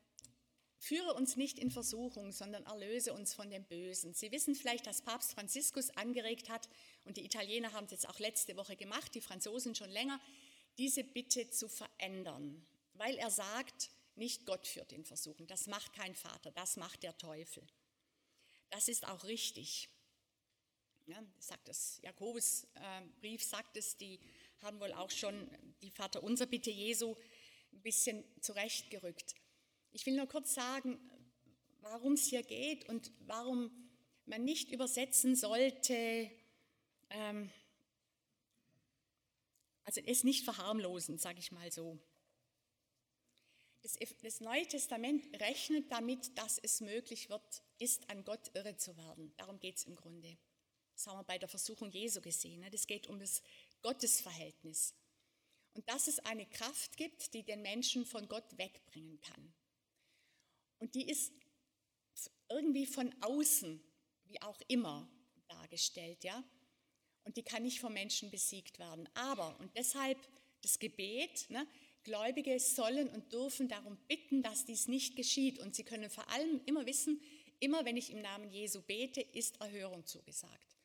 führe 0.79 1.13
uns 1.13 1.35
nicht 1.35 1.59
in 1.59 1.71
Versuchung, 1.71 2.31
sondern 2.31 2.65
erlöse 2.65 3.13
uns 3.13 3.33
von 3.33 3.49
dem 3.49 3.65
Bösen. 3.65 4.13
Sie 4.13 4.31
wissen 4.31 4.55
vielleicht, 4.55 4.87
dass 4.87 5.01
Papst 5.01 5.33
Franziskus 5.33 5.89
angeregt 5.91 6.49
hat, 6.49 6.69
und 7.03 7.17
die 7.17 7.25
Italiener 7.25 7.73
haben 7.73 7.85
es 7.85 7.91
jetzt 7.91 8.09
auch 8.09 8.19
letzte 8.19 8.55
Woche 8.57 8.75
gemacht, 8.75 9.13
die 9.15 9.21
Franzosen 9.21 9.75
schon 9.75 9.89
länger, 9.89 10.19
diese 10.77 11.03
Bitte 11.03 11.49
zu 11.49 11.67
verändern, 11.67 12.65
weil 12.93 13.15
er 13.17 13.31
sagt, 13.31 13.89
nicht 14.15 14.45
Gott 14.45 14.67
führt 14.67 14.91
in 14.93 15.05
Versuchung, 15.05 15.47
das 15.47 15.67
macht 15.67 15.93
kein 15.93 16.15
Vater, 16.15 16.51
das 16.51 16.77
macht 16.77 17.03
der 17.03 17.17
Teufel. 17.17 17.65
Das 18.69 18.87
ist 18.87 19.07
auch 19.07 19.23
richtig. 19.23 19.89
Ja, 21.05 21.23
sagt 21.39 21.69
das 21.69 21.99
Jakobusbrief, 22.01 23.41
äh, 23.41 23.45
sagt 23.45 23.77
es, 23.77 23.95
die 23.95 24.19
haben 24.61 24.79
wohl 24.79 24.93
auch 24.93 25.11
schon 25.11 25.49
die 25.81 25.91
Vater 25.91 26.23
unser 26.23 26.45
Bitte 26.45 26.71
Jesu 26.71 27.15
ein 27.73 27.81
bisschen 27.81 28.23
zurechtgerückt. 28.41 29.35
Ich 29.91 30.05
will 30.05 30.15
nur 30.15 30.27
kurz 30.27 30.53
sagen, 30.53 30.99
warum 31.81 32.13
es 32.13 32.27
hier 32.27 32.43
geht 32.43 32.87
und 32.89 33.11
warum 33.19 33.71
man 34.25 34.43
nicht 34.43 34.71
übersetzen 34.71 35.35
sollte, 35.35 36.29
ähm, 37.09 37.49
also 39.83 40.01
es 40.01 40.23
nicht 40.23 40.43
verharmlosen, 40.43 41.17
sage 41.17 41.39
ich 41.39 41.51
mal 41.51 41.71
so. 41.71 41.97
Das, 43.81 43.97
das 44.21 44.41
Neue 44.41 44.67
Testament 44.67 45.25
rechnet 45.39 45.89
damit, 45.91 46.37
dass 46.37 46.57
es 46.57 46.81
möglich 46.81 47.29
wird, 47.29 47.63
ist 47.79 48.09
an 48.09 48.25
Gott 48.25 48.51
irre 48.53 48.75
zu 48.75 48.97
werden. 48.97 49.33
Darum 49.37 49.59
geht 49.59 49.77
es 49.77 49.85
im 49.85 49.95
Grunde. 49.95 50.37
Das 50.93 51.07
haben 51.07 51.19
wir 51.19 51.23
bei 51.23 51.37
der 51.37 51.47
Versuchung 51.47 51.89
Jesu 51.91 52.19
gesehen. 52.19 52.59
Ne? 52.59 52.69
Das 52.69 52.85
geht 52.85 53.07
um 53.07 53.19
das 53.19 53.41
Gottesverhältnis. 53.81 54.93
Und 55.73 55.87
dass 55.89 56.07
es 56.07 56.19
eine 56.19 56.45
Kraft 56.47 56.97
gibt, 56.97 57.33
die 57.33 57.43
den 57.43 57.61
Menschen 57.61 58.05
von 58.05 58.27
Gott 58.27 58.57
wegbringen 58.57 59.19
kann. 59.21 59.53
Und 60.79 60.95
die 60.95 61.07
ist 61.07 61.31
irgendwie 62.49 62.85
von 62.85 63.13
außen, 63.21 63.81
wie 64.25 64.41
auch 64.41 64.59
immer, 64.67 65.07
dargestellt, 65.47 66.23
ja. 66.23 66.43
Und 67.23 67.37
die 67.37 67.43
kann 67.43 67.63
nicht 67.63 67.79
vom 67.79 67.93
Menschen 67.93 68.31
besiegt 68.31 68.79
werden. 68.79 69.07
Aber, 69.13 69.59
und 69.59 69.75
deshalb 69.75 70.17
das 70.61 70.79
Gebet, 70.79 71.49
ne, 71.49 71.67
Gläubige 72.03 72.57
sollen 72.59 73.09
und 73.09 73.33
dürfen 73.33 73.67
darum 73.67 73.97
bitten, 74.07 74.41
dass 74.41 74.65
dies 74.65 74.87
nicht 74.87 75.15
geschieht. 75.15 75.59
Und 75.59 75.75
sie 75.75 75.83
können 75.83 76.09
vor 76.09 76.29
allem 76.29 76.61
immer 76.65 76.85
wissen, 76.85 77.21
immer 77.59 77.83
wenn 77.83 77.97
ich 77.97 78.11
im 78.11 78.21
Namen 78.21 78.49
Jesu 78.49 78.81
bete, 78.81 79.21
ist 79.21 79.59
Erhörung 79.59 80.05
zugesagt. 80.05 80.76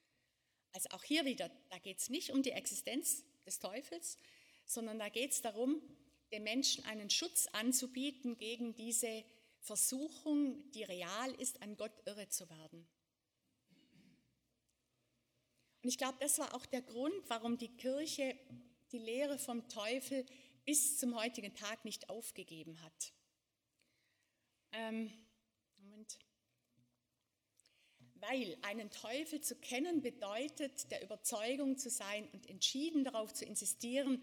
Also 0.72 0.88
auch 0.90 1.04
hier 1.04 1.24
wieder, 1.24 1.50
da 1.70 1.78
geht 1.78 1.98
es 1.98 2.08
nicht 2.08 2.30
um 2.30 2.42
die 2.42 2.52
Existenz 2.52 3.24
des 3.44 3.58
Teufels, 3.58 4.18
sondern 4.64 4.98
da 4.98 5.08
geht 5.08 5.32
es 5.32 5.42
darum, 5.42 5.82
den 6.32 6.44
Menschen 6.44 6.84
einen 6.84 7.10
Schutz 7.10 7.46
anzubieten 7.48 8.38
gegen 8.38 8.74
diese 8.74 9.24
Versuchung, 9.60 10.70
die 10.72 10.82
real 10.82 11.32
ist, 11.34 11.60
an 11.62 11.76
Gott 11.76 11.92
irre 12.06 12.28
zu 12.28 12.48
werden. 12.48 12.88
Und 15.82 15.88
ich 15.88 15.98
glaube, 15.98 16.16
das 16.20 16.38
war 16.38 16.54
auch 16.54 16.64
der 16.64 16.82
Grund, 16.82 17.14
warum 17.28 17.58
die 17.58 17.76
Kirche 17.76 18.38
die 18.92 18.98
Lehre 18.98 19.38
vom 19.38 19.68
Teufel 19.68 20.24
bis 20.64 20.98
zum 20.98 21.16
heutigen 21.16 21.54
Tag 21.54 21.84
nicht 21.84 22.08
aufgegeben 22.08 22.80
hat. 22.82 23.12
Ähm, 24.72 25.12
Moment 25.78 26.18
weil 28.22 28.56
einen 28.62 28.88
Teufel 28.90 29.40
zu 29.40 29.56
kennen 29.56 30.00
bedeutet, 30.00 30.90
der 30.92 31.02
Überzeugung 31.02 31.76
zu 31.76 31.90
sein 31.90 32.28
und 32.30 32.48
entschieden 32.48 33.02
darauf 33.02 33.34
zu 33.34 33.44
insistieren, 33.44 34.22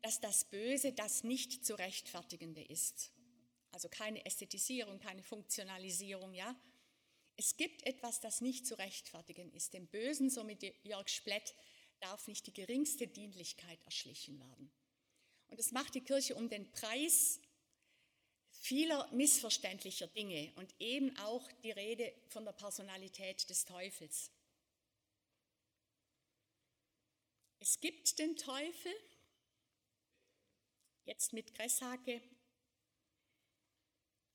dass 0.00 0.20
das 0.20 0.44
Böse 0.46 0.92
das 0.92 1.24
nicht 1.24 1.64
zu 1.64 1.74
rechtfertigende 1.74 2.62
ist. 2.62 3.12
Also 3.70 3.88
keine 3.90 4.24
Ästhetisierung, 4.24 4.98
keine 4.98 5.22
Funktionalisierung, 5.22 6.32
ja. 6.32 6.56
Es 7.36 7.56
gibt 7.56 7.86
etwas, 7.86 8.20
das 8.20 8.40
nicht 8.40 8.66
zu 8.66 8.78
rechtfertigen 8.78 9.52
ist. 9.52 9.74
Dem 9.74 9.88
Bösen, 9.88 10.30
so 10.30 10.42
mit 10.42 10.62
Jörg 10.82 11.08
Splett, 11.08 11.54
darf 12.00 12.26
nicht 12.28 12.46
die 12.46 12.54
geringste 12.54 13.08
Dienlichkeit 13.08 13.78
erschlichen 13.84 14.38
werden. 14.38 14.70
Und 15.48 15.58
das 15.58 15.70
macht 15.72 15.94
die 15.94 16.00
Kirche 16.00 16.34
um 16.34 16.48
den 16.48 16.70
Preis 16.72 17.40
vieler 18.64 19.06
missverständlicher 19.12 20.06
Dinge 20.06 20.50
und 20.56 20.74
eben 20.80 21.14
auch 21.18 21.46
die 21.62 21.70
Rede 21.70 22.10
von 22.28 22.46
der 22.46 22.52
Personalität 22.52 23.50
des 23.50 23.66
Teufels. 23.66 24.30
Es 27.58 27.78
gibt 27.78 28.18
den 28.18 28.36
Teufel, 28.36 28.92
jetzt 31.04 31.34
mit 31.34 31.54
Gresshake, 31.54 32.22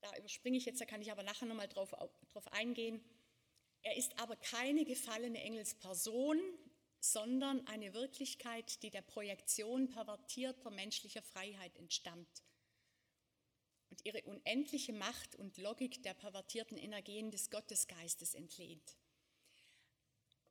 da 0.00 0.16
überspringe 0.16 0.58
ich 0.58 0.64
jetzt, 0.64 0.80
da 0.80 0.84
kann 0.84 1.02
ich 1.02 1.10
aber 1.10 1.24
nachher 1.24 1.46
nochmal 1.46 1.68
drauf, 1.68 1.90
drauf 1.90 2.52
eingehen. 2.52 3.04
Er 3.82 3.96
ist 3.96 4.16
aber 4.20 4.36
keine 4.36 4.84
gefallene 4.84 5.42
Engelsperson, 5.42 6.40
sondern 7.00 7.66
eine 7.66 7.94
Wirklichkeit, 7.94 8.80
die 8.84 8.90
der 8.90 9.02
Projektion 9.02 9.90
pervertierter 9.90 10.70
menschlicher 10.70 11.22
Freiheit 11.22 11.76
entstammt 11.76 12.44
und 13.90 14.04
ihre 14.04 14.22
unendliche 14.22 14.92
Macht 14.92 15.34
und 15.34 15.58
Logik 15.58 16.02
der 16.02 16.14
pervertierten 16.14 16.78
Energien 16.78 17.30
des 17.30 17.50
Gottesgeistes 17.50 18.34
entlehnt. 18.34 18.96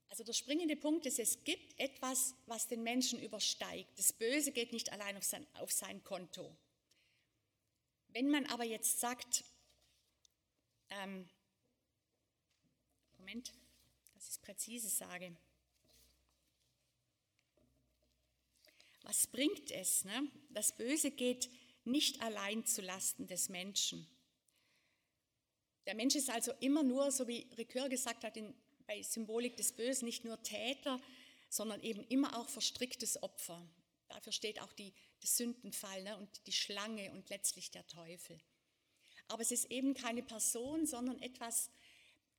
Also 0.10 0.24
der 0.24 0.34
springende 0.34 0.76
Punkt 0.76 1.06
ist, 1.06 1.20
es 1.20 1.44
gibt 1.44 1.80
etwas, 1.80 2.34
was 2.48 2.68
den 2.68 2.84
Menschen 2.84 3.22
übersteigt. 3.22 3.98
Das 3.98 4.12
Böse 4.12 4.52
geht 4.52 4.74
nicht 4.74 4.92
allein 4.92 5.16
auf 5.16 5.24
sein, 5.24 5.46
auf 5.54 5.72
sein 5.72 6.04
Konto. 6.04 6.56
Wenn 8.10 8.30
man 8.30 8.46
aber 8.48 8.64
jetzt 8.64 9.00
sagt, 9.00 9.44
ähm, 10.90 11.30
Moment, 13.20 13.54
dass 14.16 14.24
ich 14.24 14.32
es 14.32 14.38
präzise 14.40 14.90
sage, 14.90 15.36
was 19.04 19.28
bringt 19.28 19.72
es? 19.72 20.06
Ne? 20.06 20.28
Das 20.50 20.76
Böse 20.76 21.12
geht 21.12 21.50
nicht 21.90 22.22
allein 22.22 22.66
zu 22.66 22.82
Lasten 22.82 23.28
des 23.28 23.50
Menschen. 23.50 24.08
Der 25.86 25.96
Mensch 25.96 26.16
ist 26.16 26.30
also 26.30 26.52
immer 26.60 26.84
nur, 26.84 27.12
so 27.12 27.28
wie 27.28 27.48
Ricoeur 27.58 27.90
gesagt 27.90 28.24
hat, 28.24 28.38
in, 28.38 28.54
bei 28.86 29.02
Symbolik 29.02 29.58
des 29.58 29.74
Bösen, 29.74 30.06
nicht 30.06 30.24
nur 30.24 30.42
Täter, 30.44 31.02
sondern 31.50 31.82
eben 31.82 32.04
immer 32.06 32.38
auch 32.38 32.48
verstricktes 32.48 33.22
Opfer. 33.24 33.68
Dafür 34.08 34.32
steht 34.32 34.62
auch 34.62 34.74
die, 34.74 34.94
der 35.22 35.30
Sündenfall 35.30 36.04
ne, 36.04 36.18
und 36.18 36.46
die 36.48 36.52
Schlange 36.52 37.12
und 37.12 37.30
letztlich 37.30 37.72
der 37.72 37.88
Teufel. 37.88 38.40
Aber 39.28 39.42
es 39.42 39.52
ist 39.52 39.66
eben 39.66 39.94
keine 39.94 40.24
Person, 40.24 40.86
sondern 40.86 41.20
etwas, 41.22 41.70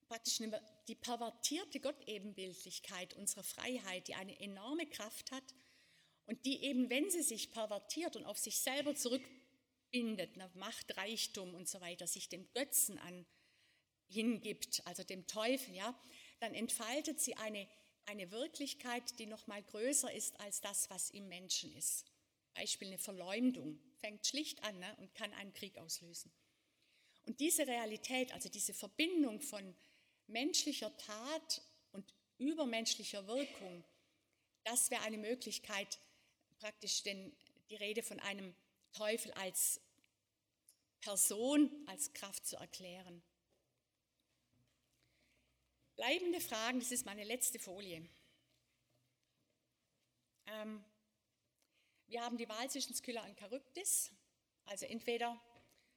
praktisch 0.09 0.41
die 0.89 0.95
pervertierte 0.97 1.79
Gottebenbildlichkeit 1.81 3.15
unserer 3.15 3.45
Freiheit, 3.45 4.09
die 4.09 4.15
eine 4.15 4.39
enorme 4.41 4.87
Kraft 4.87 5.31
hat 5.31 5.55
und 6.31 6.47
die 6.47 6.63
eben, 6.63 6.89
wenn 6.91 7.11
sie 7.11 7.25
sich 7.25 7.51
pervertiert 7.51 8.15
und 8.15 8.25
auf 8.25 8.39
sich 8.39 8.61
selber 8.61 8.95
zurückbindet, 8.95 10.37
nach 10.37 10.55
Macht, 10.55 10.97
Reichtum 10.97 11.57
und 11.57 11.69
so 11.69 11.81
weiter, 11.81 12.07
sich 12.07 12.29
dem 12.29 12.49
Götzen 12.53 12.99
an 12.99 13.27
hingibt, 14.07 14.81
also 14.87 15.03
dem 15.03 15.27
Teufel, 15.27 15.75
ja, 15.75 15.93
dann 16.39 16.55
entfaltet 16.55 17.19
sie 17.19 17.35
eine, 17.35 17.69
eine 18.07 18.31
Wirklichkeit, 18.31 19.19
die 19.19 19.27
noch 19.27 19.49
mal 19.49 19.61
größer 19.61 20.13
ist 20.13 20.39
als 20.39 20.61
das, 20.61 20.89
was 20.89 21.11
im 21.11 21.29
Menschen 21.29 21.75
ist. 21.75 22.07
Beispiel 22.55 22.87
eine 22.87 22.99
Verleumdung 22.99 23.81
fängt 23.97 24.25
schlicht 24.25 24.63
an 24.63 24.79
ne, 24.79 24.97
und 25.01 25.13
kann 25.17 25.33
einen 25.33 25.53
Krieg 25.53 25.79
auslösen. 25.79 26.31
Und 27.25 27.41
diese 27.41 27.67
Realität, 27.67 28.33
also 28.33 28.49
diese 28.49 28.73
Verbindung 28.73 29.41
von 29.41 29.75
menschlicher 30.29 30.97
Tat 30.97 31.63
und 31.91 32.15
übermenschlicher 32.39 33.27
Wirkung, 33.27 33.83
das 34.63 34.93
wäre 34.93 35.03
eine 35.03 35.19
Möglichkeit, 35.19 35.99
praktisch 36.61 37.03
den, 37.03 37.35
die 37.71 37.77
Rede 37.77 38.03
von 38.03 38.21
einem 38.21 38.55
Teufel 38.93 39.33
als 39.33 39.81
Person, 41.01 41.71
als 41.87 42.13
Kraft 42.13 42.47
zu 42.47 42.57
erklären. 42.57 43.23
Bleibende 45.97 46.41
Fragen, 46.41 46.81
das 46.81 46.93
ist 46.93 47.07
meine 47.07 47.25
letzte 47.25 47.59
Folie. 47.59 48.07
Ähm, 50.47 50.85
wir 52.07 52.23
haben 52.23 52.37
die 52.37 52.49
Wahl 52.49 52.69
zwischen 52.71 52.95
Skylla 52.95 53.25
und 53.25 53.39
Charybdis, 53.39 54.11
also 54.67 54.85
entweder 54.87 55.41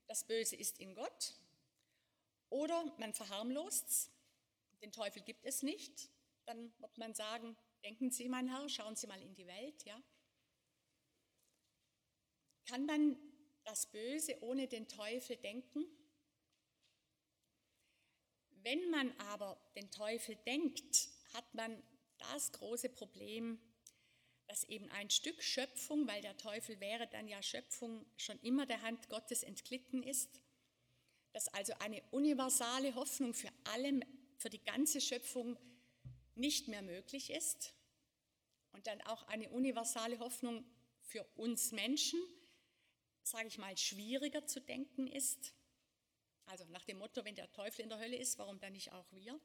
das 0.07 0.24
Böse 0.26 0.55
ist 0.55 0.80
in 0.80 0.93
Gott 0.93 1.34
oder 2.49 2.86
man 2.97 3.14
verharmlost 3.14 3.88
es, 3.88 4.11
den 4.82 4.91
Teufel 4.91 5.22
gibt 5.24 5.45
es 5.45 5.64
nicht, 5.64 6.09
dann 6.45 6.72
wird 6.80 6.97
man 6.97 7.14
sagen, 7.16 7.57
denken 7.84 8.11
Sie, 8.11 8.30
mein 8.30 8.47
Herr, 8.47 8.70
schauen 8.70 8.95
Sie 8.95 9.07
mal 9.07 9.22
in 9.22 9.34
die 9.34 9.47
Welt, 9.47 9.84
ja. 9.86 10.01
Kann 12.66 12.86
man 12.86 13.18
das 13.64 13.86
Böse 13.88 14.38
ohne 14.41 14.68
den 14.68 14.88
Teufel 14.88 15.38
denken? 15.38 15.86
Wenn 18.64 18.89
man 18.89 19.11
aber 19.20 19.59
den 19.76 19.91
Teufel 19.91 20.36
denkt, 20.47 21.09
hat 21.34 21.53
man 21.53 21.84
das 22.18 22.51
große 22.53 22.89
Problem, 22.89 23.59
dass 24.47 24.64
eben 24.66 24.89
ein 24.91 25.09
Stück 25.09 25.41
Schöpfung, 25.43 26.07
weil 26.07 26.22
der 26.22 26.38
Teufel 26.38 26.80
wäre 26.80 27.07
dann 27.07 27.28
ja 27.28 27.41
Schöpfung, 27.41 28.05
schon 28.18 28.39
immer 28.39 28.66
der 28.66 28.82
Hand 28.82 29.09
Gottes 29.09 29.43
entglitten 29.43 30.03
ist, 30.03 30.39
dass 31.34 31.47
also 31.49 31.74
eine 31.80 32.01
universale 32.11 32.95
Hoffnung 32.95 33.34
für 33.34 33.49
alle, 33.66 34.01
für 34.38 34.49
die 34.49 34.64
ganze 34.64 35.01
Schöpfung 35.01 35.57
nicht 36.36 36.68
mehr 36.68 36.82
möglich 36.82 37.32
ist 37.32 37.74
und 38.72 38.88
dann 38.88 39.01
auch 39.01 39.24
eine 39.28 39.49
universale 39.49 40.20
Hoffnung 40.20 40.66
für 41.01 41.24
uns 41.36 41.72
Menschen 41.72 42.20
sage 43.24 43.47
ich 43.47 43.57
mal, 43.57 43.76
schwieriger 43.78 44.45
zu 44.45 44.61
denken 44.61 45.07
ist. 45.07 45.53
Also 46.45 46.65
nach 46.65 46.86
dem 46.86 46.97
Motto, 46.97 47.24
wenn 47.24 47.36
der 47.36 47.51
Teufel 47.51 47.82
in 47.82 47.89
der 47.89 47.99
Hölle 47.99 48.17
ist, 48.17 48.38
warum 48.38 48.59
dann 48.59 48.74
nicht 48.74 48.91
auch 48.91 49.11
wir? 49.11 49.39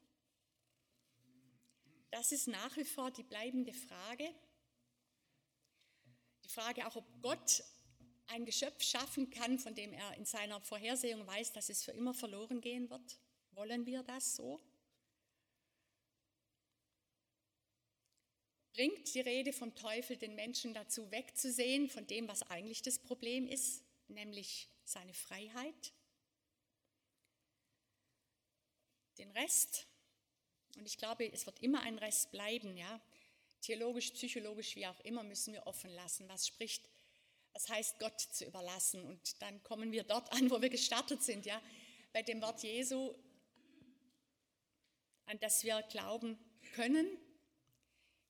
Das 2.11 2.33
ist 2.33 2.49
nach 2.49 2.77
wie 2.77 2.85
vor 2.85 3.11
die 3.11 3.23
bleibende 3.23 3.73
Frage. 3.73 4.35
Die 6.45 6.49
Frage 6.49 6.87
auch, 6.87 6.97
ob 6.97 7.23
Gott 7.23 7.63
ein 8.29 8.45
Geschöpf 8.45 8.83
schaffen 8.83 9.31
kann, 9.31 9.59
von 9.59 9.75
dem 9.75 9.93
er 9.93 10.15
in 10.17 10.25
seiner 10.25 10.61
Vorhersehung 10.61 11.27
weiß, 11.27 11.53
dass 11.53 11.69
es 11.69 11.85
für 11.85 11.93
immer 11.93 12.15
verloren 12.15 12.61
gehen 12.61 12.91
wird. 12.91 13.19
Wollen 13.53 13.87
wir 13.87 14.03
das 14.03 14.37
so? 14.37 14.61
Bringt 18.79 19.13
die 19.13 19.21
Rede 19.21 19.53
vom 19.53 19.75
Teufel 19.75 20.17
den 20.17 20.37
Menschen 20.37 20.73
dazu, 20.73 21.11
wegzusehen 21.11 21.89
von 21.89 22.07
dem, 22.07 22.29
was 22.29 22.45
eigentlich 22.45 22.81
das 22.81 23.01
Problem 23.01 23.49
ist, 23.49 23.83
nämlich 24.07 24.69
seine 24.85 25.15
Freiheit. 25.15 25.93
Den 29.19 29.33
Rest, 29.33 29.89
und 30.77 30.87
ich 30.87 30.97
glaube, 30.97 31.29
es 31.33 31.45
wird 31.45 31.61
immer 31.61 31.83
ein 31.83 31.99
Rest 31.99 32.31
bleiben, 32.31 32.77
ja, 32.77 33.01
theologisch, 33.63 34.13
psychologisch, 34.13 34.77
wie 34.77 34.87
auch 34.87 35.01
immer, 35.01 35.25
müssen 35.25 35.55
wir 35.55 35.67
offen 35.67 35.91
lassen. 35.91 36.29
Was 36.29 36.47
spricht, 36.47 36.89
was 37.55 37.69
heißt 37.69 37.99
Gott 37.99 38.21
zu 38.21 38.45
überlassen? 38.45 39.05
Und 39.05 39.43
dann 39.43 39.61
kommen 39.65 39.91
wir 39.91 40.05
dort 40.05 40.33
an, 40.33 40.53
wo 40.53 40.63
wir 40.63 40.71
gestartet 40.71 41.25
sind, 41.25 41.47
ja, 41.47 41.61
bei 42.13 42.23
dem 42.23 42.41
Wort 42.43 42.63
Jesu, 42.63 43.13
an 45.27 45.41
das 45.41 45.65
wir 45.65 45.83
glauben 45.83 46.39
können 46.75 47.09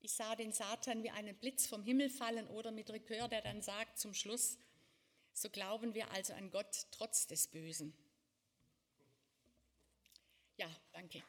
ich 0.01 0.13
sah 0.13 0.35
den 0.35 0.51
Satan 0.51 1.03
wie 1.03 1.09
einen 1.09 1.35
Blitz 1.35 1.67
vom 1.67 1.83
Himmel 1.83 2.09
fallen 2.09 2.47
oder 2.47 2.71
mit 2.71 2.89
Ricœur, 2.89 3.27
der 3.27 3.41
dann 3.41 3.61
sagt 3.61 3.99
zum 3.99 4.13
Schluss, 4.13 4.57
so 5.33 5.49
glauben 5.49 5.93
wir 5.93 6.11
also 6.11 6.33
an 6.33 6.51
Gott 6.51 6.87
trotz 6.91 7.27
des 7.27 7.47
Bösen. 7.47 7.93
Ja, 10.57 10.69
danke. 10.91 11.23